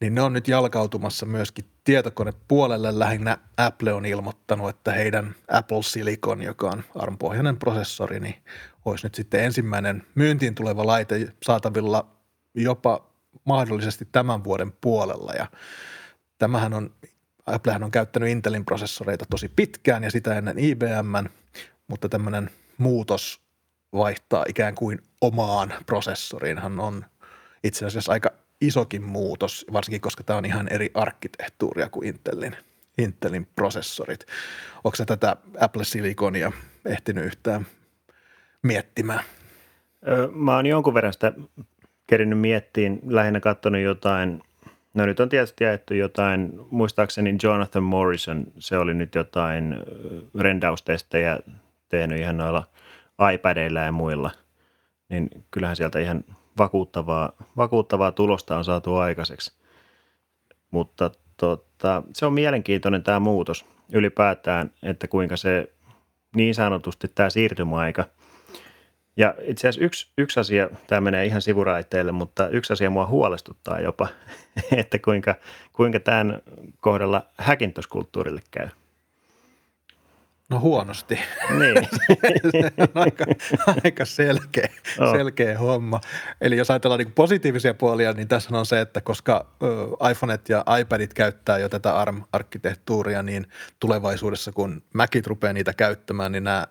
niin 0.00 0.14
ne 0.14 0.22
on 0.22 0.32
nyt 0.32 0.48
jalkautumassa 0.48 1.26
myöskin 1.26 1.64
tietokonepuolelle. 1.84 2.98
Lähinnä 2.98 3.38
Apple 3.56 3.92
on 3.92 4.06
ilmoittanut, 4.06 4.68
että 4.68 4.92
heidän 4.92 5.34
Apple 5.48 5.82
Silicon, 5.82 6.42
joka 6.42 6.70
on 6.70 6.84
ARM-pohjainen 6.94 7.56
prosessori, 7.56 8.20
niin 8.20 8.34
olisi 8.84 9.06
nyt 9.06 9.14
sitten 9.14 9.44
ensimmäinen 9.44 10.06
myyntiin 10.14 10.54
tuleva 10.54 10.86
laite 10.86 11.32
saatavilla 11.42 12.06
jopa 12.54 13.10
mahdollisesti 13.44 14.08
tämän 14.12 14.44
vuoden 14.44 14.72
puolella 14.72 15.32
ja 15.32 15.46
tämähän 16.38 16.74
on, 16.74 16.90
Applehän 17.46 17.82
on 17.82 17.90
käyttänyt 17.90 18.28
Intelin 18.28 18.64
prosessoreita 18.64 19.24
tosi 19.30 19.48
pitkään 19.48 20.04
ja 20.04 20.10
sitä 20.10 20.34
ennen 20.38 20.58
IBM, 20.58 21.28
mutta 21.88 22.08
tämmöinen 22.08 22.50
muutos 22.78 23.43
vaihtaa 23.94 24.44
ikään 24.48 24.74
kuin 24.74 24.98
omaan 25.20 25.74
prosessoriinhan 25.86 26.80
on 26.80 27.04
itse 27.64 27.86
asiassa 27.86 28.12
aika 28.12 28.30
isokin 28.60 29.02
muutos, 29.02 29.66
varsinkin 29.72 30.00
koska 30.00 30.24
tämä 30.24 30.36
on 30.36 30.44
ihan 30.44 30.68
eri 30.72 30.90
arkkitehtuuria 30.94 31.88
kuin 31.88 32.08
Intelin, 32.08 32.56
Intelin 32.98 33.48
prosessorit. 33.56 34.26
Onko 34.84 34.96
se 34.96 35.04
tätä 35.04 35.36
Apple 35.60 35.84
Siliconia 35.84 36.52
ehtinyt 36.84 37.24
yhtään 37.24 37.66
miettimään? 38.62 39.24
Mä 40.34 40.56
oon 40.56 40.66
jonkun 40.66 40.94
verran 40.94 41.12
sitä 41.12 41.32
kerinyt 42.06 42.38
miettiin, 42.38 43.00
lähinnä 43.06 43.40
katsonut 43.40 43.80
jotain, 43.80 44.42
no 44.94 45.06
nyt 45.06 45.20
on 45.20 45.28
tietysti 45.28 45.64
jaettu 45.64 45.94
jotain, 45.94 46.52
muistaakseni 46.70 47.36
Jonathan 47.42 47.82
Morrison, 47.82 48.46
se 48.58 48.78
oli 48.78 48.94
nyt 48.94 49.14
jotain 49.14 49.76
rendaustestejä 50.38 51.38
tehnyt 51.88 52.20
ihan 52.20 52.36
noilla 52.36 52.66
iPadeilla 53.34 53.80
ja 53.80 53.92
muilla, 53.92 54.30
niin 55.08 55.30
kyllähän 55.50 55.76
sieltä 55.76 55.98
ihan 55.98 56.24
vakuuttavaa, 56.58 57.32
vakuuttavaa 57.56 58.12
tulosta 58.12 58.56
on 58.56 58.64
saatu 58.64 58.96
aikaiseksi. 58.96 59.52
Mutta 60.70 61.10
tota, 61.36 62.02
se 62.12 62.26
on 62.26 62.32
mielenkiintoinen 62.32 63.02
tämä 63.02 63.20
muutos 63.20 63.66
ylipäätään, 63.92 64.70
että 64.82 65.08
kuinka 65.08 65.36
se 65.36 65.72
niin 66.36 66.54
sanotusti 66.54 67.08
tämä 67.14 67.30
siirtymäaika– 67.30 68.04
ja 69.16 69.34
itse 69.42 69.68
asiassa 69.68 69.84
yksi, 69.84 70.12
yksi 70.18 70.40
asia, 70.40 70.70
tämä 70.86 71.00
menee 71.00 71.26
ihan 71.26 71.42
sivuraiteille, 71.42 72.12
mutta 72.12 72.48
yksi 72.48 72.72
asia 72.72 72.90
mua 72.90 73.06
huolestuttaa 73.06 73.80
jopa, 73.80 74.08
että 74.76 74.98
kuinka, 74.98 75.34
kuinka 75.72 76.00
tämän 76.00 76.42
kohdalla 76.80 77.26
häkintoskulttuurille 77.38 78.42
käy. 78.50 78.68
No 80.50 80.60
huonosti. 80.60 81.18
Niin. 81.58 81.88
se 82.52 82.72
on 82.82 82.88
aika, 82.94 83.24
aika 83.84 84.04
selkeä, 84.04 84.68
oh. 84.98 85.16
selkeä 85.16 85.58
homma. 85.58 86.00
Eli 86.40 86.56
jos 86.56 86.70
ajatellaan 86.70 86.98
niin 86.98 87.12
positiivisia 87.12 87.74
puolia, 87.74 88.12
niin 88.12 88.28
tässä 88.28 88.58
on 88.58 88.66
se, 88.66 88.80
että 88.80 89.00
koska 89.00 89.46
iPhoneet 90.10 90.48
ja 90.48 90.64
iPadit 90.80 91.14
käyttää 91.14 91.58
jo 91.58 91.68
tätä 91.68 91.96
ARM-arkkitehtuuria, 91.96 93.22
niin 93.22 93.46
tulevaisuudessa 93.80 94.52
kun 94.52 94.82
Macit 94.94 95.26
rupeaa 95.26 95.52
niitä 95.52 95.72
käyttämään, 95.72 96.32
niin 96.32 96.44
nämä 96.44 96.66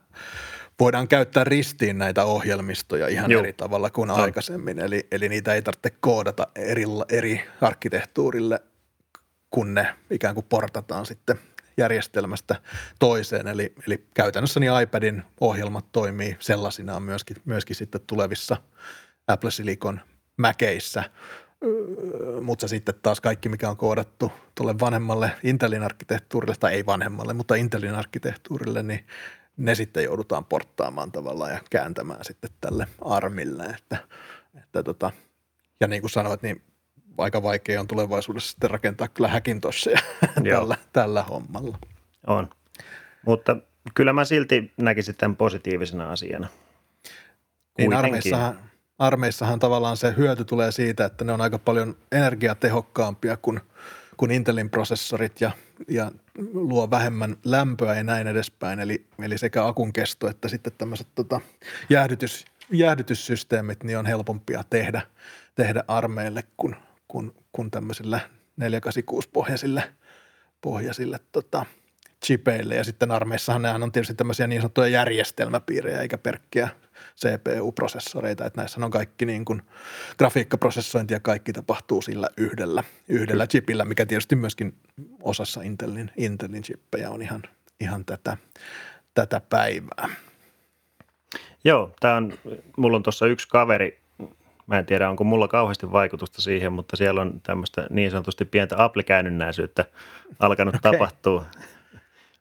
voidaan 0.79 1.07
käyttää 1.07 1.43
ristiin 1.43 1.97
näitä 1.97 2.23
ohjelmistoja 2.23 3.07
ihan 3.07 3.31
Joo. 3.31 3.39
eri 3.39 3.53
tavalla 3.53 3.89
kuin 3.89 4.07
no. 4.07 4.15
aikaisemmin. 4.15 4.79
Eli, 4.79 5.07
eli 5.11 5.29
niitä 5.29 5.53
ei 5.53 5.61
tarvitse 5.61 5.89
koodata 5.99 6.47
eri, 6.55 6.83
eri 7.09 7.45
arkkitehtuurille, 7.61 8.59
kun 9.51 9.73
ne 9.73 9.95
ikään 10.11 10.35
kuin 10.35 10.45
portataan 10.49 11.05
sitten 11.05 11.39
järjestelmästä 11.77 12.55
toiseen. 12.99 13.47
Eli, 13.47 13.73
eli 13.87 14.05
käytännössä 14.13 14.59
niin 14.59 14.81
iPadin 14.81 15.23
ohjelmat 15.41 15.85
toimii 15.91 16.37
sellaisinaan 16.39 17.03
myöskin, 17.03 17.37
myöskin 17.45 17.75
sitten 17.75 18.01
tulevissa 18.07 18.57
Apple 19.27 19.51
Silicon 19.51 19.99
Mäkeissä. 20.37 21.03
mutta 22.41 22.67
sitten 22.67 22.95
taas 23.01 23.21
kaikki, 23.21 23.49
mikä 23.49 23.69
on 23.69 23.77
koodattu 23.77 24.31
tuolle 24.55 24.79
vanhemmalle 24.79 25.31
Intelin 25.43 25.83
arkkitehtuurille, 25.83 26.55
tai 26.59 26.73
ei 26.73 26.85
vanhemmalle, 26.85 27.33
mutta 27.33 27.55
Intelin 27.55 27.95
arkkitehtuurille, 27.95 28.83
niin 28.83 29.05
ne 29.57 29.75
sitten 29.75 30.03
joudutaan 30.03 30.45
porttaamaan 30.45 31.11
tavallaan 31.11 31.51
ja 31.51 31.59
kääntämään 31.69 32.25
sitten 32.25 32.49
tälle 32.61 32.87
armille. 33.01 33.63
Että, 33.63 33.97
että 34.55 34.83
tota, 34.83 35.11
ja 35.79 35.87
niin 35.87 36.01
kuin 36.01 36.11
sanoit, 36.11 36.41
niin 36.41 36.61
aika 37.17 37.43
vaikea 37.43 37.79
on 37.79 37.87
tulevaisuudessa 37.87 38.51
sitten 38.51 38.69
rakentaa 38.69 39.07
kyllä 39.07 39.27
Hackintossia 39.27 39.99
tällä, 40.51 40.77
tällä 40.93 41.23
hommalla. 41.23 41.77
On, 42.27 42.49
mutta 43.25 43.57
kyllä 43.93 44.13
mä 44.13 44.25
silti 44.25 44.71
näkisin 44.77 45.15
tämän 45.15 45.35
positiivisena 45.35 46.11
asiana. 46.11 46.47
Niin 47.77 47.93
armeissahan, 47.93 48.59
armeissahan 48.99 49.59
tavallaan 49.59 49.97
se 49.97 50.13
hyöty 50.17 50.45
tulee 50.45 50.71
siitä, 50.71 51.05
että 51.05 51.25
ne 51.25 51.33
on 51.33 51.41
aika 51.41 51.59
paljon 51.59 51.95
energiatehokkaampia 52.11 53.37
kuin, 53.37 53.61
kuin 54.17 54.31
Intelin 54.31 54.69
prosessorit 54.69 55.41
ja, 55.41 55.51
ja 55.87 56.11
luo 56.53 56.89
vähemmän 56.89 57.37
lämpöä 57.45 57.95
ja 57.95 58.03
näin 58.03 58.27
edespäin. 58.27 58.79
Eli, 58.79 59.05
eli 59.19 59.37
sekä 59.37 59.65
akun 59.65 59.93
kesto 59.93 60.29
että 60.29 60.47
sitten 60.47 60.73
tämmöiset 60.77 61.07
tota, 61.15 61.41
jäähdytys, 61.89 62.45
jäähdytyssysteemit 62.71 63.83
niin 63.83 63.97
on 63.97 64.05
helpompia 64.05 64.63
tehdä, 64.69 65.01
tehdä 65.55 65.83
armeille 65.87 66.43
kuin, 66.57 66.75
kuin, 67.13 67.31
kuin 67.51 67.71
tämmöisillä 67.71 68.19
486-pohjaisille 68.61 69.83
pohjaisille, 70.61 71.19
tota, 71.31 71.65
chipeille. 72.25 72.75
Ja 72.75 72.83
sitten 72.83 73.11
armeissahan 73.11 73.61
nehän 73.61 73.83
on 73.83 73.91
tietysti 73.91 74.15
tämmöisiä 74.15 74.47
niin 74.47 74.61
sanottuja 74.61 74.87
järjestelmäpiirejä 74.87 76.01
eikä 76.01 76.17
perkkiä 76.17 76.69
CPU-prosessoreita, 77.19 78.45
että 78.45 78.61
näissä 78.61 78.85
on 78.85 78.91
kaikki 78.91 79.25
niin 79.25 79.45
kuin 79.45 79.61
grafiikkaprosessointi 80.17 81.13
ja 81.13 81.19
kaikki 81.19 81.53
tapahtuu 81.53 82.01
sillä 82.01 82.29
yhdellä, 82.37 82.83
yhdellä 83.07 83.47
chipillä, 83.47 83.85
mikä 83.85 84.05
tietysti 84.05 84.35
myöskin 84.35 84.75
osassa 85.21 85.61
Intelin, 85.61 86.11
Intelin 86.17 86.63
chippejä 86.63 87.09
on 87.09 87.21
ihan, 87.21 87.43
ihan 87.79 88.05
tätä, 88.05 88.37
tätä 89.13 89.41
päivää. 89.49 90.09
Joo, 91.63 91.93
tämä 91.99 92.15
on, 92.15 92.33
mulla 92.77 92.97
on 92.97 93.03
tuossa 93.03 93.27
yksi 93.27 93.47
kaveri, 93.47 94.02
mä 94.67 94.79
en 94.79 94.85
tiedä 94.85 95.09
onko 95.09 95.23
mulla 95.23 95.47
kauheasti 95.47 95.91
vaikutusta 95.91 96.41
siihen, 96.41 96.73
mutta 96.73 96.97
siellä 96.97 97.21
on 97.21 97.41
tämmöistä 97.41 97.87
niin 97.89 98.11
sanotusti 98.11 98.45
pientä 98.45 98.83
Apple-käännynnäisyyttä 98.83 99.85
alkanut 100.39 100.75
okay. 100.75 100.91
tapahtua. 100.91 101.45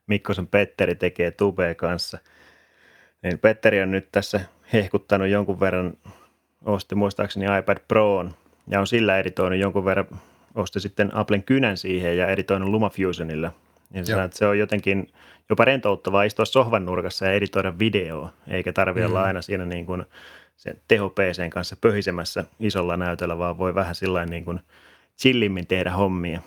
Mikkosen 0.07 0.47
Petteri 0.47 0.95
tekee 0.95 1.31
Tubeen 1.31 1.77
kanssa. 1.77 2.19
Niin 3.23 3.39
Petteri 3.39 3.83
on 3.83 3.91
nyt 3.91 4.09
tässä 4.13 4.41
hehkuttanut 4.73 5.29
jonkun 5.29 5.61
verran, 5.61 5.93
osti 6.65 6.95
muistaakseni 6.95 7.59
iPad 7.59 7.79
Proon 7.89 8.35
ja 8.69 8.81
on 8.81 8.87
sillä 8.87 9.19
editoinut 9.19 9.59
jonkun 9.59 9.85
verran, 9.85 10.07
osti 10.55 10.81
sitten 10.81 11.17
Applen 11.17 11.43
kynän 11.43 11.77
siihen 11.77 12.19
ja 12.19 12.27
editoinut 12.27 12.69
LumaFusionilla. 12.69 13.53
Ja 13.95 14.05
se, 14.05 14.23
että 14.23 14.39
se 14.39 14.47
on 14.47 14.59
jotenkin 14.59 15.13
jopa 15.51 15.65
rentouttavaa 15.65 16.23
istua 16.23 16.45
sohvan 16.45 16.87
nurkassa 16.87 17.25
ja 17.27 17.33
editoida 17.33 17.79
videoa, 17.79 18.33
eikä 18.49 18.73
tarvitse 18.73 19.07
mm. 19.07 19.11
olla 19.11 19.25
aina 19.25 19.43
siinä 19.43 19.65
niin 19.65 19.87
kuin 19.87 20.05
sen 20.63 20.81
teho 20.89 21.13
kanssa 21.53 21.77
pöhisemässä 21.81 22.45
isolla 22.61 22.97
näytöllä, 22.97 23.39
vaan 23.39 23.59
voi 23.59 23.75
vähän 23.75 23.95
sillä 23.95 24.27
niin 24.27 24.45
kuin 24.45 24.61
chillimmin 25.19 25.67
tehdä 25.67 25.91
hommia. 25.91 26.41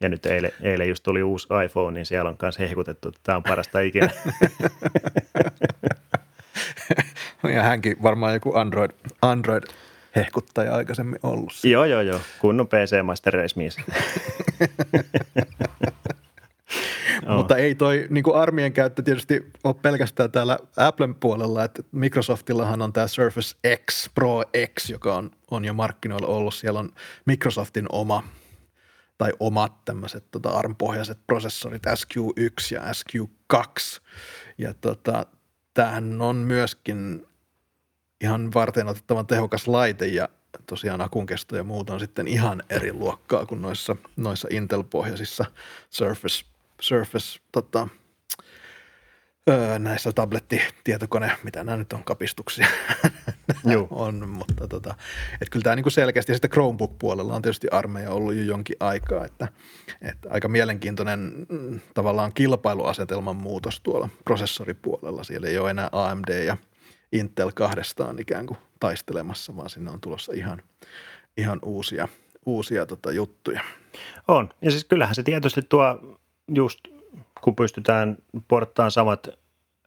Ja 0.00 0.08
nyt 0.08 0.26
eilen, 0.26 0.52
eilen 0.62 0.88
just 0.88 1.02
tuli 1.02 1.22
uusi 1.22 1.48
iPhone, 1.64 1.94
niin 1.94 2.06
siellä 2.06 2.30
on 2.30 2.36
myös 2.42 2.58
hehkutettu, 2.58 3.08
että 3.08 3.20
tämä 3.22 3.36
on 3.36 3.42
parasta 3.42 3.80
ikinä. 3.80 4.10
ja 7.54 7.62
hänkin 7.62 8.02
varmaan 8.02 8.34
joku 8.34 8.54
Android, 8.54 8.90
Android 9.22 9.62
hehkuttaja 10.16 10.74
aikaisemmin 10.74 11.20
ollut. 11.22 11.52
Joo, 11.64 11.84
joo, 11.84 12.00
joo. 12.00 12.20
Kunnon 12.38 12.68
PC 12.68 13.02
Master 13.02 13.34
Race 13.34 13.56
mies. 13.56 13.76
Oh. 17.26 17.36
Mutta 17.36 17.56
ei 17.56 17.74
toi 17.74 18.06
niin 18.10 18.24
kuin 18.24 18.36
armien 18.36 18.72
käyttö 18.72 19.02
tietysti 19.02 19.50
ole 19.64 19.74
pelkästään 19.74 20.32
täällä 20.32 20.58
Applen 20.76 21.14
puolella, 21.14 21.64
että 21.64 21.82
Microsoftillahan 21.92 22.82
on 22.82 22.92
tämä 22.92 23.06
Surface 23.06 23.56
X, 23.90 24.10
Pro 24.14 24.42
X, 24.80 24.90
joka 24.90 25.16
on, 25.16 25.30
on 25.50 25.64
jo 25.64 25.74
markkinoilla 25.74 26.26
ollut. 26.26 26.54
Siellä 26.54 26.80
on 26.80 26.90
Microsoftin 27.26 27.86
oma 27.92 28.24
tai 29.18 29.32
omat 29.40 29.84
tämmöiset 29.84 30.24
tota 30.30 30.50
ARM-pohjaiset 30.50 31.18
prosessorit 31.26 31.82
SQ1 31.86 32.74
ja 32.74 32.82
SQ2. 32.82 34.00
Ja 34.58 34.74
tota, 34.74 35.26
tämähän 35.74 36.22
on 36.22 36.36
myöskin 36.36 37.26
ihan 38.20 38.54
varten 38.54 38.88
otettavan 38.88 39.26
tehokas 39.26 39.68
laite 39.68 40.06
ja 40.06 40.28
tosiaan 40.66 41.00
akun 41.00 41.26
kesto 41.26 41.56
ja 41.56 41.64
muuta 41.64 41.94
on 41.94 42.00
sitten 42.00 42.28
ihan 42.28 42.62
eri 42.70 42.92
luokkaa 42.92 43.46
kuin 43.46 43.62
noissa, 43.62 43.96
noissa 44.16 44.48
Intel-pohjaisissa 44.50 45.44
Surface, 45.90 46.44
Surface 46.82 47.38
tota, 47.52 47.88
öö, 49.50 49.78
näissä 49.78 50.12
tablettitietokone, 50.12 51.32
mitä 51.42 51.64
nämä 51.64 51.76
nyt 51.76 51.92
on, 51.92 52.04
kapistuksia. 52.04 52.66
On, 53.90 54.28
mutta 54.28 54.68
tota, 54.68 54.94
et 55.40 55.50
kyllä 55.50 55.62
tämä 55.62 55.76
niinku 55.76 55.90
selkeästi, 55.90 56.32
ja 56.32 56.36
sitten 56.36 56.50
Chromebook-puolella 56.50 57.34
on 57.34 57.42
tietysti 57.42 57.68
armeija 57.70 58.10
ollut 58.10 58.34
jo 58.34 58.42
jonkin 58.42 58.76
aikaa, 58.80 59.24
että, 59.24 59.48
että 60.02 60.28
aika 60.30 60.48
mielenkiintoinen 60.48 61.46
mm, 61.48 61.80
tavallaan 61.94 62.32
kilpailuasetelman 62.32 63.36
muutos 63.36 63.80
tuolla 63.80 64.08
prosessoripuolella, 64.24 65.24
siellä 65.24 65.48
ei 65.48 65.58
ole 65.58 65.70
enää 65.70 65.88
AMD 65.92 66.44
ja 66.44 66.56
Intel 67.12 67.50
kahdestaan 67.54 68.18
ikään 68.18 68.46
kuin 68.46 68.58
taistelemassa, 68.80 69.56
vaan 69.56 69.70
sinne 69.70 69.90
on 69.90 70.00
tulossa 70.00 70.32
ihan, 70.32 70.62
ihan 71.36 71.58
uusia, 71.62 72.08
uusia 72.46 72.86
tota 72.86 73.12
juttuja. 73.12 73.60
On, 74.28 74.48
ja 74.62 74.70
siis 74.70 74.84
kyllähän 74.84 75.14
se 75.14 75.22
tietysti 75.22 75.62
tuo 75.62 76.18
just 76.48 76.80
kun 77.40 77.56
pystytään 77.56 78.16
porttaan 78.48 78.90
samat 78.90 79.28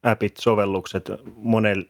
appit, 0.04 0.38
sovellukset 0.38 1.10
monen, 1.36 1.86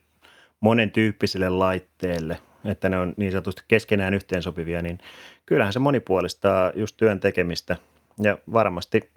monen 0.59 0.91
tyyppisille 0.91 1.49
laitteelle, 1.49 2.37
että 2.65 2.89
ne 2.89 2.99
on 2.99 3.13
niin 3.17 3.31
sanotusti 3.31 3.63
keskenään 3.67 4.13
yhteensopivia, 4.13 4.81
niin 4.81 4.99
kyllähän 5.45 5.73
se 5.73 5.79
monipuolistaa 5.79 6.71
just 6.75 6.97
työn 6.97 7.19
tekemistä 7.19 7.77
ja 8.21 8.37
varmasti 8.53 9.11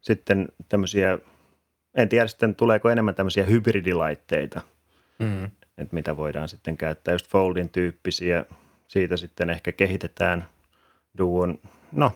sitten 0.00 0.48
tämmöisiä, 0.68 1.18
en 1.94 2.08
tiedä 2.08 2.26
sitten 2.26 2.54
tuleeko 2.54 2.90
enemmän 2.90 3.14
tämmöisiä 3.14 3.44
hybridilaitteita, 3.44 4.60
mm. 5.18 5.44
että 5.78 5.94
mitä 5.94 6.16
voidaan 6.16 6.48
sitten 6.48 6.76
käyttää, 6.76 7.14
just 7.14 7.28
Foldin 7.28 7.68
tyyppisiä, 7.68 8.44
siitä 8.88 9.16
sitten 9.16 9.50
ehkä 9.50 9.72
kehitetään 9.72 10.48
Duon, 11.18 11.58
no 11.92 12.12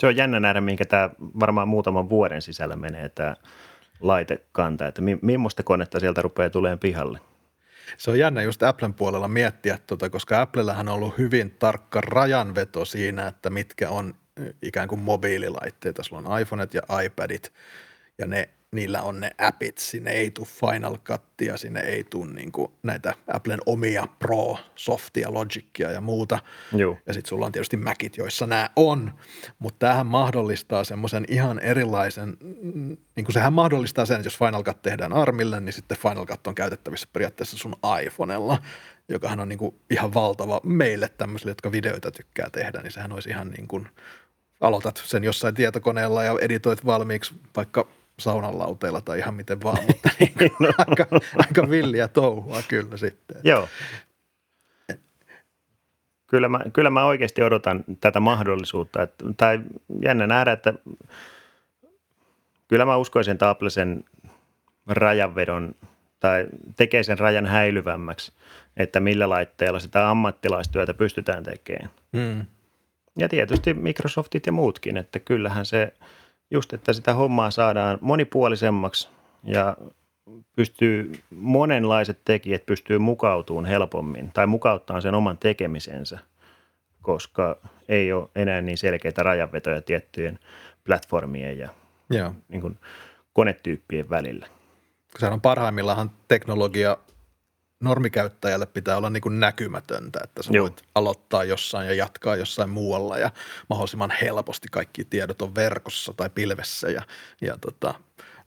se 0.00 0.06
on 0.06 0.16
jännä 0.16 0.40
nähdä, 0.40 0.60
minkä 0.60 0.84
tämä 0.84 1.10
varmaan 1.40 1.68
muutaman 1.68 2.08
vuoden 2.08 2.42
sisällä 2.42 2.76
menee 2.76 3.08
tämä 3.08 3.36
laitekanta, 4.00 4.86
että 4.86 5.02
mi- 5.02 5.18
millaista 5.22 5.62
konetta 5.62 6.00
sieltä 6.00 6.22
rupeaa 6.22 6.50
tulemaan 6.50 6.78
pihalle. 6.78 7.18
Se 7.96 8.10
on 8.10 8.18
jännä 8.18 8.42
just 8.42 8.62
Applen 8.62 8.94
puolella 8.94 9.28
miettiä, 9.28 9.78
tuota, 9.86 10.10
koska 10.10 10.40
Applellähän 10.40 10.88
on 10.88 10.94
ollut 10.94 11.18
hyvin 11.18 11.50
tarkka 11.58 12.00
rajanveto 12.00 12.84
siinä, 12.84 13.26
että 13.28 13.50
mitkä 13.50 13.90
on 13.90 14.14
ikään 14.62 14.88
kuin 14.88 15.00
mobiililaitteita. 15.00 16.02
Sulla 16.02 16.22
on 16.28 16.40
iPhoneet 16.40 16.74
ja 16.74 16.82
iPadit 17.04 17.52
ja 18.18 18.26
ne 18.26 18.48
niillä 18.74 19.02
on 19.02 19.20
ne 19.20 19.30
appit, 19.38 19.78
sinne 19.78 20.10
ei 20.10 20.30
tule 20.30 20.46
Final 20.46 20.98
Cuttia, 20.98 21.56
sinne 21.56 21.80
ei 21.80 22.04
tule 22.04 22.32
niin 22.32 22.52
kuin 22.52 22.72
näitä 22.82 23.14
Applen 23.32 23.60
omia 23.66 24.08
Pro, 24.18 24.58
Softia, 24.76 25.34
Logicia 25.34 25.90
ja 25.90 26.00
muuta. 26.00 26.38
Joo. 26.72 26.98
Ja 27.06 27.14
sitten 27.14 27.28
sulla 27.28 27.46
on 27.46 27.52
tietysti 27.52 27.76
Macit, 27.76 28.16
joissa 28.16 28.46
nämä 28.46 28.70
on, 28.76 29.12
mutta 29.58 29.78
tämähän 29.78 30.06
mahdollistaa 30.06 30.84
semmoisen 30.84 31.24
ihan 31.28 31.58
erilaisen, 31.58 32.36
niin 33.16 33.24
kuin 33.24 33.32
sehän 33.32 33.52
mahdollistaa 33.52 34.06
sen, 34.06 34.16
että 34.16 34.26
jos 34.26 34.38
Final 34.38 34.62
Cut 34.62 34.82
tehdään 34.82 35.12
ARMille, 35.12 35.60
niin 35.60 35.72
sitten 35.72 35.98
Final 35.98 36.26
Cut 36.26 36.46
on 36.46 36.54
käytettävissä 36.54 37.08
periaatteessa 37.12 37.58
sun 37.58 37.76
iPhonella, 38.04 38.58
jokahan 39.08 39.40
on 39.40 39.48
niin 39.48 39.58
kuin 39.58 39.74
ihan 39.90 40.14
valtava 40.14 40.60
meille 40.64 41.08
tämmöisille, 41.08 41.50
jotka 41.50 41.72
videoita 41.72 42.10
tykkää 42.10 42.50
tehdä, 42.50 42.80
niin 42.82 42.92
sehän 42.92 43.12
olisi 43.12 43.28
ihan 43.28 43.50
niin 43.50 43.68
kuin 43.68 43.88
aloitat 44.60 45.02
sen 45.04 45.24
jossain 45.24 45.54
tietokoneella 45.54 46.24
ja 46.24 46.36
editoit 46.40 46.86
valmiiksi 46.86 47.34
vaikka 47.56 47.88
saunan 48.18 48.58
lauteilla 48.58 49.00
tai 49.00 49.18
ihan 49.18 49.34
miten 49.34 49.62
vaan, 49.62 49.84
mutta 49.86 50.10
niin 50.20 50.34
kuin, 50.38 50.50
aika, 50.88 51.06
aika 51.36 51.70
villiä 51.70 52.08
touhua 52.08 52.62
kyllä 52.68 52.96
sitten. 52.96 53.36
Joo. 53.44 53.68
Kyllä 56.26 56.48
mä, 56.48 56.60
kyllä 56.72 56.90
mä 56.90 57.04
oikeasti 57.04 57.42
odotan 57.42 57.84
tätä 58.00 58.20
mahdollisuutta. 58.20 59.02
Että, 59.02 59.24
tai 59.36 59.60
jännä 60.02 60.26
nähdä, 60.26 60.52
että 60.52 60.74
kyllä 62.68 62.84
mä 62.84 62.96
uskoisin, 62.96 63.32
että 63.32 63.50
Apple 63.50 63.70
sen 63.70 64.04
rajanvedon 64.86 65.74
tai 66.20 66.46
tekee 66.76 67.02
sen 67.02 67.18
rajan 67.18 67.46
häilyvämmäksi, 67.46 68.32
että 68.76 69.00
millä 69.00 69.28
laitteella 69.28 69.78
sitä 69.78 70.10
ammattilaistyötä 70.10 70.94
pystytään 70.94 71.42
tekemään. 71.42 71.90
Mm. 72.12 72.46
Ja 73.18 73.28
tietysti 73.28 73.74
Microsoftit 73.74 74.46
ja 74.46 74.52
muutkin, 74.52 74.96
että 74.96 75.18
kyllähän 75.18 75.66
se– 75.66 75.92
just, 76.50 76.72
että 76.72 76.92
sitä 76.92 77.14
hommaa 77.14 77.50
saadaan 77.50 77.98
monipuolisemmaksi 78.00 79.08
ja 79.44 79.76
pystyy, 80.56 81.12
monenlaiset 81.30 82.20
tekijät 82.24 82.66
pystyy 82.66 82.98
mukautumaan 82.98 83.64
helpommin 83.64 84.30
tai 84.32 84.46
mukauttaa 84.46 85.00
sen 85.00 85.14
oman 85.14 85.38
tekemisensä, 85.38 86.18
koska 87.02 87.56
ei 87.88 88.12
ole 88.12 88.28
enää 88.34 88.60
niin 88.60 88.78
selkeitä 88.78 89.22
rajanvetoja 89.22 89.82
tiettyjen 89.82 90.38
platformien 90.86 91.58
ja 91.58 91.68
Joo. 92.10 92.34
niin 92.48 92.60
kuin 92.60 92.78
konetyyppien 93.32 94.10
välillä. 94.10 94.46
Sehän 95.18 95.32
on 95.32 95.40
parhaimmillaan 95.40 96.10
teknologia 96.28 96.96
normikäyttäjälle 97.80 98.66
pitää 98.66 98.96
olla 98.96 99.10
niin 99.10 99.20
kuin 99.20 99.40
näkymätöntä, 99.40 100.20
että 100.24 100.42
sä 100.42 100.50
Joo. 100.52 100.62
voit 100.62 100.82
aloittaa 100.94 101.44
jossain 101.44 101.86
ja 101.86 101.94
jatkaa 101.94 102.36
jossain 102.36 102.70
muualla 102.70 103.18
ja 103.18 103.30
mahdollisimman 103.70 104.12
helposti 104.22 104.68
kaikki 104.70 105.04
tiedot 105.04 105.42
on 105.42 105.54
verkossa 105.54 106.14
tai 106.16 106.30
pilvessä 106.30 106.88
ja, 106.88 107.02
ja 107.40 107.58
tota, 107.60 107.94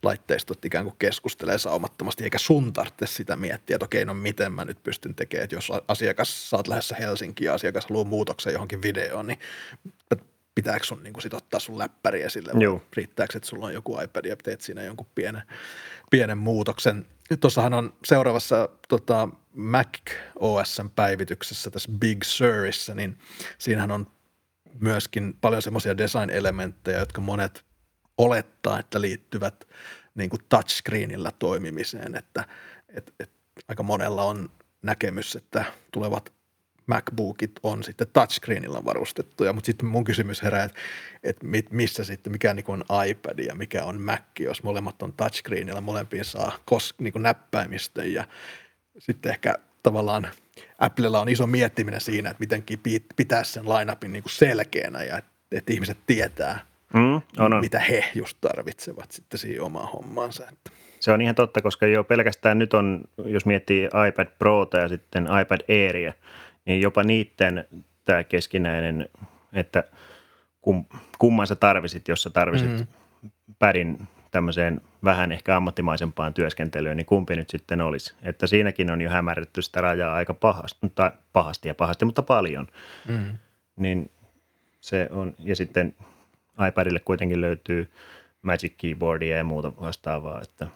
laitteistot 0.03 0.65
ikään 0.65 0.85
kuin 0.85 0.95
keskustelee 0.99 1.57
saumattomasti, 1.57 2.23
eikä 2.23 2.37
sun 2.37 2.73
tarvitse 2.73 3.07
sitä 3.07 3.35
miettiä, 3.35 3.75
että 3.75 3.85
okei, 3.85 4.05
no 4.05 4.13
miten 4.13 4.51
mä 4.51 4.65
nyt 4.65 4.83
pystyn 4.83 5.15
tekemään, 5.15 5.43
että 5.43 5.55
jos 5.55 5.71
asiakas, 5.87 6.53
oot 6.53 6.67
lähdössä 6.67 6.95
Helsinkiin 6.95 7.45
ja 7.45 7.53
asiakas 7.53 7.85
haluaa 7.89 8.05
muutoksen 8.05 8.53
johonkin 8.53 8.81
videoon, 8.81 9.27
niin 9.27 9.39
pitääkö 10.55 10.85
sun 10.85 11.03
niin 11.03 11.21
sit 11.21 11.33
ottaa 11.33 11.59
sun 11.59 11.77
läppäri 11.77 12.21
esille 12.21 12.53
vai 12.53 12.63
Joo. 12.63 12.81
riittääkö, 12.93 13.37
että 13.37 13.49
sulla 13.49 13.65
on 13.65 13.73
joku 13.73 13.99
iPad 14.01 14.25
ja 14.25 14.35
teet 14.35 14.61
siinä 14.61 14.83
jonkun 14.83 15.07
pienen, 15.15 15.41
pienen 16.09 16.37
muutoksen. 16.37 17.05
Tuossahan 17.39 17.73
on 17.73 17.93
seuraavassa 18.05 18.69
tota, 18.87 19.29
Mac 19.53 19.89
OSn 20.35 20.89
päivityksessä 20.95 21.71
tässä 21.71 21.91
Big 21.99 22.23
Surissa, 22.23 22.95
niin 22.95 23.17
siinähän 23.57 23.91
on 23.91 24.07
myöskin 24.79 25.37
paljon 25.41 25.61
semmoisia 25.61 25.97
design-elementtejä, 25.97 26.99
jotka 26.99 27.21
monet 27.21 27.65
olettaa, 28.17 28.79
että 28.79 29.01
liittyvät 29.01 29.67
niin 30.15 30.29
kuin 30.29 30.39
touchscreenillä 30.49 31.31
toimimiseen, 31.39 32.15
että 32.15 32.45
et, 32.89 33.13
et 33.19 33.31
aika 33.67 33.83
monella 33.83 34.23
on 34.23 34.49
näkemys, 34.81 35.35
että 35.35 35.65
tulevat 35.91 36.36
MacBookit 36.87 37.51
on 37.63 37.83
sitten 37.83 38.07
touchscreenilla 38.13 38.85
varustettuja, 38.85 39.53
mutta 39.53 39.65
sitten 39.65 39.89
mun 39.89 40.03
kysymys 40.03 40.43
herää, 40.43 40.63
että, 40.63 40.79
että 41.23 41.45
mit- 41.45 41.71
missä 41.71 42.03
sitten, 42.03 42.31
mikä 42.31 42.53
niin 42.53 42.65
on 42.67 42.83
iPad 43.07 43.39
ja 43.39 43.55
mikä 43.55 43.83
on 43.83 44.01
Mac, 44.01 44.21
jos 44.39 44.63
molemmat 44.63 45.01
on 45.01 45.13
touchscreenilla, 45.13 45.81
molempiin 45.81 46.25
saa 46.25 46.59
kos, 46.65 46.95
niin 46.99 47.13
kuin 47.13 47.23
näppäimistön 47.23 48.13
ja 48.13 48.27
sitten 48.97 49.29
ehkä 49.31 49.55
tavallaan 49.83 50.27
Applella 50.79 51.21
on 51.21 51.29
iso 51.29 51.47
miettiminen 51.47 52.01
siinä, 52.01 52.29
että 52.29 52.41
miten 52.41 52.63
pitää 53.15 53.43
sen 53.43 53.65
lineupin 53.69 54.13
niin 54.13 54.23
kuin 54.23 54.33
selkeänä 54.33 55.03
ja 55.03 55.17
että, 55.17 55.31
että 55.51 55.73
ihmiset 55.73 55.97
tietää, 56.07 56.59
Mm, 56.93 57.21
on, 57.37 57.53
on. 57.53 57.59
mitä 57.61 57.79
he 57.79 58.03
just 58.15 58.37
tarvitsevat 58.41 59.11
sitten 59.11 59.39
siihen 59.39 59.61
omaan 59.63 59.91
hommaansa. 59.91 60.43
Että. 60.51 60.71
Se 60.99 61.11
on 61.11 61.21
ihan 61.21 61.35
totta, 61.35 61.61
koska 61.61 61.87
jo 61.87 62.03
pelkästään 62.03 62.59
nyt 62.59 62.73
on, 62.73 63.03
jos 63.25 63.45
miettii 63.45 63.89
iPad 64.09 64.27
Prota 64.39 64.77
ja 64.77 64.87
sitten 64.87 65.27
iPad 65.41 65.61
Airia, 65.69 66.13
niin 66.67 66.81
jopa 66.81 67.03
niiden 67.03 67.67
tämä 68.05 68.23
keskinäinen, 68.23 69.09
että 69.53 69.83
kum, 70.61 70.85
kumman 71.17 71.47
sä 71.47 71.55
tarvisit, 71.55 72.07
jos 72.07 72.23
sä 72.23 72.29
tarvisit 72.29 72.69
mm. 72.69 72.87
pärin 73.59 74.07
tämmöiseen 74.31 74.81
vähän 75.03 75.31
ehkä 75.31 75.55
ammattimaisempaan 75.55 76.33
työskentelyyn, 76.33 76.97
niin 76.97 77.05
kumpi 77.05 77.35
nyt 77.35 77.49
sitten 77.49 77.81
olisi. 77.81 78.15
Että 78.23 78.47
siinäkin 78.47 78.91
on 78.91 79.01
jo 79.01 79.09
hämärretty 79.09 79.61
sitä 79.61 79.81
rajaa 79.81 80.15
aika 80.15 80.33
pahasti, 80.33 80.91
tai 80.95 81.11
pahasti 81.33 81.67
ja 81.67 81.75
pahasti, 81.75 82.05
mutta 82.05 82.23
paljon. 82.23 82.67
Mm. 83.07 83.37
Niin 83.75 84.11
se 84.81 85.07
on, 85.11 85.33
ja 85.39 85.55
sitten 85.55 85.95
iPadille 86.67 86.99
kuitenkin 86.99 87.41
löytyy 87.41 87.91
Magic 88.41 88.73
Keyboardia 88.77 89.37
ja 89.37 89.43
muuta 89.43 89.75
vastaavaa, 89.81 90.41
että 90.41 90.67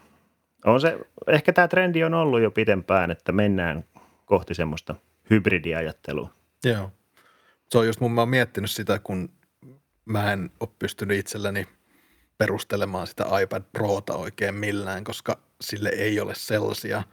on 0.66 0.82
se, 0.82 1.00
ehkä 1.28 1.54
tämä 1.54 1.68
trendi 1.68 2.04
on 2.04 2.14
ollut 2.14 2.42
jo 2.42 2.52
pitempään, 2.52 3.12
että 3.12 3.32
mennään 3.32 3.84
kohti 4.26 4.54
semmoista 4.54 4.96
hybridiajattelua. 5.32 6.34
Joo. 6.64 6.92
Se 7.72 7.78
on 7.78 7.86
just 7.86 8.00
mun, 8.00 8.12
mä 8.12 8.22
oon 8.22 8.30
miettinyt 8.30 8.72
sitä, 8.72 9.00
kun 9.00 9.30
mä 10.06 10.34
en 10.34 10.52
ole 10.60 10.70
pystynyt 10.80 11.20
itselleni 11.20 11.68
perustelemaan 12.38 13.08
sitä 13.08 13.26
iPad 13.44 13.64
Prota 13.72 14.14
oikein 14.14 14.56
millään, 14.56 15.04
koska 15.04 15.40
sille 15.62 15.90
ei 15.90 16.20
ole 16.20 16.36
sellaisia 16.36 17.04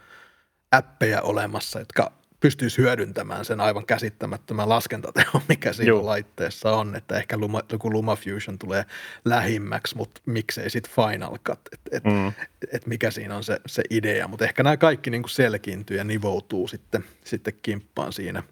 appeja 0.72 1.22
olemassa, 1.22 1.78
jotka 1.78 2.17
pystyisi 2.40 2.78
hyödyntämään 2.78 3.44
sen 3.44 3.60
aivan 3.60 3.86
käsittämättömän 3.86 4.68
laskentatehon, 4.68 5.42
mikä 5.48 5.72
siinä 5.72 5.88
Joo. 5.88 6.06
laitteessa 6.06 6.72
on, 6.76 6.96
että 6.96 7.16
ehkä 7.16 7.36
Luma, 7.38 7.62
joku 7.72 7.92
LumaFusion 7.92 8.58
tulee 8.58 8.84
lähimmäksi, 9.24 9.96
mutta 9.96 10.20
miksei 10.26 10.70
sitten 10.70 10.92
Final 10.94 11.38
Cut, 11.38 11.60
että 11.72 11.90
et, 11.96 12.04
Mm. 12.04 12.32
et 12.72 12.86
mikä 12.86 13.10
siinä 13.10 13.36
on 13.36 13.44
se, 13.44 13.60
se 13.66 13.82
idea, 13.90 14.28
mutta 14.28 14.44
ehkä 14.44 14.62
nämä 14.62 14.76
kaikki 14.76 15.10
niin 15.10 15.22
selkiintyy 15.28 15.96
ja 15.96 16.04
nivoutuu 16.04 16.68
sitten, 16.68 17.04
sitten 17.24 17.54
kimppaan 17.62 18.12
siinä, 18.12 18.42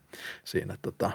siinä 0.45 0.78
tota, 0.82 1.11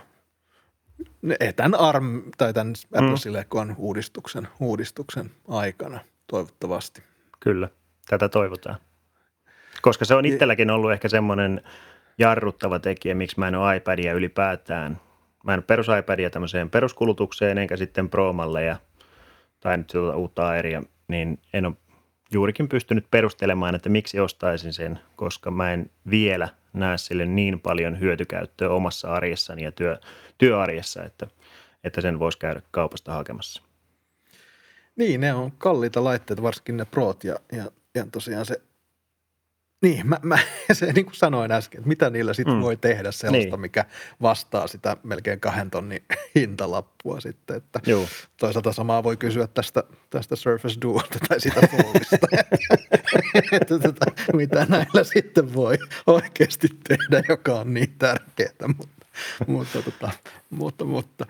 tämän 1.56 1.80
ARM 1.80 2.22
tai 2.38 2.54
tämän 2.54 2.74
Apple 2.96 3.18
Silicon 3.18 3.76
uudistuksen, 3.78 4.48
uudistuksen 4.60 5.32
aikana 5.48 6.00
toivottavasti. 6.28 7.04
Kyllä, 7.40 7.70
tätä 8.10 8.30
toivotaan. 8.30 8.78
Koska 9.82 10.06
se 10.06 10.16
on 10.16 10.26
itselläkin 10.26 10.72
ollut 10.72 10.92
ehkä 10.92 11.10
semmoinen 11.10 11.62
jarruttava 12.18 12.80
tekijä, 12.80 13.16
miksi 13.16 13.39
mä 13.39 13.47
en 13.47 13.55
ole 13.55 13.78
iPadia 13.78 14.14
ylipäätään. 14.14 15.01
Mä 15.43 15.53
en 15.53 15.59
ole 15.59 15.64
perus 15.68 15.88
iPadia 15.99 16.30
tämmöiseen 16.30 16.70
peruskulutukseen, 16.70 17.57
enkä 17.57 17.78
sitten 17.78 18.09
Promalle 18.09 18.78
tai 19.59 19.78
nyt 19.78 19.88
tuota 19.88 20.18
uutta 20.18 20.47
Airia, 20.47 20.84
niin 21.07 21.39
en 21.53 21.66
ole 21.66 21.74
juurikin 22.32 22.70
pystynyt 22.70 23.05
perustelemaan, 23.12 23.76
että 23.76 23.89
miksi 23.89 24.20
ostaisin 24.20 24.74
sen, 24.74 24.99
koska 25.16 25.51
mä 25.51 25.74
en 25.74 25.91
vielä 26.09 26.49
näe 26.74 26.97
sille 26.97 27.26
niin 27.26 27.59
paljon 27.59 27.99
hyötykäyttöä 27.99 28.70
omassa 28.70 29.14
arjessani 29.14 29.64
ja 29.64 29.72
työ, 29.72 29.99
työarjessa, 30.38 31.03
että, 31.03 31.28
että 31.84 32.01
sen 32.01 32.20
voisi 32.20 32.38
käydä 32.38 32.62
kaupasta 32.72 33.14
hakemassa. 33.14 33.62
Niin, 34.95 35.22
ne 35.22 35.34
on 35.34 35.51
kalliita 35.51 36.03
laitteita, 36.03 36.43
varsinkin 36.43 36.78
ne 36.78 36.86
Prot 36.86 37.24
ja, 37.24 37.36
ja, 37.51 37.66
ja 37.95 38.05
tosiaan 38.12 38.45
se, 38.45 38.62
niin 39.82 40.08
mä, 40.08 40.20
mä 40.24 40.40
se 40.74 40.94
niin 40.94 41.06
kuin 41.06 41.16
sanoin 41.16 41.52
äsken, 41.52 41.78
että 41.80 41.88
mitä 41.88 42.10
niillä 42.10 42.34
sitten 42.34 42.56
Mm. 42.56 42.62
voi 42.62 42.78
tehdä 42.78 43.12
sellaista, 43.12 43.50
Niin. 43.56 43.60
mikä 43.62 43.86
vastaa 44.22 44.68
sitä 44.68 44.98
melkein 45.04 45.40
kahden 45.40 45.72
tonnin 45.72 46.04
hintalappua 46.36 47.20
sitten, 47.20 47.58
että 47.58 47.80
Joo. 47.86 48.06
toisaalta 48.38 48.72
samaa 48.74 49.04
voi 49.04 49.18
kysyä 49.18 49.48
tästä, 49.48 49.84
tästä 50.10 50.36
Surface 50.36 50.76
Duolta 50.82 51.20
tai 51.30 51.40
sitä 51.42 51.62
Foldista, 51.68 52.18
että 53.52 53.80
tota, 53.80 54.06
mitä 54.34 54.66
näillä 54.70 55.04
sitten 55.04 55.54
voi 55.54 55.78
oikeasti 56.08 56.68
tehdä, 56.88 57.24
joka 57.30 57.54
on 57.60 57.74
niin 57.74 57.96
tärkeää, 58.00 58.68
mutta, 58.78 59.06
mutta, 59.48 59.82
tota, 59.82 60.12
mutta, 60.50 60.86
mutta, 60.86 61.26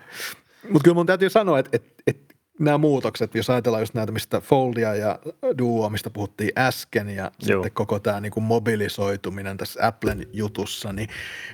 mutta 0.70 0.84
kyllä 0.84 0.94
mun 0.94 1.06
täytyy 1.06 1.30
sanoa, 1.30 1.58
että, 1.58 1.70
että, 1.72 2.02
että 2.06 2.31
nämä 2.64 2.78
muutokset, 2.78 3.34
jos 3.34 3.50
ajatellaan 3.50 3.82
just 3.82 3.94
näitä, 3.94 4.12
mistä 4.12 4.40
Foldia 4.40 4.94
ja 4.94 5.18
Duo, 5.58 5.90
mistä 5.90 6.10
puhuttiin 6.10 6.52
äsken, 6.58 7.08
ja 7.08 7.22
Joo. 7.22 7.62
sitten 7.62 7.72
koko 7.72 7.98
tämä 7.98 8.20
niin 8.20 8.32
kuin 8.32 8.44
mobilisoituminen 8.44 9.56
tässä 9.56 9.86
Applen 9.86 10.26
jutussa, 10.32 10.92
niin 10.92 11.08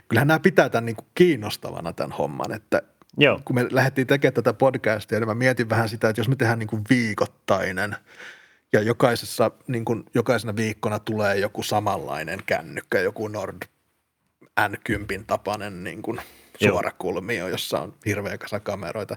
kyllähän 0.09 0.29
nämä 0.29 0.41
pitää 0.41 0.69
tämän 0.69 0.87
niin 0.87 0.97
kuin 0.97 1.07
kiinnostavana 1.15 1.93
tämän 1.93 2.13
homman, 2.13 2.53
että 2.53 2.83
Joo. 3.19 3.41
kun 3.45 3.57
me 3.57 3.67
lähdettiin 3.71 4.07
tekemään 4.07 4.35
tätä 4.35 4.53
podcastia, 4.53 5.21
niin 5.21 5.29
mä 5.29 5.35
mietin 5.35 5.71
vähän 5.71 5.89
sitä, 5.89 6.09
että 6.09 6.21
jos 6.21 6.29
me 6.29 6.37
tehdään 6.37 6.59
niin 6.59 6.69
kuin 6.69 6.83
viikoittainen 6.91 7.97
ja 8.73 8.83
jokaisessa, 8.83 9.51
niin 9.67 9.85
kuin, 9.85 10.05
jokaisena 10.15 10.57
viikkona 10.57 10.99
tulee 10.99 11.39
joku 11.39 11.63
samanlainen 11.63 12.41
kännykkä, 12.47 13.01
joku 13.01 13.29
Nord 13.29 13.63
N10 14.61 15.25
tapainen 15.27 15.85
niin 15.85 16.03
kuin 16.03 16.21
suorakulmio, 16.63 17.49
jossa 17.49 17.81
on 17.81 17.95
hirveä 18.07 18.39
kasa 18.39 18.61
kameroita, 18.61 19.17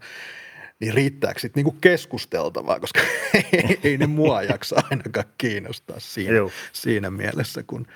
niin 0.82 0.94
riittääkö 0.94 1.40
sitten 1.40 1.64
niin 1.64 1.78
keskusteltavaa, 1.82 2.80
koska 2.80 3.00
ei, 3.54 3.80
ei 3.84 3.98
ne 3.98 4.08
mua 4.08 4.44
jaksa 4.44 4.84
ainakaan 4.92 5.26
kiinnostaa 5.38 6.00
siinä, 6.00 6.34
Joo. 6.34 6.52
siinä 6.74 7.12
mielessä, 7.12 7.64
kun, 7.64 7.88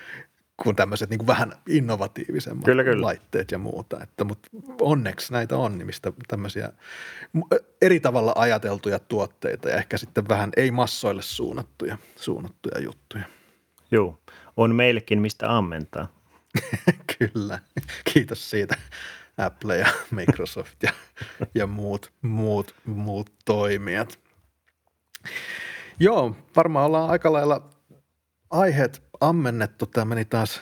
kun 0.64 0.76
tämmöiset 0.76 1.10
niin 1.10 1.28
vähän 1.28 1.54
innovatiivisemmat 1.70 2.66
Kyllä, 2.66 2.84
kyllä. 2.84 3.06
laitteet 3.06 3.52
ja 3.52 3.58
muuta. 3.58 4.04
Että, 4.04 4.24
mutta 4.24 4.50
onneksi 4.82 5.34
näitä 5.34 5.58
on, 5.58 5.78
niin 5.78 5.86
mistä 5.86 6.14
tämmöisiä 6.28 6.72
eri 7.82 8.00
tavalla 8.00 8.34
ajateltuja 8.36 9.00
tuotteita 9.00 9.70
ja 9.70 9.78
ehkä 9.78 9.98
sitten 9.98 10.28
vähän 10.30 10.50
ei 10.58 10.72
massoille 10.72 11.22
suunnattuja, 11.22 11.98
suunnattuja 12.16 12.80
juttuja. 12.80 13.24
Joo. 13.92 14.20
On 14.58 14.76
meillekin 14.76 15.22
mistä 15.22 15.58
ammentaa. 15.58 16.08
Kyllä. 17.18 17.60
Kiitos 18.14 18.50
siitä 18.50 18.78
Apple 19.38 19.78
ja 19.78 19.88
Microsoft 20.12 20.84
ja, 20.84 20.92
ja 21.56 21.68
muut, 21.68 22.12
muut, 22.22 22.76
muut 22.86 23.32
toimijat. 23.46 24.20
Joo, 26.00 26.36
varmaan 26.56 26.86
ollaan 26.86 27.10
aika 27.10 27.34
lailla 27.34 27.70
aiheet 28.50 29.04
ammennettu. 29.22 29.86
Tämä 29.86 30.06
meni 30.06 30.26
taas 30.26 30.62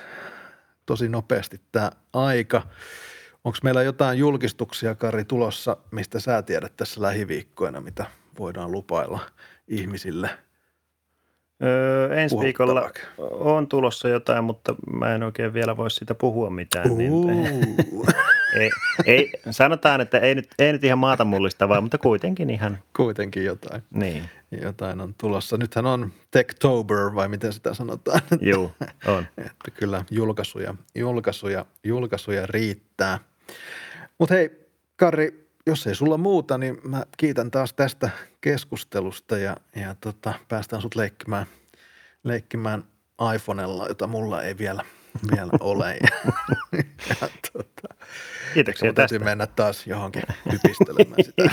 tosi 0.85 1.09
nopeasti 1.09 1.61
tämä 1.71 1.91
aika. 2.13 2.61
Onko 3.43 3.57
meillä 3.63 3.83
jotain 3.83 4.19
julkistuksia, 4.19 4.95
Kari, 4.95 5.25
tulossa, 5.25 5.77
mistä 5.91 6.19
sä 6.19 6.41
tiedät 6.41 6.73
tässä 6.77 7.01
lähiviikkoina, 7.01 7.81
mitä 7.81 8.05
voidaan 8.39 8.71
lupailla 8.71 9.19
ihmisille? 9.67 10.29
Öö, 11.63 12.15
ensi 12.15 12.37
viikolla 12.37 12.89
on 13.31 13.67
tulossa 13.67 14.09
jotain, 14.09 14.43
mutta 14.43 14.75
mä 14.93 15.15
en 15.15 15.23
oikein 15.23 15.53
vielä 15.53 15.77
voi 15.77 15.91
sitä 15.91 16.15
puhua 16.15 16.49
mitään. 16.49 16.97
Niin. 16.97 17.11
ei, 18.59 18.71
ei, 19.05 19.31
sanotaan, 19.51 20.01
että 20.01 20.19
ei 20.19 20.35
nyt, 20.35 20.47
ei 20.59 20.73
nyt 20.73 20.83
ihan 20.83 20.99
maata 20.99 21.25
mullistavaa, 21.25 21.81
mutta 21.81 21.97
kuitenkin 21.97 22.49
ihan, 22.49 22.79
Kuitenkin 22.95 23.45
jotain, 23.45 23.83
niin, 23.93 24.29
jotain 24.61 25.01
on 25.01 25.15
tulossa. 25.17 25.57
Nythän 25.57 25.85
on 25.85 26.13
Techtober, 26.31 27.15
vai 27.15 27.27
miten 27.27 27.53
sitä 27.53 27.73
sanotaan. 27.73 28.21
juu, 28.51 28.71
on. 29.05 29.27
Että 29.37 29.71
kyllä 29.73 30.05
julkaisuja, 30.11 30.75
julkaisuja, 30.95 31.65
julkaisuja 31.83 32.45
riittää. 32.45 33.19
Mutta 34.19 34.35
hei, 34.35 34.51
Karri, 34.95 35.49
jos 35.67 35.87
ei 35.87 35.95
sulla 35.95 36.17
muuta, 36.17 36.57
niin 36.57 36.77
mä 36.83 37.03
kiitän 37.17 37.51
taas 37.51 37.73
tästä 37.73 38.09
keskustelusta 38.41 39.37
ja, 39.37 39.57
ja 39.75 39.95
tota, 40.01 40.33
päästään 40.47 40.81
sut 40.81 40.95
leikkimään, 40.95 41.45
leikkimään 42.23 42.83
iPhonella, 43.35 43.87
jota 43.87 44.07
mulla 44.07 44.43
ei 44.43 44.57
vielä, 44.57 44.83
vielä 45.31 45.51
ole. 45.59 45.97
Ja, 46.71 46.83
ja 47.09 47.29
tota, 47.53 47.95
Kiitoksia 48.53 48.93
tästä. 48.93 49.19
mennä 49.19 49.47
taas 49.47 49.87
johonkin 49.87 50.23
hypistelemään 50.51 51.23
sitä. 51.23 51.43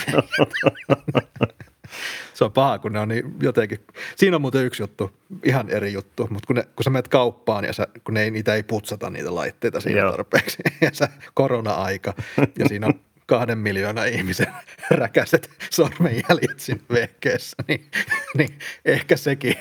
Se 2.35 2.45
on 2.45 2.53
paha, 2.53 2.79
kun 2.79 2.93
ne 2.93 3.01
on 3.01 3.09
niin 3.09 3.35
jotenkin, 3.41 3.79
siinä 4.17 4.37
on 4.37 4.41
muuten 4.43 4.65
yksi 4.65 4.83
juttu, 4.83 5.11
ihan 5.45 5.71
eri 5.71 5.93
juttu, 5.93 6.29
mutta 6.31 6.47
kun, 6.47 6.57
ne, 6.57 6.63
kun 6.63 6.85
sä 6.85 6.91
menet 6.91 7.09
kauppaan 7.09 7.65
ja 7.65 7.73
sä, 7.73 7.87
kun 8.05 8.15
ne 8.15 8.23
ei, 8.23 8.31
niitä 8.31 8.55
ei 8.55 8.63
putsata 8.63 9.11
niitä 9.11 9.35
laitteita 9.35 9.81
siinä 9.81 10.01
Joo. 10.01 10.11
tarpeeksi, 10.11 10.59
ja 10.81 10.91
sä 10.93 11.09
korona-aika, 11.35 12.15
ja 12.59 12.69
siinä 12.69 12.87
on 12.87 13.01
kahden 13.31 13.59
miljoonaa 13.59 14.05
ihmisen 14.05 14.47
räkäiset 14.91 15.51
sormenjäljet 15.71 16.61
siinä 16.61 16.81
vehkeessä, 16.93 17.57
niin, 17.69 17.91
niin 18.37 18.59
ehkä 18.85 19.17
sekin 19.17 19.55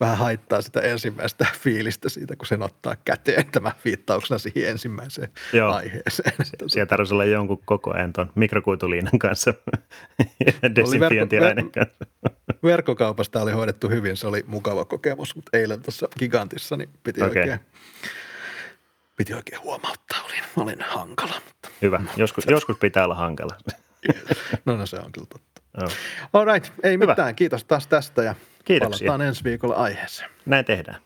vähän 0.00 0.18
haittaa 0.18 0.62
sitä 0.62 0.80
ensimmäistä 0.80 1.46
fiilistä 1.58 2.08
siitä, 2.08 2.36
kun 2.36 2.46
sen 2.46 2.62
ottaa 2.62 2.96
käteen 3.04 3.46
tämä 3.52 3.72
viittauksena 3.84 4.38
siihen 4.38 4.70
ensimmäiseen 4.70 5.28
Joo. 5.52 5.72
aiheeseen. 5.72 6.32
Että 6.40 6.64
Siellä 6.66 6.86
tarvitsisi 6.86 7.14
olla 7.14 7.24
jonkun 7.24 7.62
koko 7.64 7.94
ajan 7.94 8.12
tuon 8.12 8.32
mikrokuituliinan 8.34 9.18
kanssa 9.18 9.54
ja 10.46 10.74
desinfiointiaineen 10.74 11.56
verkko- 11.56 11.80
kanssa. 11.80 12.06
Verkkokaupasta 12.62 13.42
oli 13.42 13.52
hoidettu 13.52 13.88
hyvin, 13.88 14.16
se 14.16 14.26
oli 14.26 14.44
mukava 14.46 14.84
kokemus, 14.84 15.36
mutta 15.36 15.58
eilen 15.58 15.82
tuossa 15.82 16.08
Gigantissa 16.18 16.76
niin 16.76 16.88
piti, 17.02 17.22
Okei. 17.22 17.42
oikein, 17.42 17.60
piti 19.16 19.34
oikein 19.34 19.62
huomauttaa, 19.62 20.18
olin, 20.24 20.44
olin 20.56 20.80
hankala. 20.88 21.34
Mutta, 21.44 21.68
Hyvä. 21.82 22.00
Joskus, 22.16 22.44
joskus 22.48 22.78
pitää 22.78 23.04
olla 23.04 23.14
hankala. 23.14 23.56
no, 24.66 24.76
no 24.76 24.86
se 24.86 24.96
on 24.96 25.12
kyllä 25.12 25.26
totta. 25.32 25.62
Joo. 25.80 25.88
All 26.32 26.44
right, 26.54 26.72
ei 26.82 26.92
Hyvä. 26.92 27.06
mitään, 27.06 27.34
kiitos 27.34 27.64
taas 27.64 27.86
tästä 27.86 28.22
ja 28.22 28.34
Kiitoksia. 28.64 29.06
palataan 29.06 29.28
ensi 29.28 29.44
viikolla 29.44 29.74
aiheeseen. 29.74 30.30
Näin 30.46 30.64
tehdään. 30.64 31.00